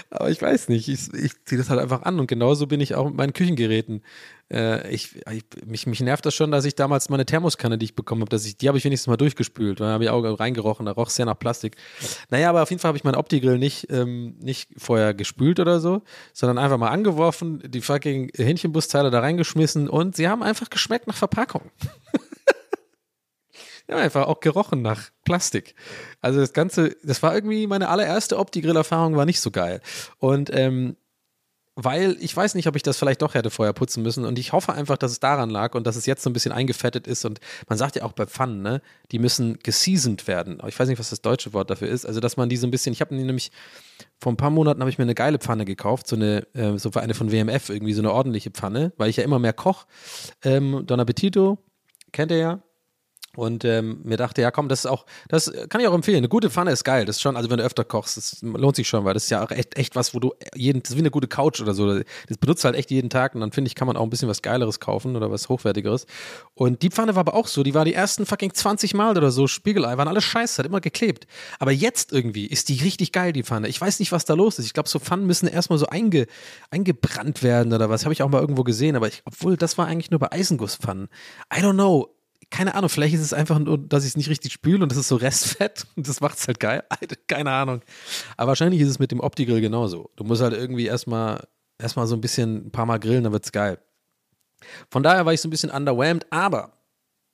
Aber 0.10 0.30
ich 0.30 0.42
weiß 0.42 0.70
nicht, 0.70 0.88
ich, 0.88 1.14
ich 1.14 1.46
ziehe 1.46 1.60
das 1.60 1.70
halt 1.70 1.80
einfach 1.82 2.04
an 2.04 2.20
und 2.20 2.28
genauso 2.28 2.68
bin 2.68 2.80
ich 2.80 2.96
auch 2.96 3.06
mit 3.06 3.16
meinen 3.16 3.34
Küchengeräten. 3.34 4.02
Äh, 4.50 4.90
ich, 4.90 5.18
ich, 5.30 5.44
mich, 5.66 5.86
mich 5.88 6.00
nervt 6.00 6.26
das 6.26 6.34
schon, 6.34 6.52
dass 6.52 6.64
ich 6.64 6.76
damals 6.76 7.10
meine 7.10 7.26
Thermoskanne, 7.26 7.78
die 7.78 7.86
ich 7.86 7.96
bekommen 7.96 8.22
habe, 8.22 8.38
die 8.38 8.68
habe 8.68 8.78
ich 8.78 8.86
wenigstens 8.86 9.08
mal 9.08 9.18
durchgespült. 9.18 9.82
Da 9.82 9.88
habe 9.88 10.06
ich 10.06 10.10
auch 10.10 10.22
reingerochen, 10.22 10.86
da 10.86 10.94
roch 10.94 11.08
es 11.08 11.16
sehr 11.16 11.26
nach 11.26 11.38
Plastik. 11.38 11.76
Naja, 12.30 12.50
aber 12.50 12.64
auf 12.64 12.70
jeden 12.70 12.80
Fall 12.80 12.90
habe 12.90 12.98
ich 12.98 13.04
meinen 13.04 13.16
Opti-Grill 13.16 13.58
nicht, 13.58 13.88
ähm, 13.92 14.36
nicht 14.40 14.70
vorher 14.78 15.14
gespült 15.14 15.60
oder 15.60 15.82
so, 15.82 16.02
sondern 16.34 16.58
einfach 16.58 16.78
mal 16.78 16.90
angeworfen, 16.90 17.62
die 17.66 17.82
fucking 17.82 18.32
Hähnchenbusteile 18.36 19.12
da 19.12 19.20
reingeschmissen 19.20 19.90
und 19.90 20.16
sie 20.16 20.30
haben 20.30 20.44
einfach 20.44 20.70
geschmeckt 20.70 21.08
nach 21.08 21.16
Verpackung. 21.16 21.64
Ja, 23.90 23.98
einfach 23.98 24.28
auch 24.28 24.42
gerochen 24.42 24.82
nach 24.82 25.10
Plastik. 25.24 25.76
Also 26.22 26.40
das 26.40 26.54
Ganze, 26.54 26.96
das 27.04 27.24
war 27.24 27.34
irgendwie 27.34 27.68
meine 27.68 27.88
allererste 27.88 28.38
Opti-Grill-Erfahrung, 28.38 29.16
war 29.16 29.26
nicht 29.26 29.40
so 29.40 29.50
geil. 29.50 29.82
Und 30.20 30.54
ähm, 30.54 30.98
weil 31.80 32.18
ich 32.20 32.36
weiß 32.36 32.56
nicht, 32.56 32.68
ob 32.68 32.76
ich 32.76 32.82
das 32.82 32.98
vielleicht 32.98 33.22
doch 33.22 33.36
hätte 33.36 33.52
vorher 33.52 33.72
putzen 33.72 34.02
müssen 34.02 34.26
und 34.26 34.40
ich 34.40 34.52
hoffe 34.52 34.74
einfach, 34.74 34.98
dass 34.98 35.12
es 35.12 35.20
daran 35.20 35.52
lag 35.52 35.76
und 35.76 35.86
dass 35.86 35.96
es 35.96 36.08
jetzt 36.08 36.24
so 36.24 36.30
ein 36.30 36.34
bisschen 36.34 36.52
eingefettet 36.52 37.06
ist 37.06 37.24
und 37.24 37.40
man 37.70 37.78
sagt 37.78 37.96
ja 37.96 38.04
auch 38.04 38.14
bei 38.14 38.26
Pfannen, 38.26 38.64
ne, 38.64 38.82
die 39.12 39.20
müssen 39.20 39.60
geseasoned 39.60 40.28
werden. 40.28 40.60
Ich 40.68 40.78
weiß 40.78 40.90
nicht, 40.90 40.98
was 40.98 41.12
das 41.12 41.22
deutsche 41.22 41.54
Wort 41.54 41.70
dafür 41.70 41.88
ist. 41.88 42.08
Also, 42.08 42.20
dass 42.20 42.36
man 42.36 42.50
die 42.50 42.58
so 42.58 42.66
ein 42.66 42.72
bisschen, 42.72 42.94
ich 42.94 43.02
habe 43.02 43.14
nämlich 43.14 43.52
vor 44.20 44.34
ein 44.34 44.38
paar 44.38 44.50
Monaten 44.50 44.82
habe 44.82 44.90
ich 44.90 44.98
mir 44.98 45.04
eine 45.04 45.14
geile 45.14 45.38
Pfanne 45.38 45.66
gekauft, 45.66 46.08
so 46.08 46.16
eine, 46.16 46.48
äh, 46.56 46.80
so 46.80 46.92
eine 46.94 47.14
von 47.14 47.32
WMF, 47.32 47.70
irgendwie 47.70 47.94
so 47.94 48.02
eine 48.02 48.12
ordentliche 48.12 48.50
Pfanne, 48.50 48.92
weil 48.98 49.12
ich 49.12 49.18
ja 49.18 49.24
immer 49.24 49.38
mehr 49.38 49.54
koch. 49.54 49.86
Ähm, 50.44 50.84
Don 50.88 51.00
Appetito, 51.00 51.60
kennt 52.12 52.32
ihr 52.32 52.38
ja. 52.38 52.64
Und 53.38 53.66
ähm, 53.66 54.00
mir 54.04 54.18
dachte, 54.18 54.42
ja 54.42 54.50
komm, 54.50 54.68
das 54.68 54.80
ist 54.80 54.86
auch, 54.88 55.06
das 55.30 55.54
kann 55.70 55.80
ich 55.80 55.88
auch 55.88 55.94
empfehlen. 55.94 56.18
Eine 56.18 56.28
gute 56.28 56.50
Pfanne 56.50 56.72
ist 56.72 56.84
geil. 56.84 57.06
Das 57.06 57.18
ist 57.18 57.22
schon, 57.22 57.38
also 57.38 57.52
wenn 57.52 57.60
du 57.60 57.64
öfter 57.64 57.84
kochst, 57.84 58.18
das 58.18 58.38
lohnt 58.42 58.76
sich 58.76 58.88
schon, 58.88 59.06
weil 59.06 59.14
das 59.14 59.26
ist 59.26 59.30
ja 59.30 59.46
auch 59.46 59.52
echt, 59.52 59.78
echt 59.78 59.96
was, 59.96 60.16
wo 60.16 60.20
du 60.20 60.34
jeden, 60.56 60.82
das 60.82 60.90
ist 60.90 60.96
wie 60.96 61.02
eine 61.02 61.12
gute 61.12 61.28
Couch 61.28 61.62
oder 61.62 61.76
so. 61.76 62.00
Das 62.28 62.38
benutzt 62.40 62.66
halt 62.66 62.76
echt 62.76 62.90
jeden 62.90 63.12
Tag 63.12 63.36
und 63.36 63.42
dann 63.42 63.52
finde 63.52 63.68
ich, 63.68 63.76
kann 63.76 63.86
man 63.86 63.96
auch 63.96 64.02
ein 64.02 64.10
bisschen 64.10 64.28
was 64.28 64.42
Geileres 64.42 64.80
kaufen 64.80 65.16
oder 65.16 65.30
was 65.30 65.50
Hochwertigeres. 65.50 66.08
Und 66.56 66.82
die 66.82 66.90
Pfanne 66.90 67.14
war 67.14 67.20
aber 67.20 67.36
auch 67.36 67.46
so, 67.46 67.62
die 67.62 67.76
war 67.76 67.86
die 67.86 67.94
ersten 67.94 68.26
fucking 68.26 68.56
20 68.56 68.96
Mal 68.96 69.16
oder 69.16 69.30
so 69.30 69.46
Spiegelei, 69.46 70.00
waren 70.00 70.08
alle 70.08 70.22
scheiße, 70.22 70.58
hat 70.58 70.66
immer 70.66 70.82
geklebt. 70.82 71.28
Aber 71.60 71.72
jetzt 71.72 72.12
irgendwie 72.12 72.48
ist 72.48 72.70
die 72.70 72.82
richtig 72.82 73.12
geil, 73.12 73.34
die 73.34 73.44
Pfanne. 73.44 73.68
Ich 73.68 73.80
weiß 73.80 74.00
nicht, 74.00 74.12
was 74.12 74.26
da 74.26 74.34
los 74.34 74.58
ist. 74.58 74.66
Ich 74.66 74.74
glaube, 74.74 74.90
so 74.90 74.98
Pfannen 74.98 75.28
müssen 75.28 75.48
erstmal 75.48 75.78
so 75.78 75.86
einge, 75.86 76.26
eingebrannt 76.72 77.44
werden 77.44 77.72
oder 77.72 77.88
was. 77.88 78.04
Habe 78.04 78.14
ich 78.14 78.24
auch 78.24 78.30
mal 78.30 78.42
irgendwo 78.42 78.64
gesehen, 78.64 78.96
aber 78.96 79.10
ich, 79.10 79.22
obwohl 79.26 79.58
das 79.58 79.78
war 79.78 79.86
eigentlich 79.86 80.10
nur 80.10 80.20
bei 80.20 80.32
Eisengusspfannen. 80.32 81.08
I 81.56 81.60
don't 81.60 81.74
know 81.74 82.17
keine 82.50 82.76
Ahnung, 82.76 82.90
vielleicht 82.90 83.14
ist 83.14 83.22
es 83.22 83.34
einfach 83.34 83.60
nur, 83.60 83.78
dass 83.78 84.04
ich 84.04 84.12
es 84.12 84.18
nicht 84.18 84.30
richtig 84.30 84.54
spüle 84.54 84.84
und 84.84 84.90
das 84.90 84.98
ist 84.98 85.08
so 85.08 85.16
Restfett 85.18 85.86
und 85.96 86.08
das 86.08 86.22
macht 86.22 86.38
es 86.38 86.48
halt 86.48 86.60
geil. 86.60 86.84
Keine 87.28 87.52
Ahnung. 87.52 87.82
Aber 88.38 88.50
wahrscheinlich 88.50 88.82
ist 88.82 88.90
es 88.90 89.00
mit 89.00 89.12
dem 89.12 89.20
Opti-Grill 89.20 89.62
genauso. 89.62 90.12
Du 90.16 90.24
musst 90.24 90.42
halt 90.42 90.54
irgendwie 90.54 90.86
erstmal 90.86 91.46
erstmal 91.80 92.08
so 92.08 92.16
ein 92.16 92.22
bisschen 92.22 92.68
ein 92.68 92.72
paar 92.72 92.86
Mal 92.86 93.00
grillen, 93.00 93.24
dann 93.24 93.34
wird 93.34 93.46
es 93.46 93.52
geil. 93.52 93.80
Von 94.90 95.04
daher 95.04 95.26
war 95.26 95.34
ich 95.34 95.42
so 95.42 95.48
ein 95.48 95.52
bisschen 95.52 95.70
underwhelmed, 95.70 96.26
aber 96.32 96.74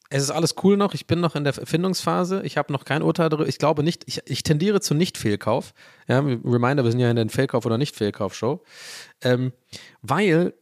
es 0.10 0.22
ist 0.22 0.32
alles 0.32 0.56
cool 0.64 0.78
noch. 0.78 0.94
Ich 0.94 1.08
bin 1.08 1.22
noch 1.22 1.36
in 1.36 1.44
der 1.44 1.58
Erfindungsphase. 1.58 2.42
Ich 2.44 2.58
habe 2.58 2.72
noch 2.72 2.86
kein 2.86 3.02
Urteil 3.02 3.30
darüber. 3.30 3.48
Ich 3.48 3.58
glaube 3.58 3.84
nicht, 3.84 4.04
ich, 4.06 4.22
ich 4.26 4.44
tendiere 4.44 4.80
zu 4.82 4.94
Nicht-Fehlkauf. 4.94 5.74
Ja, 6.08 6.20
Reminder, 6.20 6.84
wir 6.84 6.92
sind 6.92 7.00
ja 7.00 7.10
in 7.10 7.16
der 7.16 7.30
Fehlkauf- 7.30 7.66
oder 7.66 7.78
Nicht-Fehlkauf-Show. 7.78 8.62
Ähm, 9.22 9.54
weil 10.02 10.54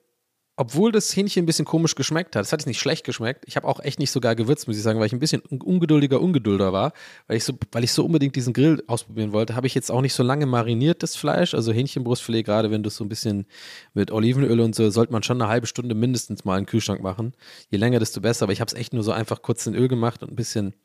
obwohl 0.58 0.92
das 0.92 1.16
Hähnchen 1.16 1.44
ein 1.44 1.46
bisschen 1.46 1.66
komisch 1.66 1.96
geschmeckt 1.96 2.36
hat, 2.36 2.44
es 2.44 2.52
hat 2.52 2.60
jetzt 2.60 2.68
nicht 2.68 2.80
schlecht 2.80 3.06
geschmeckt, 3.06 3.46
ich 3.48 3.56
habe 3.56 3.68
auch 3.68 3.80
echt 3.80 4.00
nicht 4.00 4.12
so 4.12 4.20
geil 4.20 4.36
gewürzt, 4.36 4.68
muss 4.68 4.78
ich 4.78 4.84
sagen, 4.84 5.00
weil 5.00 5.08
ich 5.08 5.14
ein 5.14 5.20
bisschen 5.20 5.42
ungeduldiger 5.42 6.22
Ungedulder 6.22 6.74
war, 6.74 6.94
weil 7.28 7.38
ich 7.38 7.44
so, 7.44 7.54
weil 7.72 7.84
ich 7.84 7.94
so 7.94 8.06
unbedingt 8.06 8.36
diesen 8.36 8.54
Grill 8.54 8.84
ausprobieren 8.88 9.32
wollte, 9.32 9.56
habe 9.56 9.66
ich 9.66 9.74
jetzt 9.74 9.90
auch 9.90 10.02
nicht 10.02 10.14
so 10.14 10.24
lange 10.24 10.46
mariniert, 10.46 11.04
das 11.04 11.16
Fleisch, 11.16 11.54
also 11.54 11.72
Hähnchenbrustfilet, 11.72 12.44
gerade 12.44 12.70
wenn 12.70 12.84
du 12.84 12.90
es 12.90 12.98
so 12.98 13.06
ein 13.06 13.10
bisschen 13.10 13.48
mit 13.94 14.12
Olivenöl 14.12 14.60
und 14.60 14.76
so, 14.76 14.90
sollte 14.90 15.14
man 15.14 15.24
schon 15.24 15.42
eine 15.42 15.50
halbe 15.50 15.68
Stunde 15.68 15.96
mindestens 15.96 16.44
mal 16.44 16.58
in 16.58 16.66
den 16.66 16.70
Kühlschrank 16.70 17.02
machen. 17.02 17.34
Je 17.70 17.78
länger, 17.78 18.00
desto 18.00 18.20
besser, 18.22 18.44
aber 18.44 18.54
ich 18.54 18.62
habe 18.62 18.68
es 18.68 18.74
echt 18.74 18.94
nur 18.94 19.04
so 19.04 19.12
einfach 19.12 19.42
kurz 19.42 19.66
in 19.66 19.74
Öl 19.74 19.88
gemacht 19.88 20.22
und 20.22 20.32
ein 20.32 20.36
bisschen 20.36 20.76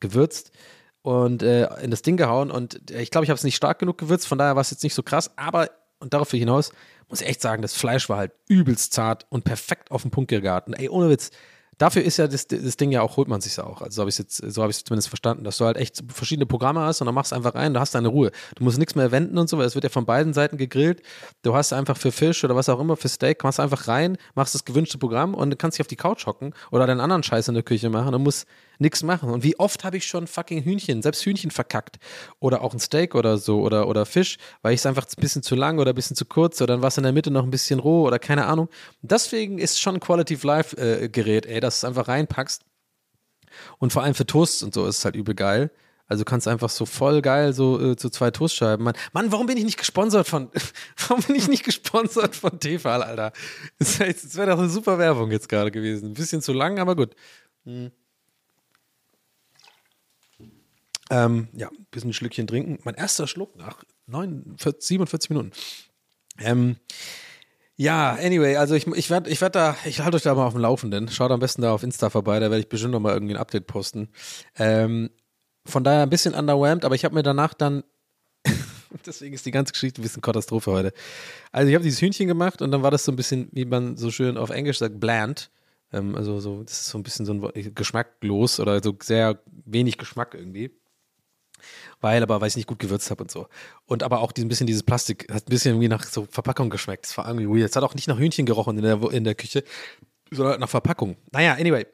gewürzt 0.00 0.50
und 1.02 1.42
äh, 1.42 1.68
in 1.80 1.90
das 1.90 2.02
Ding 2.02 2.16
gehauen 2.16 2.50
und 2.50 2.90
äh, 2.90 3.00
ich 3.00 3.10
glaube, 3.10 3.24
ich 3.24 3.30
habe 3.30 3.38
es 3.38 3.44
nicht 3.44 3.56
stark 3.56 3.78
genug 3.78 3.98
gewürzt, 3.98 4.26
von 4.26 4.38
daher 4.38 4.56
war 4.56 4.62
es 4.62 4.72
jetzt 4.72 4.82
nicht 4.82 4.94
so 4.94 5.02
krass, 5.02 5.30
aber 5.36 5.70
und 5.98 6.14
darauf 6.14 6.30
hinaus 6.30 6.72
muss 7.08 7.20
ich 7.20 7.28
echt 7.28 7.40
sagen, 7.40 7.62
das 7.62 7.74
Fleisch 7.74 8.08
war 8.08 8.18
halt 8.18 8.32
übelst 8.48 8.92
zart 8.92 9.26
und 9.28 9.44
perfekt 9.44 9.90
auf 9.90 10.02
den 10.02 10.10
Punkt 10.10 10.30
geraten. 10.30 10.72
Ey, 10.72 10.88
ohne 10.88 11.08
Witz. 11.08 11.30
Dafür 11.78 12.02
ist 12.02 12.16
ja 12.16 12.26
das, 12.26 12.46
das 12.46 12.76
Ding 12.76 12.90
ja 12.90 13.02
auch, 13.02 13.16
holt 13.16 13.28
man 13.28 13.40
sich 13.40 13.58
auch. 13.60 13.82
Also 13.82 13.96
so 13.96 14.00
habe 14.02 14.10
ich 14.10 14.18
es 14.18 14.36
so 14.36 14.62
habe 14.62 14.72
zumindest 14.72 15.08
verstanden, 15.08 15.44
dass 15.44 15.58
du 15.58 15.66
halt 15.66 15.76
echt 15.76 16.02
verschiedene 16.08 16.46
Programme 16.46 16.80
hast 16.80 17.00
und 17.00 17.06
dann 17.06 17.14
machst 17.14 17.32
du 17.32 17.36
einfach 17.36 17.54
rein, 17.54 17.74
du 17.74 17.80
hast 17.80 17.94
deine 17.94 18.08
Ruhe. 18.08 18.30
Du 18.54 18.64
musst 18.64 18.78
nichts 18.78 18.94
mehr 18.94 19.12
wenden 19.12 19.36
und 19.36 19.48
so, 19.48 19.58
weil 19.58 19.66
es 19.66 19.74
wird 19.74 19.84
ja 19.84 19.90
von 19.90 20.06
beiden 20.06 20.32
Seiten 20.32 20.56
gegrillt. 20.56 21.02
Du 21.42 21.54
hast 21.54 21.72
einfach 21.72 21.96
für 21.96 22.12
Fisch 22.12 22.44
oder 22.44 22.56
was 22.56 22.68
auch 22.68 22.80
immer, 22.80 22.96
für 22.96 23.08
Steak, 23.08 23.44
machst 23.44 23.60
einfach 23.60 23.88
rein, 23.88 24.16
machst 24.34 24.54
das 24.54 24.64
gewünschte 24.64 24.98
Programm 24.98 25.34
und 25.34 25.58
kannst 25.58 25.78
dich 25.78 25.82
auf 25.82 25.88
die 25.88 25.96
Couch 25.96 26.26
hocken 26.26 26.54
oder 26.70 26.86
deinen 26.86 27.00
anderen 27.00 27.22
Scheiß 27.22 27.48
in 27.48 27.54
der 27.54 27.62
Küche 27.62 27.90
machen 27.90 28.14
und 28.14 28.22
musst 28.22 28.46
nichts 28.78 29.02
machen. 29.02 29.30
Und 29.30 29.42
wie 29.42 29.58
oft 29.58 29.84
habe 29.84 29.96
ich 29.96 30.06
schon 30.06 30.26
fucking 30.26 30.62
Hühnchen, 30.62 31.02
selbst 31.02 31.24
Hühnchen 31.24 31.50
verkackt. 31.50 31.96
Oder 32.40 32.62
auch 32.62 32.72
ein 32.72 32.80
Steak 32.80 33.14
oder 33.14 33.38
so 33.38 33.60
oder, 33.60 33.88
oder 33.88 34.06
Fisch, 34.06 34.38
weil 34.62 34.74
ich 34.74 34.80
es 34.80 34.86
einfach 34.86 35.06
ein 35.06 35.20
bisschen 35.20 35.42
zu 35.42 35.54
lang 35.54 35.78
oder 35.78 35.92
ein 35.92 35.94
bisschen 35.94 36.16
zu 36.16 36.24
kurz 36.24 36.60
oder 36.60 36.74
dann 36.74 36.82
war 36.82 36.88
es 36.88 36.96
in 36.96 37.04
der 37.04 37.12
Mitte 37.12 37.30
noch 37.30 37.44
ein 37.44 37.50
bisschen 37.50 37.78
roh 37.80 38.06
oder 38.06 38.18
keine 38.18 38.46
Ahnung. 38.46 38.68
Deswegen 39.02 39.58
ist 39.58 39.80
schon 39.80 40.00
Quality 40.00 40.38
Life 40.42 40.76
äh, 40.76 41.08
Gerät, 41.08 41.46
ey, 41.46 41.60
dass 41.66 41.80
du 41.80 41.86
es 41.86 41.88
einfach 41.88 42.08
reinpackst. 42.08 42.62
Und 43.78 43.92
vor 43.92 44.02
allem 44.02 44.14
für 44.14 44.26
Toasts 44.26 44.62
und 44.62 44.74
so 44.74 44.86
ist 44.86 44.98
es 44.98 45.04
halt 45.04 45.16
übel 45.16 45.34
geil. 45.34 45.70
Also 46.08 46.22
du 46.22 46.30
kannst 46.30 46.46
einfach 46.46 46.70
so 46.70 46.86
voll 46.86 47.20
geil 47.20 47.52
so 47.52 47.80
äh, 47.80 47.96
zu 47.96 48.10
zwei 48.10 48.30
Toastscheiben. 48.30 48.84
Mann, 48.84 48.94
Mann, 49.12 49.32
warum 49.32 49.46
bin 49.46 49.56
ich 49.56 49.64
nicht 49.64 49.78
gesponsert 49.78 50.28
von 50.28 50.50
warum 51.08 51.22
bin 51.24 51.34
ich 51.34 51.48
nicht 51.48 51.64
gesponsert 51.64 52.36
von 52.36 52.60
Tefal, 52.60 53.02
Alter? 53.02 53.32
Das, 53.78 53.98
das 53.98 54.36
wäre 54.36 54.50
doch 54.50 54.58
eine 54.58 54.68
super 54.68 54.98
Werbung 54.98 55.30
jetzt 55.32 55.48
gerade 55.48 55.70
gewesen. 55.70 56.10
Ein 56.10 56.14
bisschen 56.14 56.42
zu 56.42 56.52
lang, 56.52 56.78
aber 56.78 56.94
gut. 56.94 57.14
Hm. 57.64 57.90
Ähm, 61.10 61.48
ja, 61.52 61.68
ein 61.68 61.86
bisschen 61.90 62.10
ein 62.10 62.12
Schlückchen 62.14 62.46
trinken. 62.46 62.78
Mein 62.84 62.94
erster 62.94 63.26
Schluck 63.26 63.56
nach 63.56 63.84
49, 64.06 64.86
47 64.86 65.30
Minuten. 65.30 65.52
Ähm, 66.38 66.76
ja, 67.76 68.14
anyway, 68.14 68.56
also 68.56 68.74
ich, 68.74 68.86
ich 68.86 69.10
werde 69.10 69.28
ich 69.28 69.40
werd 69.42 69.54
da, 69.54 69.76
ich 69.84 70.00
halte 70.00 70.16
euch 70.16 70.22
da 70.22 70.34
mal 70.34 70.46
auf 70.46 70.54
dem 70.54 70.62
Laufenden. 70.62 71.08
Schaut 71.08 71.30
am 71.30 71.40
besten 71.40 71.60
da 71.60 71.72
auf 71.72 71.82
Insta 71.82 72.08
vorbei, 72.08 72.40
da 72.40 72.50
werde 72.50 72.60
ich 72.60 72.68
bestimmt 72.68 72.92
noch 72.92 73.00
mal 73.00 73.12
irgendwie 73.12 73.34
ein 73.34 73.40
Update 73.40 73.66
posten. 73.66 74.08
Ähm, 74.56 75.10
von 75.66 75.84
daher 75.84 76.02
ein 76.02 76.10
bisschen 76.10 76.34
underwhelmed, 76.34 76.84
aber 76.86 76.94
ich 76.94 77.04
habe 77.04 77.14
mir 77.14 77.22
danach 77.22 77.52
dann, 77.52 77.84
deswegen 79.06 79.34
ist 79.34 79.44
die 79.44 79.50
ganze 79.50 79.72
Geschichte 79.72 80.00
ein 80.00 80.04
bisschen 80.04 80.22
Katastrophe 80.22 80.72
heute. 80.72 80.92
Also 81.52 81.68
ich 81.68 81.74
habe 81.74 81.84
dieses 81.84 82.00
Hühnchen 82.00 82.28
gemacht 82.28 82.62
und 82.62 82.70
dann 82.70 82.82
war 82.82 82.90
das 82.90 83.04
so 83.04 83.12
ein 83.12 83.16
bisschen, 83.16 83.48
wie 83.52 83.66
man 83.66 83.98
so 83.98 84.10
schön 84.10 84.38
auf 84.38 84.48
Englisch 84.48 84.78
sagt, 84.78 84.98
bland. 84.98 85.50
Ähm, 85.92 86.14
also 86.14 86.40
so, 86.40 86.62
das 86.62 86.80
ist 86.80 86.86
so 86.86 86.98
ein 86.98 87.02
bisschen 87.02 87.26
so 87.26 87.34
ein 87.34 87.74
geschmacklos 87.74 88.58
oder 88.58 88.82
so 88.82 88.96
sehr 89.02 89.38
wenig 89.66 89.98
Geschmack 89.98 90.34
irgendwie. 90.34 90.70
Weil 92.00 92.22
aber, 92.22 92.40
weil 92.40 92.48
ich 92.48 92.56
nicht 92.56 92.68
gut 92.68 92.78
gewürzt 92.78 93.10
habe 93.10 93.22
und 93.22 93.30
so. 93.30 93.46
Und 93.86 94.02
aber 94.02 94.20
auch 94.20 94.32
ein 94.36 94.48
bisschen 94.48 94.66
dieses 94.66 94.82
Plastik, 94.82 95.32
hat 95.32 95.46
ein 95.46 95.50
bisschen 95.50 95.72
irgendwie 95.72 95.88
nach 95.88 96.04
so 96.04 96.26
Verpackung 96.30 96.70
geschmeckt. 96.70 97.06
Das 97.06 97.18
war 97.18 97.26
irgendwie 97.26 97.48
weird. 97.48 97.70
Es 97.70 97.76
hat 97.76 97.84
auch 97.84 97.94
nicht 97.94 98.08
nach 98.08 98.18
Hühnchen 98.18 98.46
gerochen 98.46 98.76
in 98.78 98.84
der, 98.84 99.12
in 99.12 99.24
der 99.24 99.34
Küche, 99.34 99.64
sondern 100.30 100.60
nach 100.60 100.68
Verpackung. 100.68 101.16
Naja, 101.32 101.54
anyway. 101.54 101.86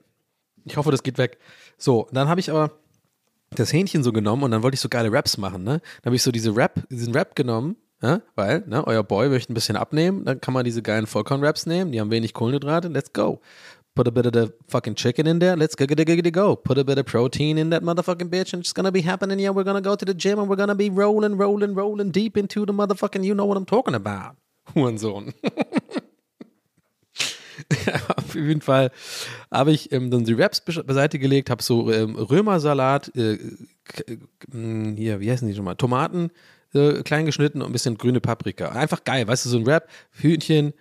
Ich 0.65 0.77
hoffe, 0.77 0.91
das 0.91 1.03
geht 1.03 1.19
weg. 1.19 1.39
So, 1.77 2.09
dann 2.13 2.29
habe 2.29 2.41
ich 2.41 2.51
aber 2.51 2.71
das 3.51 3.73
Hähnchen 3.73 4.03
so 4.03 4.13
genommen 4.13 4.45
und 4.45 4.51
dann 4.51 4.63
wollte 4.63 4.75
ich 4.75 4.81
so 4.81 4.89
geile 4.89 5.13
Raps 5.13 5.37
machen, 5.37 5.65
ne? 5.65 5.81
Dann 6.03 6.07
habe 6.07 6.17
ich 6.17 6.23
so 6.23 6.33
diese 6.33 6.57
Rap, 6.57 6.83
diesen 6.91 7.13
Rap 7.15 7.35
genommen, 7.35 7.77
ja? 8.03 8.23
weil, 8.35 8.65
ne, 8.67 8.87
euer 8.87 9.03
Boy 9.03 9.29
möchte 9.29 9.53
ein 9.53 9.55
bisschen 9.55 9.77
abnehmen, 9.77 10.25
dann 10.25 10.41
kann 10.41 10.55
man 10.55 10.65
diese 10.65 10.83
geilen 10.83 11.07
Vollkorn-Raps 11.07 11.67
nehmen, 11.67 11.93
die 11.93 12.01
haben 12.01 12.11
wenig 12.11 12.35
Kohlenhydrate, 12.35 12.89
let's 12.89 13.13
go. 13.13 13.41
Put 13.95 14.09
a 14.09 14.11
bit 14.11 14.25
of 14.25 14.33
the 14.33 14.55
fucking 14.69 14.95
chicken 14.95 15.27
in 15.27 15.39
there. 15.39 15.55
Let's 15.55 15.75
go, 15.75 15.85
go, 15.85 15.95
go, 15.95 16.05
go, 16.05 16.31
go. 16.31 16.57
Put 16.57 16.79
a 16.79 16.85
bit 16.85 16.99
of 16.99 17.05
protein 17.05 17.59
in 17.59 17.69
that 17.71 17.83
motherfucking 17.83 18.31
bitch, 18.31 18.55
and 18.55 18.61
it's 18.61 18.73
gonna 18.73 18.91
be 18.91 19.03
happening. 19.03 19.39
Yeah, 19.39 19.51
we're 19.51 19.65
gonna 19.65 19.83
go 19.83 19.97
to 19.97 20.05
the 20.05 20.15
gym 20.15 20.39
and 20.39 20.49
we're 20.49 20.57
gonna 20.57 20.75
be 20.75 20.89
rolling, 20.89 21.37
rolling, 21.37 21.75
rolling 21.75 22.11
deep 22.11 22.39
into 22.39 22.65
the 22.65 22.73
motherfucking. 22.73 23.23
You 23.23 23.35
know 23.35 23.45
what 23.45 23.59
I'm 23.59 23.67
talking 23.67 23.95
about. 23.95 24.37
Hurensohn. 24.75 25.35
ja, 27.87 28.01
auf 28.17 28.35
jeden 28.35 28.63
Fall 28.63 28.91
habe 29.51 29.73
ich 29.73 29.93
ähm, 29.93 30.11
dann 30.11 30.25
die 30.25 30.37
Wraps 30.39 30.63
be- 30.63 30.85
beiseite 30.85 31.19
gelegt, 31.19 31.51
habe 31.51 31.63
so 31.63 31.93
ähm, 31.93 32.17
Römersalat, 32.17 33.15
äh, 33.17 33.35
äh, 33.35 34.17
hier, 34.97 35.21
wie 35.21 35.31
heißen 35.31 35.47
die 35.47 35.55
schon 35.55 35.65
mal? 35.65 35.75
Tomaten 35.75 36.31
äh, 36.75 37.03
klein 37.03 37.27
geschnitten 37.27 37.61
und 37.61 37.69
ein 37.69 37.73
bisschen 37.73 37.99
grüne 37.99 38.21
Paprika. 38.21 38.71
Einfach 38.71 39.05
geil, 39.05 39.27
weißt 39.27 39.45
du, 39.45 39.51
so 39.51 39.59
ein 39.59 39.67
Wrap, 39.67 39.89
Hühnchen, 40.13 40.73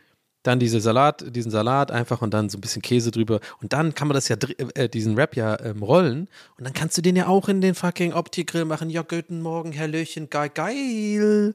dann 0.43 0.59
diese 0.59 0.79
Salat, 0.79 1.23
diesen 1.35 1.51
Salat 1.51 1.91
einfach 1.91 2.21
und 2.21 2.33
dann 2.33 2.49
so 2.49 2.57
ein 2.57 2.61
bisschen 2.61 2.81
Käse 2.81 3.11
drüber. 3.11 3.39
Und 3.61 3.73
dann 3.73 3.93
kann 3.93 4.07
man 4.07 4.15
das 4.15 4.27
ja, 4.27 4.35
äh, 4.75 4.89
diesen 4.89 5.15
Wrap 5.15 5.35
ja 5.35 5.59
ähm, 5.59 5.83
rollen. 5.83 6.27
Und 6.57 6.63
dann 6.65 6.73
kannst 6.73 6.97
du 6.97 7.01
den 7.01 7.15
ja 7.15 7.27
auch 7.27 7.47
in 7.47 7.61
den 7.61 7.75
fucking 7.75 8.13
Opti-Grill 8.13 8.65
machen. 8.65 8.89
Ja, 8.89 9.03
guten 9.03 9.41
Morgen, 9.41 9.77
Hallöchen, 9.77 10.29
geil, 10.29 10.49
geil. 10.49 11.53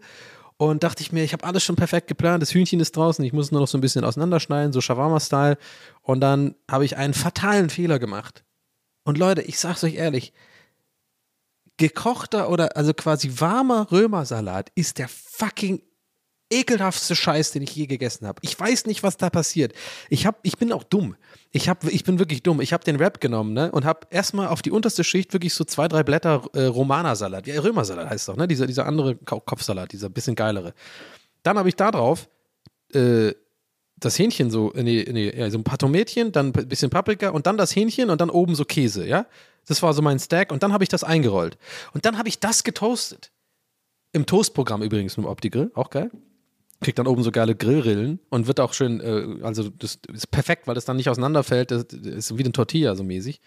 Und 0.59 0.84
dachte 0.84 1.03
ich 1.03 1.12
mir, 1.12 1.22
ich 1.22 1.32
habe 1.32 1.45
alles 1.45 1.64
schon 1.64 1.76
perfekt 1.76 2.07
geplant. 2.07 2.43
Das 2.43 2.55
Hühnchen 2.55 2.80
ist 2.80 2.97
draußen, 2.97 3.24
ich 3.24 3.32
muss 3.32 3.51
nur 3.51 3.61
noch 3.61 3.68
so 3.68 3.76
ein 3.76 3.82
bisschen 3.82 4.05
auseinanderschneiden, 4.05 4.72
so 4.72 4.80
Shawarma-Style. 4.80 5.59
Und 6.03 6.20
dann 6.20 6.55
habe 6.70 6.84
ich 6.84 6.97
einen 6.97 7.12
fatalen 7.12 7.68
Fehler 7.70 7.99
gemacht. 7.99 8.45
Und 9.05 9.18
Leute, 9.18 9.43
ich 9.43 9.59
sag's 9.59 9.84
euch 9.84 9.97
ehrlich, 9.97 10.32
gekochter 11.76 12.49
oder 12.51 12.76
also 12.76 12.95
quasi 12.95 13.32
warmer 13.39 13.91
Römersalat 13.93 14.70
ist 14.74 14.99
der 14.99 15.09
fucking 15.09 15.82
ekelhaftste 16.51 17.16
Scheiß, 17.16 17.53
den 17.53 17.62
ich 17.62 17.74
je 17.74 17.86
gegessen 17.86 18.26
habe. 18.26 18.38
Ich 18.42 18.59
weiß 18.59 18.86
nicht, 18.86 19.03
was 19.03 19.16
da 19.16 19.30
passiert. 19.30 19.72
Ich 20.11 20.26
hab, 20.26 20.38
ich 20.42 20.57
bin 20.59 20.72
auch 20.72 20.84
dumm. 20.84 21.16
Ich 21.51 21.68
hab, 21.68 21.84
ich 21.84 22.05
bin 22.05 22.18
wirklich 22.18 22.42
dumm. 22.42 22.61
Ich 22.61 22.72
habe 22.72 22.84
den 22.84 22.99
Wrap 23.01 23.20
genommen, 23.20 23.53
ne, 23.53 23.72
und 23.72 23.84
habe 23.84 24.07
erstmal 24.11 24.49
auf 24.49 24.62
die 24.62 24.70
unterste 24.70 25.03
Schicht 25.03 25.32
wirklich 25.32 25.55
so 25.55 25.64
zwei, 25.64 25.88
drei 25.88 26.03
Blätter 26.03 26.44
äh, 26.55 26.66
Romana-Salat, 26.66 27.47
ja, 27.47 27.61
Römersalat 27.61 28.11
heißt 28.11 28.28
doch, 28.28 28.36
ne, 28.36 28.47
dieser, 28.47 28.66
dieser 28.66 28.86
andere 28.86 29.16
Ko- 29.16 29.40
Kopfsalat, 29.40 29.92
dieser 29.92 30.09
bisschen 30.09 30.36
geilere. 30.36 30.72
Dann 31.42 31.59
habe 31.59 31.68
ich 31.68 31.76
da 31.76 31.90
drauf 31.90 32.28
äh, 32.92 33.32
das 33.99 34.18
Hähnchen 34.18 34.51
so, 34.51 34.72
nee, 34.76 35.05
nee, 35.11 35.36
ja, 35.36 35.51
so 35.51 35.59
ein 35.59 35.64
paar 35.64 35.78
Tomätchen, 35.78 36.30
dann 36.30 36.53
ein 36.55 36.68
bisschen 36.68 36.90
Paprika 36.90 37.30
und 37.30 37.47
dann 37.47 37.57
das 37.57 37.74
Hähnchen 37.74 38.11
und 38.11 38.20
dann 38.20 38.30
oben 38.30 38.55
so 38.55 38.64
Käse, 38.64 39.07
ja. 39.07 39.26
Das 39.66 39.82
war 39.82 39.94
so 39.94 40.03
mein 40.03 40.20
Stack 40.20 40.53
und 40.53 40.62
dann 40.62 40.72
habe 40.72 40.84
ich 40.84 40.90
das 40.90 41.03
eingerollt. 41.03 41.59
Und 41.92 42.05
dann 42.05 42.18
habe 42.18 42.28
ich 42.28 42.38
das 42.38 42.62
getoastet. 42.62 43.32
Im 44.12 44.24
Toastprogramm 44.24 44.82
übrigens 44.82 45.16
mit 45.16 45.26
dem 45.26 45.28
Opti-Grill, 45.28 45.72
auch 45.74 45.90
geil. 45.90 46.11
Kriegt 46.81 46.99
dann 46.99 47.07
oben 47.07 47.22
so 47.22 47.31
geile 47.31 47.55
Grillrillen 47.55 48.20
und 48.29 48.47
wird 48.47 48.61
auch 48.61 48.74
schön, 48.74 49.01
äh, 49.01 49.43
also 49.43 49.70
das 49.70 49.99
ist 50.12 50.31
perfekt, 50.31 50.66
weil 50.66 50.74
das 50.74 50.85
dann 50.85 50.97
nicht 50.97 51.09
auseinanderfällt. 51.09 51.70
Das, 51.70 51.85
ist 51.85 52.37
wie 52.37 52.45
eine 52.45 52.53
Tortilla 52.53 52.95
so 52.95 53.03
mäßig. 53.03 53.41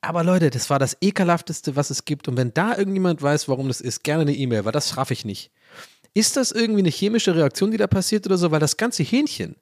Aber 0.00 0.22
Leute, 0.22 0.50
das 0.50 0.70
war 0.70 0.78
das 0.78 0.96
ekelhafteste, 1.00 1.76
was 1.76 1.90
es 1.90 2.04
gibt. 2.04 2.28
Und 2.28 2.36
wenn 2.36 2.54
da 2.54 2.76
irgendjemand 2.76 3.20
weiß, 3.20 3.48
warum 3.48 3.68
das 3.68 3.80
ist, 3.80 4.04
gerne 4.04 4.22
eine 4.22 4.34
E-Mail, 4.34 4.64
weil 4.64 4.72
das 4.72 4.96
raff 4.96 5.10
ich 5.10 5.24
nicht. 5.24 5.50
Ist 6.14 6.36
das 6.36 6.52
irgendwie 6.52 6.80
eine 6.80 6.90
chemische 6.90 7.34
Reaktion, 7.34 7.70
die 7.70 7.76
da 7.76 7.86
passiert 7.86 8.26
oder 8.26 8.38
so? 8.38 8.50
Weil 8.50 8.60
das 8.60 8.76
ganze 8.76 9.02
Hähnchen, 9.02 9.56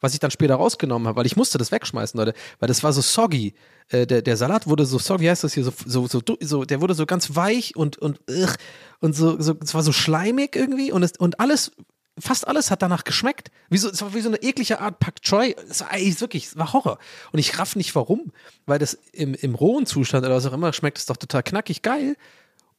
was 0.00 0.14
ich 0.14 0.20
dann 0.20 0.30
später 0.30 0.54
rausgenommen 0.56 1.08
habe, 1.08 1.18
weil 1.18 1.26
ich 1.26 1.36
musste 1.36 1.58
das 1.58 1.72
wegschmeißen, 1.72 2.18
Leute, 2.18 2.34
weil 2.58 2.68
das 2.68 2.82
war 2.82 2.92
so 2.92 3.00
soggy. 3.00 3.54
Äh, 3.88 4.06
der, 4.06 4.22
der 4.22 4.36
Salat 4.36 4.66
wurde 4.66 4.86
so 4.86 4.98
soggy, 4.98 5.24
wie 5.24 5.30
heißt 5.30 5.44
das 5.44 5.54
hier, 5.54 5.64
so, 5.64 5.72
so, 5.84 6.06
so, 6.06 6.20
so 6.40 6.64
der 6.64 6.80
wurde 6.80 6.94
so 6.94 7.06
ganz 7.06 7.34
weich 7.34 7.76
und, 7.76 7.98
und, 7.98 8.20
und 9.00 9.16
so, 9.16 9.40
so, 9.40 9.54
war 9.60 9.82
so 9.82 9.92
schleimig 9.92 10.54
irgendwie 10.54 10.92
und, 10.92 11.02
es, 11.02 11.12
und 11.18 11.40
alles, 11.40 11.72
fast 12.18 12.46
alles 12.48 12.70
hat 12.70 12.82
danach 12.82 13.04
geschmeckt. 13.04 13.50
Wie 13.68 13.78
so, 13.78 13.88
es 13.88 14.00
war 14.00 14.14
wie 14.14 14.20
so 14.20 14.28
eine 14.28 14.42
eklige 14.42 14.80
Art 14.80 14.98
Pak 14.98 15.22
Choi. 15.22 15.54
Es 15.68 15.80
war 15.80 15.90
eigentlich 15.90 16.20
wirklich, 16.20 16.46
es 16.46 16.58
war 16.58 16.72
Horror. 16.72 16.98
Und 17.32 17.38
ich 17.38 17.58
raff 17.58 17.76
nicht 17.76 17.94
warum, 17.94 18.32
weil 18.66 18.78
das 18.78 18.94
im, 19.12 19.34
im 19.34 19.54
rohen 19.54 19.86
Zustand 19.86 20.24
oder 20.24 20.34
was 20.34 20.46
auch 20.46 20.52
immer 20.52 20.72
schmeckt 20.72 20.98
es 20.98 21.06
doch 21.06 21.16
total 21.16 21.42
knackig 21.42 21.82
geil. 21.82 22.16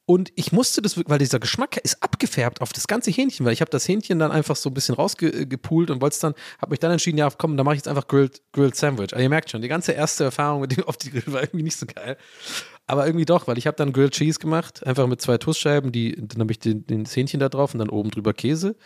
Und 0.09 0.31
ich 0.35 0.53
musste 0.53 0.81
das, 0.81 0.97
weil 1.09 1.19
dieser 1.19 1.37
Geschmack 1.37 1.75
ist 1.75 2.01
abgefärbt 2.01 2.61
auf 2.61 2.71
das 2.71 2.87
ganze 2.87 3.11
Hähnchen, 3.11 3.45
weil 3.45 3.51
ich 3.51 3.59
habe 3.59 3.69
das 3.69 3.85
Hähnchen 3.89 4.19
dann 4.19 4.31
einfach 4.31 4.55
so 4.55 4.69
ein 4.69 4.73
bisschen 4.73 4.95
rausgepult 4.95 5.91
und 5.91 5.99
wollte 5.99 6.13
es 6.13 6.19
dann, 6.19 6.33
habe 6.61 6.71
mich 6.71 6.79
dann 6.79 6.91
entschieden, 6.91 7.17
ja 7.17 7.29
komm, 7.29 7.57
dann 7.57 7.65
mache 7.65 7.75
ich 7.75 7.79
jetzt 7.79 7.89
einfach 7.89 8.07
Grilled, 8.07 8.41
Grilled 8.53 8.73
Sandwich. 8.73 9.11
Also 9.11 9.21
ihr 9.21 9.27
merkt 9.27 9.49
schon, 9.49 9.61
die 9.61 9.67
ganze 9.67 9.91
erste 9.91 10.23
Erfahrung 10.23 10.61
mit 10.61 10.77
dem 10.77 10.83
auf 10.87 10.95
die 10.95 11.11
Grill 11.11 11.33
war 11.33 11.41
irgendwie 11.41 11.63
nicht 11.63 11.77
so 11.77 11.85
geil. 11.85 12.15
Aber 12.89 13.05
irgendwie 13.05 13.25
doch, 13.25 13.47
weil 13.47 13.57
ich 13.57 13.67
habe 13.67 13.75
dann 13.75 13.91
Grilled 13.91 14.13
Cheese 14.13 14.39
gemacht, 14.39 14.85
einfach 14.87 15.07
mit 15.07 15.21
zwei 15.21 15.37
Toastscheiben, 15.37 15.91
die, 15.91 16.15
dann 16.15 16.39
habe 16.39 16.53
ich 16.53 16.59
den, 16.59 16.87
den 16.87 17.05
Hähnchen 17.05 17.41
da 17.41 17.49
drauf 17.49 17.73
und 17.73 17.79
dann 17.79 17.89
oben 17.89 18.11
drüber 18.11 18.33
Käse 18.33 18.77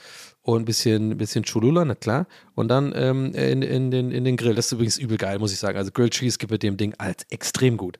und 0.41 0.63
ein 0.63 0.65
bisschen, 0.65 1.17
bisschen 1.17 1.45
Cholula, 1.45 1.85
na 1.85 1.93
klar. 1.93 2.25
Und 2.55 2.67
dann 2.69 2.93
ähm, 2.95 3.33
in, 3.35 3.61
in, 3.61 3.91
den, 3.91 4.11
in 4.11 4.23
den 4.23 4.37
Grill. 4.37 4.55
Das 4.55 4.65
ist 4.65 4.71
übrigens 4.71 4.97
übel 4.97 5.17
geil, 5.17 5.37
muss 5.37 5.53
ich 5.53 5.59
sagen. 5.59 5.77
Also 5.77 5.91
Grilled 5.91 6.13
Cheese 6.13 6.39
gibt 6.39 6.51
mit 6.51 6.63
dem 6.63 6.77
Ding 6.77 6.95
als 6.97 7.25
extrem 7.29 7.77
gut. 7.77 7.99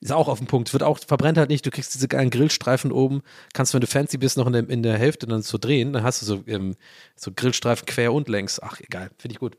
Ist 0.00 0.12
auch 0.12 0.28
auf 0.28 0.38
dem 0.38 0.46
Punkt. 0.46 0.72
Wird 0.72 0.84
auch, 0.84 0.98
verbrennt 0.98 1.36
halt 1.36 1.50
nicht. 1.50 1.66
Du 1.66 1.70
kriegst 1.70 1.94
diese 1.94 2.06
geilen 2.08 2.30
Grillstreifen 2.30 2.92
oben. 2.92 3.22
Kannst, 3.52 3.74
wenn 3.74 3.80
du 3.80 3.88
fancy 3.88 4.18
bist, 4.18 4.36
noch 4.36 4.46
in 4.46 4.52
der, 4.52 4.70
in 4.70 4.82
der 4.84 4.96
Hälfte 4.96 5.26
dann 5.26 5.42
so 5.42 5.58
drehen. 5.58 5.92
Dann 5.92 6.04
hast 6.04 6.22
du 6.22 6.26
so, 6.26 6.44
ähm, 6.46 6.76
so 7.16 7.32
Grillstreifen 7.34 7.86
quer 7.86 8.12
und 8.12 8.28
längs. 8.28 8.60
Ach, 8.62 8.80
egal. 8.80 9.10
Finde 9.18 9.34
ich 9.34 9.40
gut. 9.40 9.58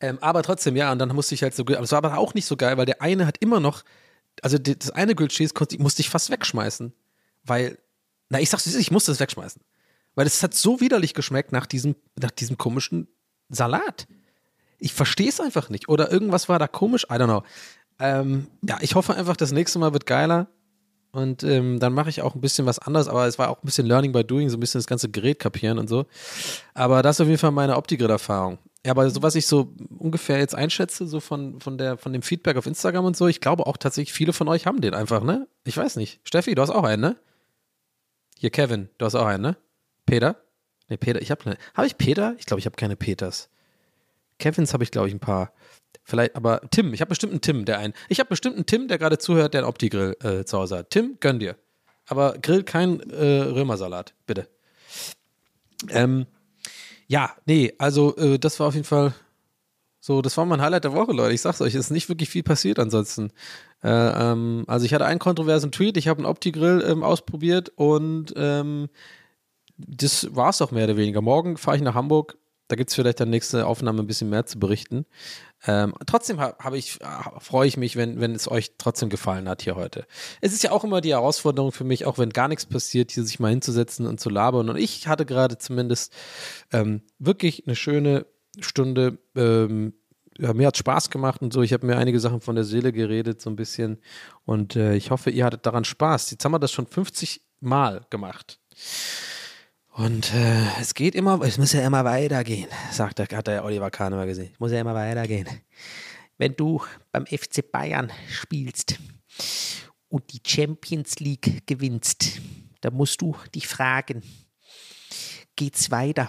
Ähm, 0.00 0.18
aber 0.20 0.42
trotzdem, 0.42 0.76
ja, 0.76 0.92
und 0.92 0.98
dann 0.98 1.14
musste 1.14 1.34
ich 1.34 1.42
halt 1.42 1.54
so, 1.54 1.62
aber 1.62 1.80
es 1.80 1.92
war 1.92 2.04
aber 2.04 2.18
auch 2.18 2.34
nicht 2.34 2.44
so 2.44 2.56
geil, 2.56 2.76
weil 2.76 2.86
der 2.86 3.00
eine 3.00 3.26
hat 3.26 3.38
immer 3.38 3.60
noch, 3.60 3.82
also 4.42 4.58
das 4.58 4.90
eine 4.90 5.14
Grilled 5.14 5.32
Cheese 5.32 5.54
konnte, 5.54 5.80
musste 5.80 6.02
ich 6.02 6.10
fast 6.10 6.30
wegschmeißen. 6.30 6.92
Weil, 7.44 7.78
na, 8.28 8.40
ich 8.40 8.50
sag's, 8.50 8.66
ich 8.66 8.90
musste 8.90 9.12
es 9.12 9.20
wegschmeißen. 9.20 9.62
Weil 10.14 10.26
es 10.26 10.42
hat 10.42 10.54
so 10.54 10.80
widerlich 10.80 11.14
geschmeckt 11.14 11.52
nach 11.52 11.66
diesem, 11.66 11.96
nach 12.20 12.30
diesem 12.30 12.56
komischen 12.56 13.08
Salat. 13.48 14.06
Ich 14.78 14.92
verstehe 14.92 15.28
es 15.28 15.40
einfach 15.40 15.70
nicht. 15.70 15.88
Oder 15.88 16.10
irgendwas 16.10 16.48
war 16.48 16.58
da 16.58 16.66
komisch, 16.68 17.04
I 17.04 17.14
don't 17.14 17.26
know. 17.26 17.42
Ähm, 17.98 18.48
ja, 18.62 18.78
ich 18.80 18.94
hoffe 18.94 19.14
einfach, 19.14 19.36
das 19.36 19.52
nächste 19.52 19.78
Mal 19.78 19.92
wird 19.92 20.06
geiler. 20.06 20.48
Und 21.12 21.44
ähm, 21.44 21.78
dann 21.78 21.92
mache 21.92 22.10
ich 22.10 22.22
auch 22.22 22.34
ein 22.34 22.40
bisschen 22.40 22.66
was 22.66 22.80
anderes, 22.80 23.06
aber 23.06 23.26
es 23.26 23.38
war 23.38 23.48
auch 23.48 23.62
ein 23.62 23.66
bisschen 23.66 23.86
Learning 23.86 24.10
by 24.10 24.24
Doing, 24.24 24.48
so 24.48 24.56
ein 24.56 24.60
bisschen 24.60 24.80
das 24.80 24.88
ganze 24.88 25.08
Gerät 25.08 25.38
kapieren 25.38 25.78
und 25.78 25.88
so. 25.88 26.06
Aber 26.74 27.02
das 27.02 27.16
ist 27.16 27.20
auf 27.20 27.28
jeden 27.28 27.38
Fall 27.38 27.52
meine 27.52 27.76
Opti-Grill-Erfahrung. 27.76 28.58
Ja, 28.84 28.90
aber 28.92 29.08
so 29.08 29.22
was 29.22 29.34
ich 29.34 29.46
so 29.46 29.72
ungefähr 29.98 30.38
jetzt 30.38 30.54
einschätze, 30.54 31.06
so 31.06 31.20
von, 31.20 31.60
von, 31.60 31.78
der, 31.78 31.96
von 31.96 32.12
dem 32.12 32.22
Feedback 32.22 32.56
auf 32.56 32.66
Instagram 32.66 33.06
und 33.06 33.16
so, 33.16 33.28
ich 33.28 33.40
glaube 33.40 33.66
auch 33.66 33.78
tatsächlich, 33.78 34.12
viele 34.12 34.34
von 34.34 34.46
euch 34.48 34.66
haben 34.66 34.80
den 34.80 34.94
einfach, 34.94 35.22
ne? 35.22 35.48
Ich 35.64 35.76
weiß 35.76 35.96
nicht. 35.96 36.20
Steffi, 36.24 36.54
du 36.54 36.60
hast 36.60 36.70
auch 36.70 36.84
einen, 36.84 37.00
ne? 37.00 37.16
Hier, 38.38 38.50
Kevin, 38.50 38.90
du 38.98 39.06
hast 39.06 39.14
auch 39.14 39.26
einen, 39.26 39.42
ne? 39.42 39.56
Peter? 40.04 40.36
Ne, 40.88 40.98
Peter, 40.98 41.22
ich 41.22 41.30
habe 41.30 41.56
Habe 41.74 41.86
ich 41.86 41.96
Peter? 41.96 42.34
Ich 42.38 42.44
glaube, 42.44 42.60
ich 42.60 42.66
habe 42.66 42.76
keine 42.76 42.96
Peters. 42.96 43.48
Kevins 44.38 44.74
habe 44.74 44.84
ich, 44.84 44.90
glaube 44.90 45.08
ich, 45.08 45.14
ein 45.14 45.20
paar. 45.20 45.52
Vielleicht, 46.02 46.36
aber 46.36 46.60
Tim, 46.70 46.92
ich 46.92 47.00
habe 47.00 47.08
bestimmt 47.08 47.32
einen 47.32 47.40
Tim, 47.40 47.64
der 47.64 47.78
einen. 47.78 47.94
Ich 48.10 48.20
habe 48.20 48.28
bestimmt 48.28 48.56
einen 48.56 48.66
Tim, 48.66 48.88
der 48.88 48.98
gerade 48.98 49.16
zuhört, 49.16 49.54
der 49.54 49.60
einen 49.60 49.68
Opti-Grill 49.68 50.16
äh, 50.22 50.44
zu 50.44 50.58
Hause 50.58 50.78
hat. 50.78 50.90
Tim, 50.90 51.16
gönn 51.20 51.38
dir. 51.38 51.56
Aber 52.06 52.34
grill 52.34 52.64
kein 52.64 53.00
äh, 53.10 53.40
Römersalat, 53.40 54.12
bitte. 54.26 54.48
Ähm, 55.88 56.26
ja, 57.06 57.30
nee, 57.46 57.72
also 57.78 58.16
äh, 58.16 58.38
das 58.38 58.58
war 58.60 58.68
auf 58.68 58.74
jeden 58.74 58.86
Fall 58.86 59.14
so, 60.00 60.20
das 60.20 60.36
war 60.36 60.44
mein 60.44 60.60
Highlight 60.60 60.84
der 60.84 60.92
Woche, 60.92 61.12
Leute. 61.12 61.32
Ich 61.32 61.40
sag's 61.40 61.62
euch, 61.62 61.74
es 61.74 61.86
ist 61.86 61.90
nicht 61.90 62.10
wirklich 62.10 62.28
viel 62.28 62.42
passiert 62.42 62.78
ansonsten. 62.78 63.30
Äh, 63.82 63.88
ähm, 63.88 64.64
also 64.66 64.84
ich 64.84 64.92
hatte 64.92 65.06
einen 65.06 65.18
kontroversen 65.18 65.72
Tweet, 65.72 65.96
ich 65.96 66.08
habe 66.08 66.18
einen 66.18 66.26
Opti-Grill 66.26 66.84
ähm, 66.86 67.02
ausprobiert 67.02 67.72
und 67.76 68.34
ähm, 68.36 68.90
das 69.78 70.28
war's 70.34 70.60
auch 70.60 70.72
mehr 70.72 70.84
oder 70.84 70.98
weniger. 70.98 71.22
Morgen 71.22 71.56
fahre 71.56 71.78
ich 71.78 71.82
nach 71.82 71.94
Hamburg. 71.94 72.36
Da 72.74 72.76
gibt 72.76 72.90
es 72.90 72.96
vielleicht 72.96 73.20
dann 73.20 73.30
nächste 73.30 73.68
Aufnahme 73.68 74.02
ein 74.02 74.08
bisschen 74.08 74.30
mehr 74.30 74.46
zu 74.46 74.58
berichten. 74.58 75.06
Ähm, 75.64 75.94
trotzdem 76.06 76.40
ha, 76.40 76.56
habe 76.58 76.76
ich, 76.76 76.98
freue 77.38 77.68
ich 77.68 77.76
mich, 77.76 77.94
wenn, 77.94 78.18
wenn 78.18 78.34
es 78.34 78.50
euch 78.50 78.72
trotzdem 78.78 79.10
gefallen 79.10 79.48
hat 79.48 79.62
hier 79.62 79.76
heute. 79.76 80.06
Es 80.40 80.52
ist 80.52 80.64
ja 80.64 80.72
auch 80.72 80.82
immer 80.82 81.00
die 81.00 81.12
Herausforderung 81.12 81.70
für 81.70 81.84
mich, 81.84 82.04
auch 82.04 82.18
wenn 82.18 82.30
gar 82.30 82.48
nichts 82.48 82.66
passiert, 82.66 83.12
hier 83.12 83.22
sich 83.22 83.38
mal 83.38 83.50
hinzusetzen 83.50 84.08
und 84.08 84.18
zu 84.18 84.28
labern. 84.28 84.70
Und 84.70 84.76
ich 84.76 85.06
hatte 85.06 85.24
gerade 85.24 85.56
zumindest 85.56 86.12
ähm, 86.72 87.02
wirklich 87.20 87.64
eine 87.64 87.76
schöne 87.76 88.26
Stunde. 88.58 89.18
Ähm, 89.36 89.92
ja, 90.36 90.52
mir 90.52 90.66
hat 90.66 90.76
Spaß 90.76 91.10
gemacht 91.10 91.42
und 91.42 91.52
so. 91.52 91.62
Ich 91.62 91.72
habe 91.72 91.86
mir 91.86 91.96
einige 91.96 92.18
Sachen 92.18 92.40
von 92.40 92.56
der 92.56 92.64
Seele 92.64 92.92
geredet, 92.92 93.40
so 93.40 93.50
ein 93.50 93.56
bisschen. 93.56 94.00
Und 94.46 94.74
äh, 94.74 94.96
ich 94.96 95.12
hoffe, 95.12 95.30
ihr 95.30 95.44
hattet 95.44 95.64
daran 95.64 95.84
Spaß. 95.84 96.32
Jetzt 96.32 96.44
haben 96.44 96.50
wir 96.50 96.58
das 96.58 96.72
schon 96.72 96.88
50 96.88 97.40
Mal 97.60 98.04
gemacht. 98.10 98.58
Und 99.94 100.34
äh, 100.34 100.66
es 100.80 100.94
geht 100.94 101.14
immer, 101.14 101.40
es 101.42 101.56
muss 101.56 101.72
ja 101.72 101.86
immer 101.86 102.04
weitergehen, 102.04 102.68
sagt 102.90 103.20
der, 103.20 103.28
hat 103.28 103.46
der 103.46 103.64
Oliver 103.64 103.92
Kahn 103.92 104.12
immer 104.12 104.26
gesehen. 104.26 104.50
Es 104.52 104.58
muss 104.58 104.72
ja 104.72 104.80
immer 104.80 104.94
weitergehen. 104.94 105.48
Wenn 106.36 106.56
du 106.56 106.82
beim 107.12 107.26
FC 107.26 107.70
Bayern 107.70 108.10
spielst 108.28 108.98
und 110.08 110.32
die 110.32 110.40
Champions 110.44 111.20
League 111.20 111.64
gewinnst, 111.68 112.40
da 112.80 112.90
musst 112.90 113.22
du 113.22 113.36
dich 113.54 113.68
fragen, 113.68 114.24
geht's 115.54 115.92
weiter? 115.92 116.28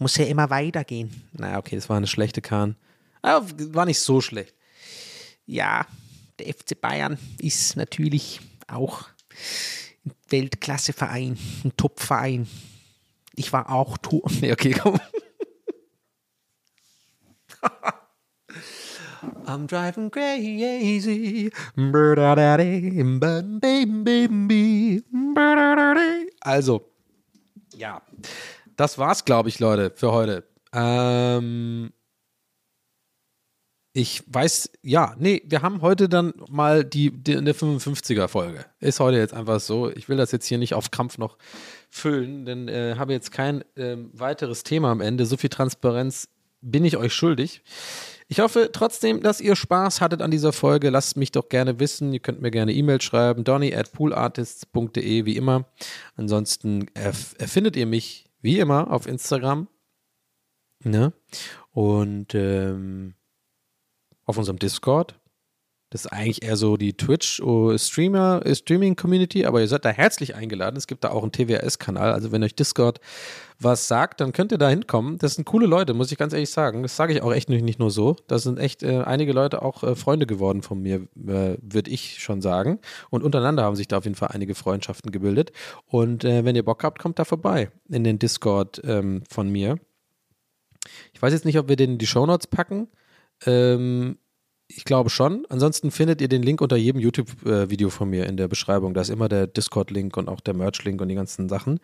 Muss 0.00 0.16
ja 0.16 0.24
immer 0.24 0.50
weitergehen. 0.50 1.28
Naja, 1.32 1.58
okay, 1.58 1.76
das 1.76 1.88
war 1.88 1.98
eine 1.98 2.08
schlechte 2.08 2.42
Kahn. 2.42 2.74
Aber 3.22 3.46
war 3.72 3.86
nicht 3.86 4.00
so 4.00 4.20
schlecht. 4.20 4.52
Ja, 5.44 5.86
der 6.40 6.52
FC 6.52 6.80
Bayern 6.80 7.18
ist 7.38 7.76
natürlich 7.76 8.40
auch 8.66 9.04
ein 10.04 10.12
Weltklasseverein, 10.28 11.38
ein 11.62 11.76
Topverein. 11.76 12.48
Ich 13.36 13.52
war 13.52 13.70
auch 13.70 13.96
Tor. 13.98 14.22
Nee, 14.40 14.52
okay, 14.52 14.72
komm. 14.72 14.98
I'm 19.46 19.66
driving 19.66 20.10
crazy. 20.10 21.52
Also, 26.40 26.90
ja, 27.74 28.02
das 28.76 28.98
war's, 28.98 29.24
glaube 29.24 29.48
ich, 29.48 29.58
Leute, 29.58 29.92
für 29.94 30.12
heute. 30.12 30.44
Ähm, 30.72 31.92
ich 33.92 34.22
weiß, 34.26 34.70
ja, 34.82 35.14
nee, 35.18 35.42
wir 35.46 35.62
haben 35.62 35.80
heute 35.80 36.08
dann 36.08 36.34
mal 36.50 36.84
die, 36.84 37.10
die 37.10 37.36
eine 37.36 37.52
55er-Folge. 37.52 38.66
Ist 38.80 39.00
heute 39.00 39.16
jetzt 39.18 39.32
einfach 39.32 39.60
so. 39.60 39.90
Ich 39.90 40.08
will 40.08 40.16
das 40.18 40.32
jetzt 40.32 40.46
hier 40.46 40.58
nicht 40.58 40.74
auf 40.74 40.90
Krampf 40.90 41.18
noch 41.18 41.38
füllen, 41.88 42.44
denn 42.44 42.68
äh, 42.68 42.96
habe 42.96 43.12
jetzt 43.12 43.32
kein 43.32 43.62
äh, 43.76 43.96
weiteres 44.12 44.62
Thema 44.62 44.90
am 44.90 45.00
Ende. 45.00 45.26
So 45.26 45.36
viel 45.36 45.50
Transparenz 45.50 46.28
bin 46.60 46.84
ich 46.84 46.96
euch 46.96 47.14
schuldig. 47.14 47.62
Ich 48.28 48.40
hoffe 48.40 48.70
trotzdem, 48.72 49.22
dass 49.22 49.40
ihr 49.40 49.54
Spaß 49.54 50.00
hattet 50.00 50.20
an 50.20 50.32
dieser 50.32 50.52
Folge. 50.52 50.90
Lasst 50.90 51.16
mich 51.16 51.30
doch 51.30 51.48
gerne 51.48 51.78
wissen. 51.78 52.12
Ihr 52.12 52.18
könnt 52.18 52.42
mir 52.42 52.50
gerne 52.50 52.72
E-Mail 52.72 53.00
schreiben. 53.00 53.44
Donny 53.44 53.72
at 53.74 53.92
poolartists.de, 53.92 55.24
wie 55.24 55.36
immer. 55.36 55.66
Ansonsten 56.16 56.88
erf 56.94 57.36
erfindet 57.38 57.76
ihr 57.76 57.86
mich, 57.86 58.26
wie 58.40 58.58
immer, 58.58 58.90
auf 58.90 59.06
Instagram. 59.06 59.68
Ne? 60.82 61.12
Und 61.70 62.34
ähm, 62.34 63.14
auf 64.24 64.38
unserem 64.38 64.58
Discord. 64.58 65.14
Das 65.90 66.04
ist 66.04 66.12
eigentlich 66.12 66.42
eher 66.42 66.56
so 66.56 66.76
die 66.76 66.96
Twitch-Streamer, 66.96 68.42
Streaming-Community, 68.52 69.46
aber 69.46 69.60
ihr 69.60 69.68
seid 69.68 69.84
da 69.84 69.90
herzlich 69.90 70.34
eingeladen. 70.34 70.76
Es 70.76 70.88
gibt 70.88 71.04
da 71.04 71.10
auch 71.10 71.22
einen 71.22 71.30
TWS-Kanal. 71.30 72.12
Also 72.12 72.32
wenn 72.32 72.42
euch 72.42 72.56
Discord 72.56 73.00
was 73.58 73.88
sagt, 73.88 74.20
dann 74.20 74.32
könnt 74.32 74.52
ihr 74.52 74.58
da 74.58 74.68
hinkommen. 74.68 75.16
Das 75.18 75.34
sind 75.34 75.44
coole 75.44 75.66
Leute, 75.66 75.94
muss 75.94 76.12
ich 76.12 76.18
ganz 76.18 76.32
ehrlich 76.32 76.50
sagen. 76.50 76.82
Das 76.82 76.96
sage 76.96 77.14
ich 77.14 77.22
auch 77.22 77.32
echt 77.32 77.48
nicht, 77.48 77.78
nur 77.78 77.90
so. 77.90 78.16
Da 78.26 78.38
sind 78.38 78.58
echt 78.58 78.82
äh, 78.82 79.02
einige 79.02 79.32
Leute 79.32 79.62
auch 79.62 79.82
äh, 79.82 79.94
Freunde 79.94 80.26
geworden 80.26 80.62
von 80.62 80.82
mir, 80.82 81.06
äh, 81.26 81.56
würde 81.62 81.90
ich 81.90 82.18
schon 82.18 82.42
sagen. 82.42 82.80
Und 83.10 83.22
untereinander 83.22 83.62
haben 83.62 83.76
sich 83.76 83.88
da 83.88 83.98
auf 83.98 84.04
jeden 84.04 84.16
Fall 84.16 84.30
einige 84.32 84.54
Freundschaften 84.54 85.10
gebildet. 85.10 85.52
Und 85.86 86.24
äh, 86.24 86.44
wenn 86.44 86.56
ihr 86.56 86.64
Bock 86.64 86.84
habt, 86.84 86.98
kommt 86.98 87.18
da 87.18 87.24
vorbei 87.24 87.70
in 87.88 88.04
den 88.04 88.18
Discord 88.18 88.82
ähm, 88.84 89.22
von 89.30 89.48
mir. 89.48 89.78
Ich 91.14 91.22
weiß 91.22 91.32
jetzt 91.32 91.44
nicht, 91.44 91.58
ob 91.58 91.68
wir 91.68 91.76
den 91.76 91.92
in 91.92 91.98
die 91.98 92.06
Shownotes 92.06 92.48
packen. 92.48 92.88
Ähm, 93.44 94.18
ich 94.68 94.84
glaube 94.84 95.10
schon. 95.10 95.46
Ansonsten 95.48 95.90
findet 95.90 96.20
ihr 96.20 96.28
den 96.28 96.42
Link 96.42 96.60
unter 96.60 96.76
jedem 96.76 97.00
YouTube-Video 97.00 97.88
von 97.88 98.10
mir 98.10 98.26
in 98.26 98.36
der 98.36 98.48
Beschreibung. 98.48 98.94
Da 98.94 99.00
ist 99.00 99.10
immer 99.10 99.28
der 99.28 99.46
Discord-Link 99.46 100.16
und 100.16 100.28
auch 100.28 100.40
der 100.40 100.54
Merch-Link 100.54 101.00
und 101.00 101.08
die 101.08 101.14
ganzen 101.14 101.48
Sachen. 101.48 101.78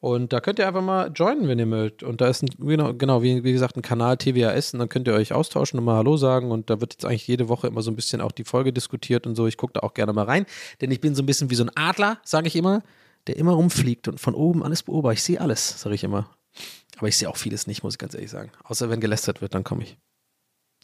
Und 0.00 0.32
da 0.32 0.40
könnt 0.40 0.58
ihr 0.58 0.68
einfach 0.68 0.82
mal 0.82 1.10
joinen, 1.14 1.48
wenn 1.48 1.58
ihr 1.58 1.66
mögt. 1.66 2.02
Und 2.02 2.20
da 2.20 2.28
ist 2.28 2.42
ein, 2.42 2.50
genau, 2.58 2.92
genau 2.92 3.22
wie, 3.22 3.42
wie 3.42 3.52
gesagt, 3.52 3.76
ein 3.76 3.82
Kanal 3.82 4.18
TWAS 4.18 4.74
und 4.74 4.80
dann 4.80 4.90
könnt 4.90 5.08
ihr 5.08 5.14
euch 5.14 5.32
austauschen 5.32 5.78
und 5.78 5.86
mal 5.86 5.96
Hallo 5.96 6.18
sagen. 6.18 6.50
Und 6.50 6.68
da 6.68 6.80
wird 6.80 6.94
jetzt 6.94 7.06
eigentlich 7.06 7.26
jede 7.26 7.48
Woche 7.48 7.68
immer 7.68 7.80
so 7.80 7.90
ein 7.90 7.96
bisschen 7.96 8.20
auch 8.20 8.32
die 8.32 8.44
Folge 8.44 8.72
diskutiert 8.72 9.26
und 9.26 9.34
so. 9.34 9.46
Ich 9.46 9.56
gucke 9.56 9.72
da 9.72 9.80
auch 9.80 9.94
gerne 9.94 10.12
mal 10.12 10.24
rein, 10.24 10.44
denn 10.82 10.90
ich 10.90 11.00
bin 11.00 11.14
so 11.14 11.22
ein 11.22 11.26
bisschen 11.26 11.48
wie 11.50 11.54
so 11.54 11.64
ein 11.64 11.70
Adler, 11.74 12.18
sage 12.22 12.48
ich 12.48 12.56
immer, 12.56 12.82
der 13.28 13.36
immer 13.36 13.52
rumfliegt 13.52 14.08
und 14.08 14.20
von 14.20 14.34
oben 14.34 14.62
alles 14.62 14.82
beobachtet. 14.82 15.18
Ich 15.18 15.24
sehe 15.24 15.40
alles, 15.40 15.80
sage 15.80 15.94
ich 15.94 16.04
immer. 16.04 16.28
Aber 16.98 17.08
ich 17.08 17.16
sehe 17.16 17.28
auch 17.28 17.36
vieles 17.36 17.66
nicht, 17.66 17.82
muss 17.82 17.94
ich 17.94 17.98
ganz 17.98 18.14
ehrlich 18.14 18.30
sagen. 18.30 18.50
Außer 18.64 18.90
wenn 18.90 19.00
gelästert 19.00 19.40
wird, 19.40 19.54
dann 19.54 19.64
komme 19.64 19.84
ich. 19.84 19.96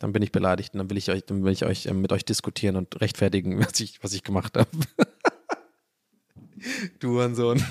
Dann 0.03 0.12
bin 0.12 0.22
ich 0.22 0.32
beleidigt 0.32 0.74
und 0.74 0.78
dann 0.78 0.90
will 0.90 0.96
ich 0.96 1.11
euch, 1.11 1.24
dann 1.24 1.44
will 1.44 1.53
ich 1.53 1.64
euch 1.64 1.86
äh, 1.86 1.94
mit 1.94 2.12
euch 2.12 2.24
diskutieren 2.24 2.74
und 2.74 3.00
rechtfertigen, 3.00 3.61
was 3.64 3.78
ich, 3.78 4.03
was 4.03 4.12
ich 4.12 4.24
gemacht 4.24 4.57
habe. 4.57 4.68
du 6.98 7.34
Sohn. 7.34 7.64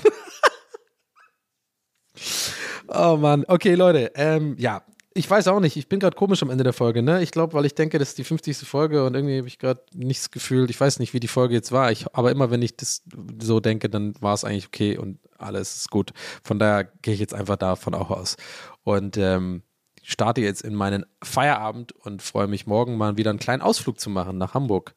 oh 2.88 3.18
Mann. 3.18 3.44
Okay, 3.46 3.74
Leute. 3.74 4.12
Ähm, 4.14 4.56
ja, 4.58 4.82
ich 5.12 5.28
weiß 5.28 5.46
auch 5.48 5.60
nicht. 5.60 5.76
Ich 5.76 5.90
bin 5.90 6.00
gerade 6.00 6.16
komisch 6.16 6.42
am 6.42 6.48
Ende 6.48 6.64
der 6.64 6.72
Folge, 6.72 7.02
ne? 7.02 7.22
Ich 7.22 7.32
glaube, 7.32 7.52
weil 7.52 7.66
ich 7.66 7.74
denke, 7.74 7.98
das 7.98 8.08
ist 8.08 8.18
die 8.18 8.24
50. 8.24 8.66
Folge 8.66 9.04
und 9.04 9.14
irgendwie 9.14 9.36
habe 9.36 9.48
ich 9.48 9.58
gerade 9.58 9.82
nichts 9.92 10.30
gefühlt. 10.30 10.70
Ich 10.70 10.80
weiß 10.80 11.00
nicht, 11.00 11.12
wie 11.12 11.20
die 11.20 11.28
Folge 11.28 11.52
jetzt 11.52 11.70
war. 11.70 11.92
Ich, 11.92 12.06
aber 12.14 12.30
immer, 12.30 12.50
wenn 12.50 12.62
ich 12.62 12.78
das 12.78 13.02
so 13.42 13.60
denke, 13.60 13.90
dann 13.90 14.14
war 14.22 14.32
es 14.32 14.44
eigentlich 14.44 14.68
okay 14.68 14.96
und 14.96 15.18
alles 15.36 15.76
ist 15.76 15.90
gut. 15.90 16.12
Von 16.42 16.58
daher 16.58 16.84
gehe 17.02 17.12
ich 17.12 17.20
jetzt 17.20 17.34
einfach 17.34 17.56
davon 17.56 17.94
auch 17.94 18.10
aus. 18.10 18.36
Und 18.84 19.18
ähm, 19.18 19.64
starte 20.02 20.40
jetzt 20.40 20.62
in 20.62 20.74
meinen 20.74 21.06
Feierabend 21.22 21.92
und 21.92 22.22
freue 22.22 22.48
mich 22.48 22.66
morgen 22.66 22.96
mal 22.96 23.16
wieder 23.16 23.30
einen 23.30 23.38
kleinen 23.38 23.62
Ausflug 23.62 24.00
zu 24.00 24.10
machen 24.10 24.38
nach 24.38 24.54
Hamburg. 24.54 24.94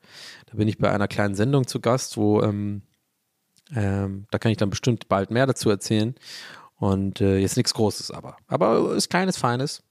Da 0.47 0.57
bin 0.57 0.67
ich 0.67 0.77
bei 0.77 0.91
einer 0.91 1.07
kleinen 1.07 1.35
Sendung 1.35 1.67
zu 1.67 1.79
Gast, 1.79 2.17
wo 2.17 2.41
ähm, 2.41 2.81
ähm, 3.73 4.25
da 4.31 4.37
kann 4.37 4.51
ich 4.51 4.57
dann 4.57 4.69
bestimmt 4.69 5.07
bald 5.07 5.31
mehr 5.31 5.47
dazu 5.47 5.69
erzählen. 5.69 6.15
Und 6.77 7.21
äh, 7.21 7.37
jetzt 7.37 7.55
nichts 7.55 7.73
Großes, 7.73 8.11
aber. 8.11 8.37
Aber 8.47 8.93
ist 8.95 9.09
kleines, 9.09 9.37
feines. 9.37 9.81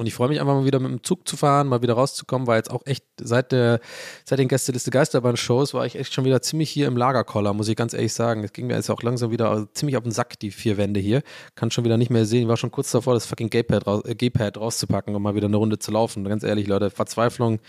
Und 0.00 0.06
ich 0.06 0.14
freue 0.14 0.30
mich 0.30 0.40
einfach 0.40 0.54
mal 0.54 0.64
wieder 0.64 0.80
mit 0.80 0.90
dem 0.90 1.04
Zug 1.04 1.28
zu 1.28 1.36
fahren, 1.36 1.68
mal 1.68 1.82
wieder 1.82 1.92
rauszukommen, 1.92 2.46
weil 2.46 2.56
jetzt 2.56 2.70
auch 2.70 2.80
echt 2.86 3.04
seit 3.20 3.52
der, 3.52 3.80
seit 4.24 4.38
den 4.38 4.48
Gästeliste 4.48 4.90
Geisterbahn-Shows 4.90 5.74
war 5.74 5.84
ich 5.84 5.94
echt 5.94 6.14
schon 6.14 6.24
wieder 6.24 6.40
ziemlich 6.40 6.70
hier 6.70 6.86
im 6.86 6.96
Lagerkoller, 6.96 7.52
muss 7.52 7.68
ich 7.68 7.76
ganz 7.76 7.92
ehrlich 7.92 8.14
sagen. 8.14 8.42
Es 8.42 8.54
ging 8.54 8.66
mir 8.66 8.76
jetzt 8.76 8.88
auch 8.88 9.02
langsam 9.02 9.30
wieder 9.30 9.68
ziemlich 9.74 9.98
auf 9.98 10.02
den 10.02 10.12
Sack, 10.12 10.38
die 10.38 10.52
vier 10.52 10.78
Wände 10.78 11.00
hier. 11.00 11.20
Kann 11.54 11.70
schon 11.70 11.84
wieder 11.84 11.98
nicht 11.98 12.10
mehr 12.10 12.24
sehen. 12.24 12.44
Ich 12.44 12.48
war 12.48 12.56
schon 12.56 12.70
kurz 12.70 12.90
davor, 12.90 13.12
das 13.12 13.26
fucking 13.26 13.50
Gaypad, 13.50 13.86
raus, 13.86 14.02
äh, 14.06 14.14
Gaypad 14.14 14.56
rauszupacken 14.56 15.14
und 15.14 15.20
mal 15.20 15.34
wieder 15.34 15.48
eine 15.48 15.58
Runde 15.58 15.78
zu 15.78 15.90
laufen. 15.90 16.24
Ganz 16.24 16.44
ehrlich, 16.44 16.66
Leute, 16.66 16.88
Verzweiflung 16.88 17.60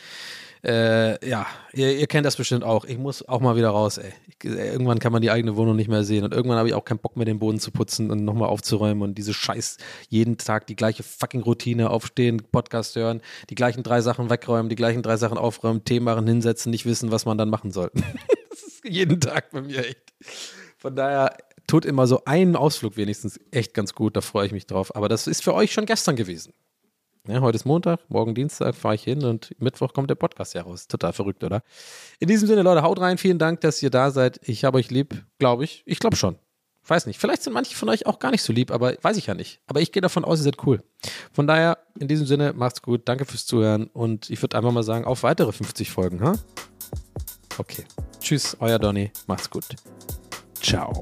äh, 0.63 1.27
ja, 1.27 1.47
ihr, 1.73 1.97
ihr, 1.97 2.07
kennt 2.07 2.25
das 2.25 2.35
bestimmt 2.35 2.63
auch. 2.63 2.85
Ich 2.85 2.99
muss 2.99 3.27
auch 3.27 3.39
mal 3.39 3.55
wieder 3.55 3.69
raus, 3.69 3.97
ey. 3.97 4.13
Ich, 4.27 4.45
äh, 4.47 4.71
irgendwann 4.71 4.99
kann 4.99 5.11
man 5.11 5.21
die 5.21 5.31
eigene 5.31 5.55
Wohnung 5.55 5.75
nicht 5.75 5.87
mehr 5.87 6.03
sehen 6.03 6.23
und 6.23 6.33
irgendwann 6.33 6.59
habe 6.59 6.67
ich 6.67 6.75
auch 6.75 6.85
keinen 6.85 6.99
Bock 6.99 7.17
mehr, 7.17 7.25
den 7.25 7.39
Boden 7.39 7.59
zu 7.59 7.71
putzen 7.71 8.11
und 8.11 8.23
nochmal 8.23 8.49
aufzuräumen 8.49 9.01
und 9.01 9.17
diese 9.17 9.33
Scheiß, 9.33 9.77
jeden 10.09 10.37
Tag 10.37 10.67
die 10.67 10.75
gleiche 10.75 11.01
fucking 11.01 11.41
Routine, 11.41 11.89
aufstehen, 11.89 12.43
Podcast 12.51 12.95
hören, 12.95 13.21
die 13.49 13.55
gleichen 13.55 13.81
drei 13.81 14.01
Sachen 14.01 14.29
wegräumen, 14.29 14.69
die 14.69 14.75
gleichen 14.75 15.01
drei 15.01 15.17
Sachen 15.17 15.37
aufräumen, 15.39 15.83
Tee 15.83 15.99
machen, 15.99 16.27
hinsetzen, 16.27 16.69
nicht 16.69 16.85
wissen, 16.85 17.11
was 17.11 17.25
man 17.25 17.39
dann 17.39 17.49
machen 17.49 17.71
soll. 17.71 17.89
das 18.49 18.61
ist 18.61 18.85
jeden 18.87 19.19
Tag 19.19 19.49
bei 19.51 19.61
mir 19.61 19.79
echt. 19.79 20.13
Von 20.77 20.95
daher 20.95 21.35
tut 21.65 21.85
immer 21.85 22.05
so 22.05 22.23
einen 22.25 22.55
Ausflug 22.55 22.97
wenigstens 22.97 23.39
echt 23.49 23.73
ganz 23.73 23.95
gut, 23.95 24.15
da 24.15 24.21
freue 24.21 24.45
ich 24.45 24.51
mich 24.51 24.67
drauf. 24.67 24.95
Aber 24.95 25.09
das 25.09 25.25
ist 25.25 25.43
für 25.43 25.55
euch 25.55 25.71
schon 25.71 25.85
gestern 25.85 26.15
gewesen. 26.15 26.53
Ja, 27.27 27.39
heute 27.41 27.55
ist 27.55 27.65
Montag, 27.65 27.99
morgen 28.09 28.33
Dienstag 28.33 28.73
fahre 28.73 28.95
ich 28.95 29.03
hin 29.03 29.23
und 29.23 29.53
Mittwoch 29.59 29.93
kommt 29.93 30.09
der 30.09 30.15
Podcast 30.15 30.55
ja 30.55 30.63
raus. 30.63 30.87
Total 30.87 31.13
verrückt, 31.13 31.43
oder? 31.43 31.61
In 32.19 32.27
diesem 32.27 32.47
Sinne, 32.47 32.63
Leute, 32.63 32.81
haut 32.81 32.99
rein. 32.99 33.19
Vielen 33.19 33.37
Dank, 33.37 33.61
dass 33.61 33.81
ihr 33.83 33.91
da 33.91 34.09
seid. 34.09 34.39
Ich 34.43 34.63
habe 34.65 34.79
euch 34.79 34.89
lieb, 34.89 35.23
glaube 35.37 35.63
ich. 35.63 35.83
Ich 35.85 35.99
glaube 35.99 36.15
schon. 36.15 36.37
Weiß 36.87 37.05
nicht. 37.05 37.19
Vielleicht 37.19 37.43
sind 37.43 37.53
manche 37.53 37.75
von 37.75 37.89
euch 37.89 38.07
auch 38.07 38.17
gar 38.17 38.31
nicht 38.31 38.41
so 38.41 38.51
lieb, 38.51 38.71
aber 38.71 38.95
weiß 38.99 39.17
ich 39.17 39.27
ja 39.27 39.35
nicht. 39.35 39.61
Aber 39.67 39.81
ich 39.81 39.91
gehe 39.91 40.01
davon 40.01 40.25
aus, 40.25 40.39
ihr 40.39 40.45
seid 40.45 40.65
cool. 40.65 40.81
Von 41.31 41.45
daher, 41.45 41.77
in 41.99 42.07
diesem 42.07 42.25
Sinne, 42.25 42.53
macht's 42.53 42.81
gut. 42.81 43.01
Danke 43.05 43.25
fürs 43.25 43.45
Zuhören 43.45 43.85
und 43.93 44.31
ich 44.31 44.41
würde 44.41 44.57
einfach 44.57 44.71
mal 44.71 44.81
sagen, 44.81 45.05
auf 45.05 45.21
weitere 45.21 45.51
50 45.51 45.91
Folgen, 45.91 46.21
ha? 46.21 46.33
Okay. 47.59 47.83
Tschüss, 48.19 48.57
euer 48.59 48.79
Donny. 48.79 49.11
Macht's 49.27 49.47
gut. 49.47 49.65
Ciao. 50.59 51.01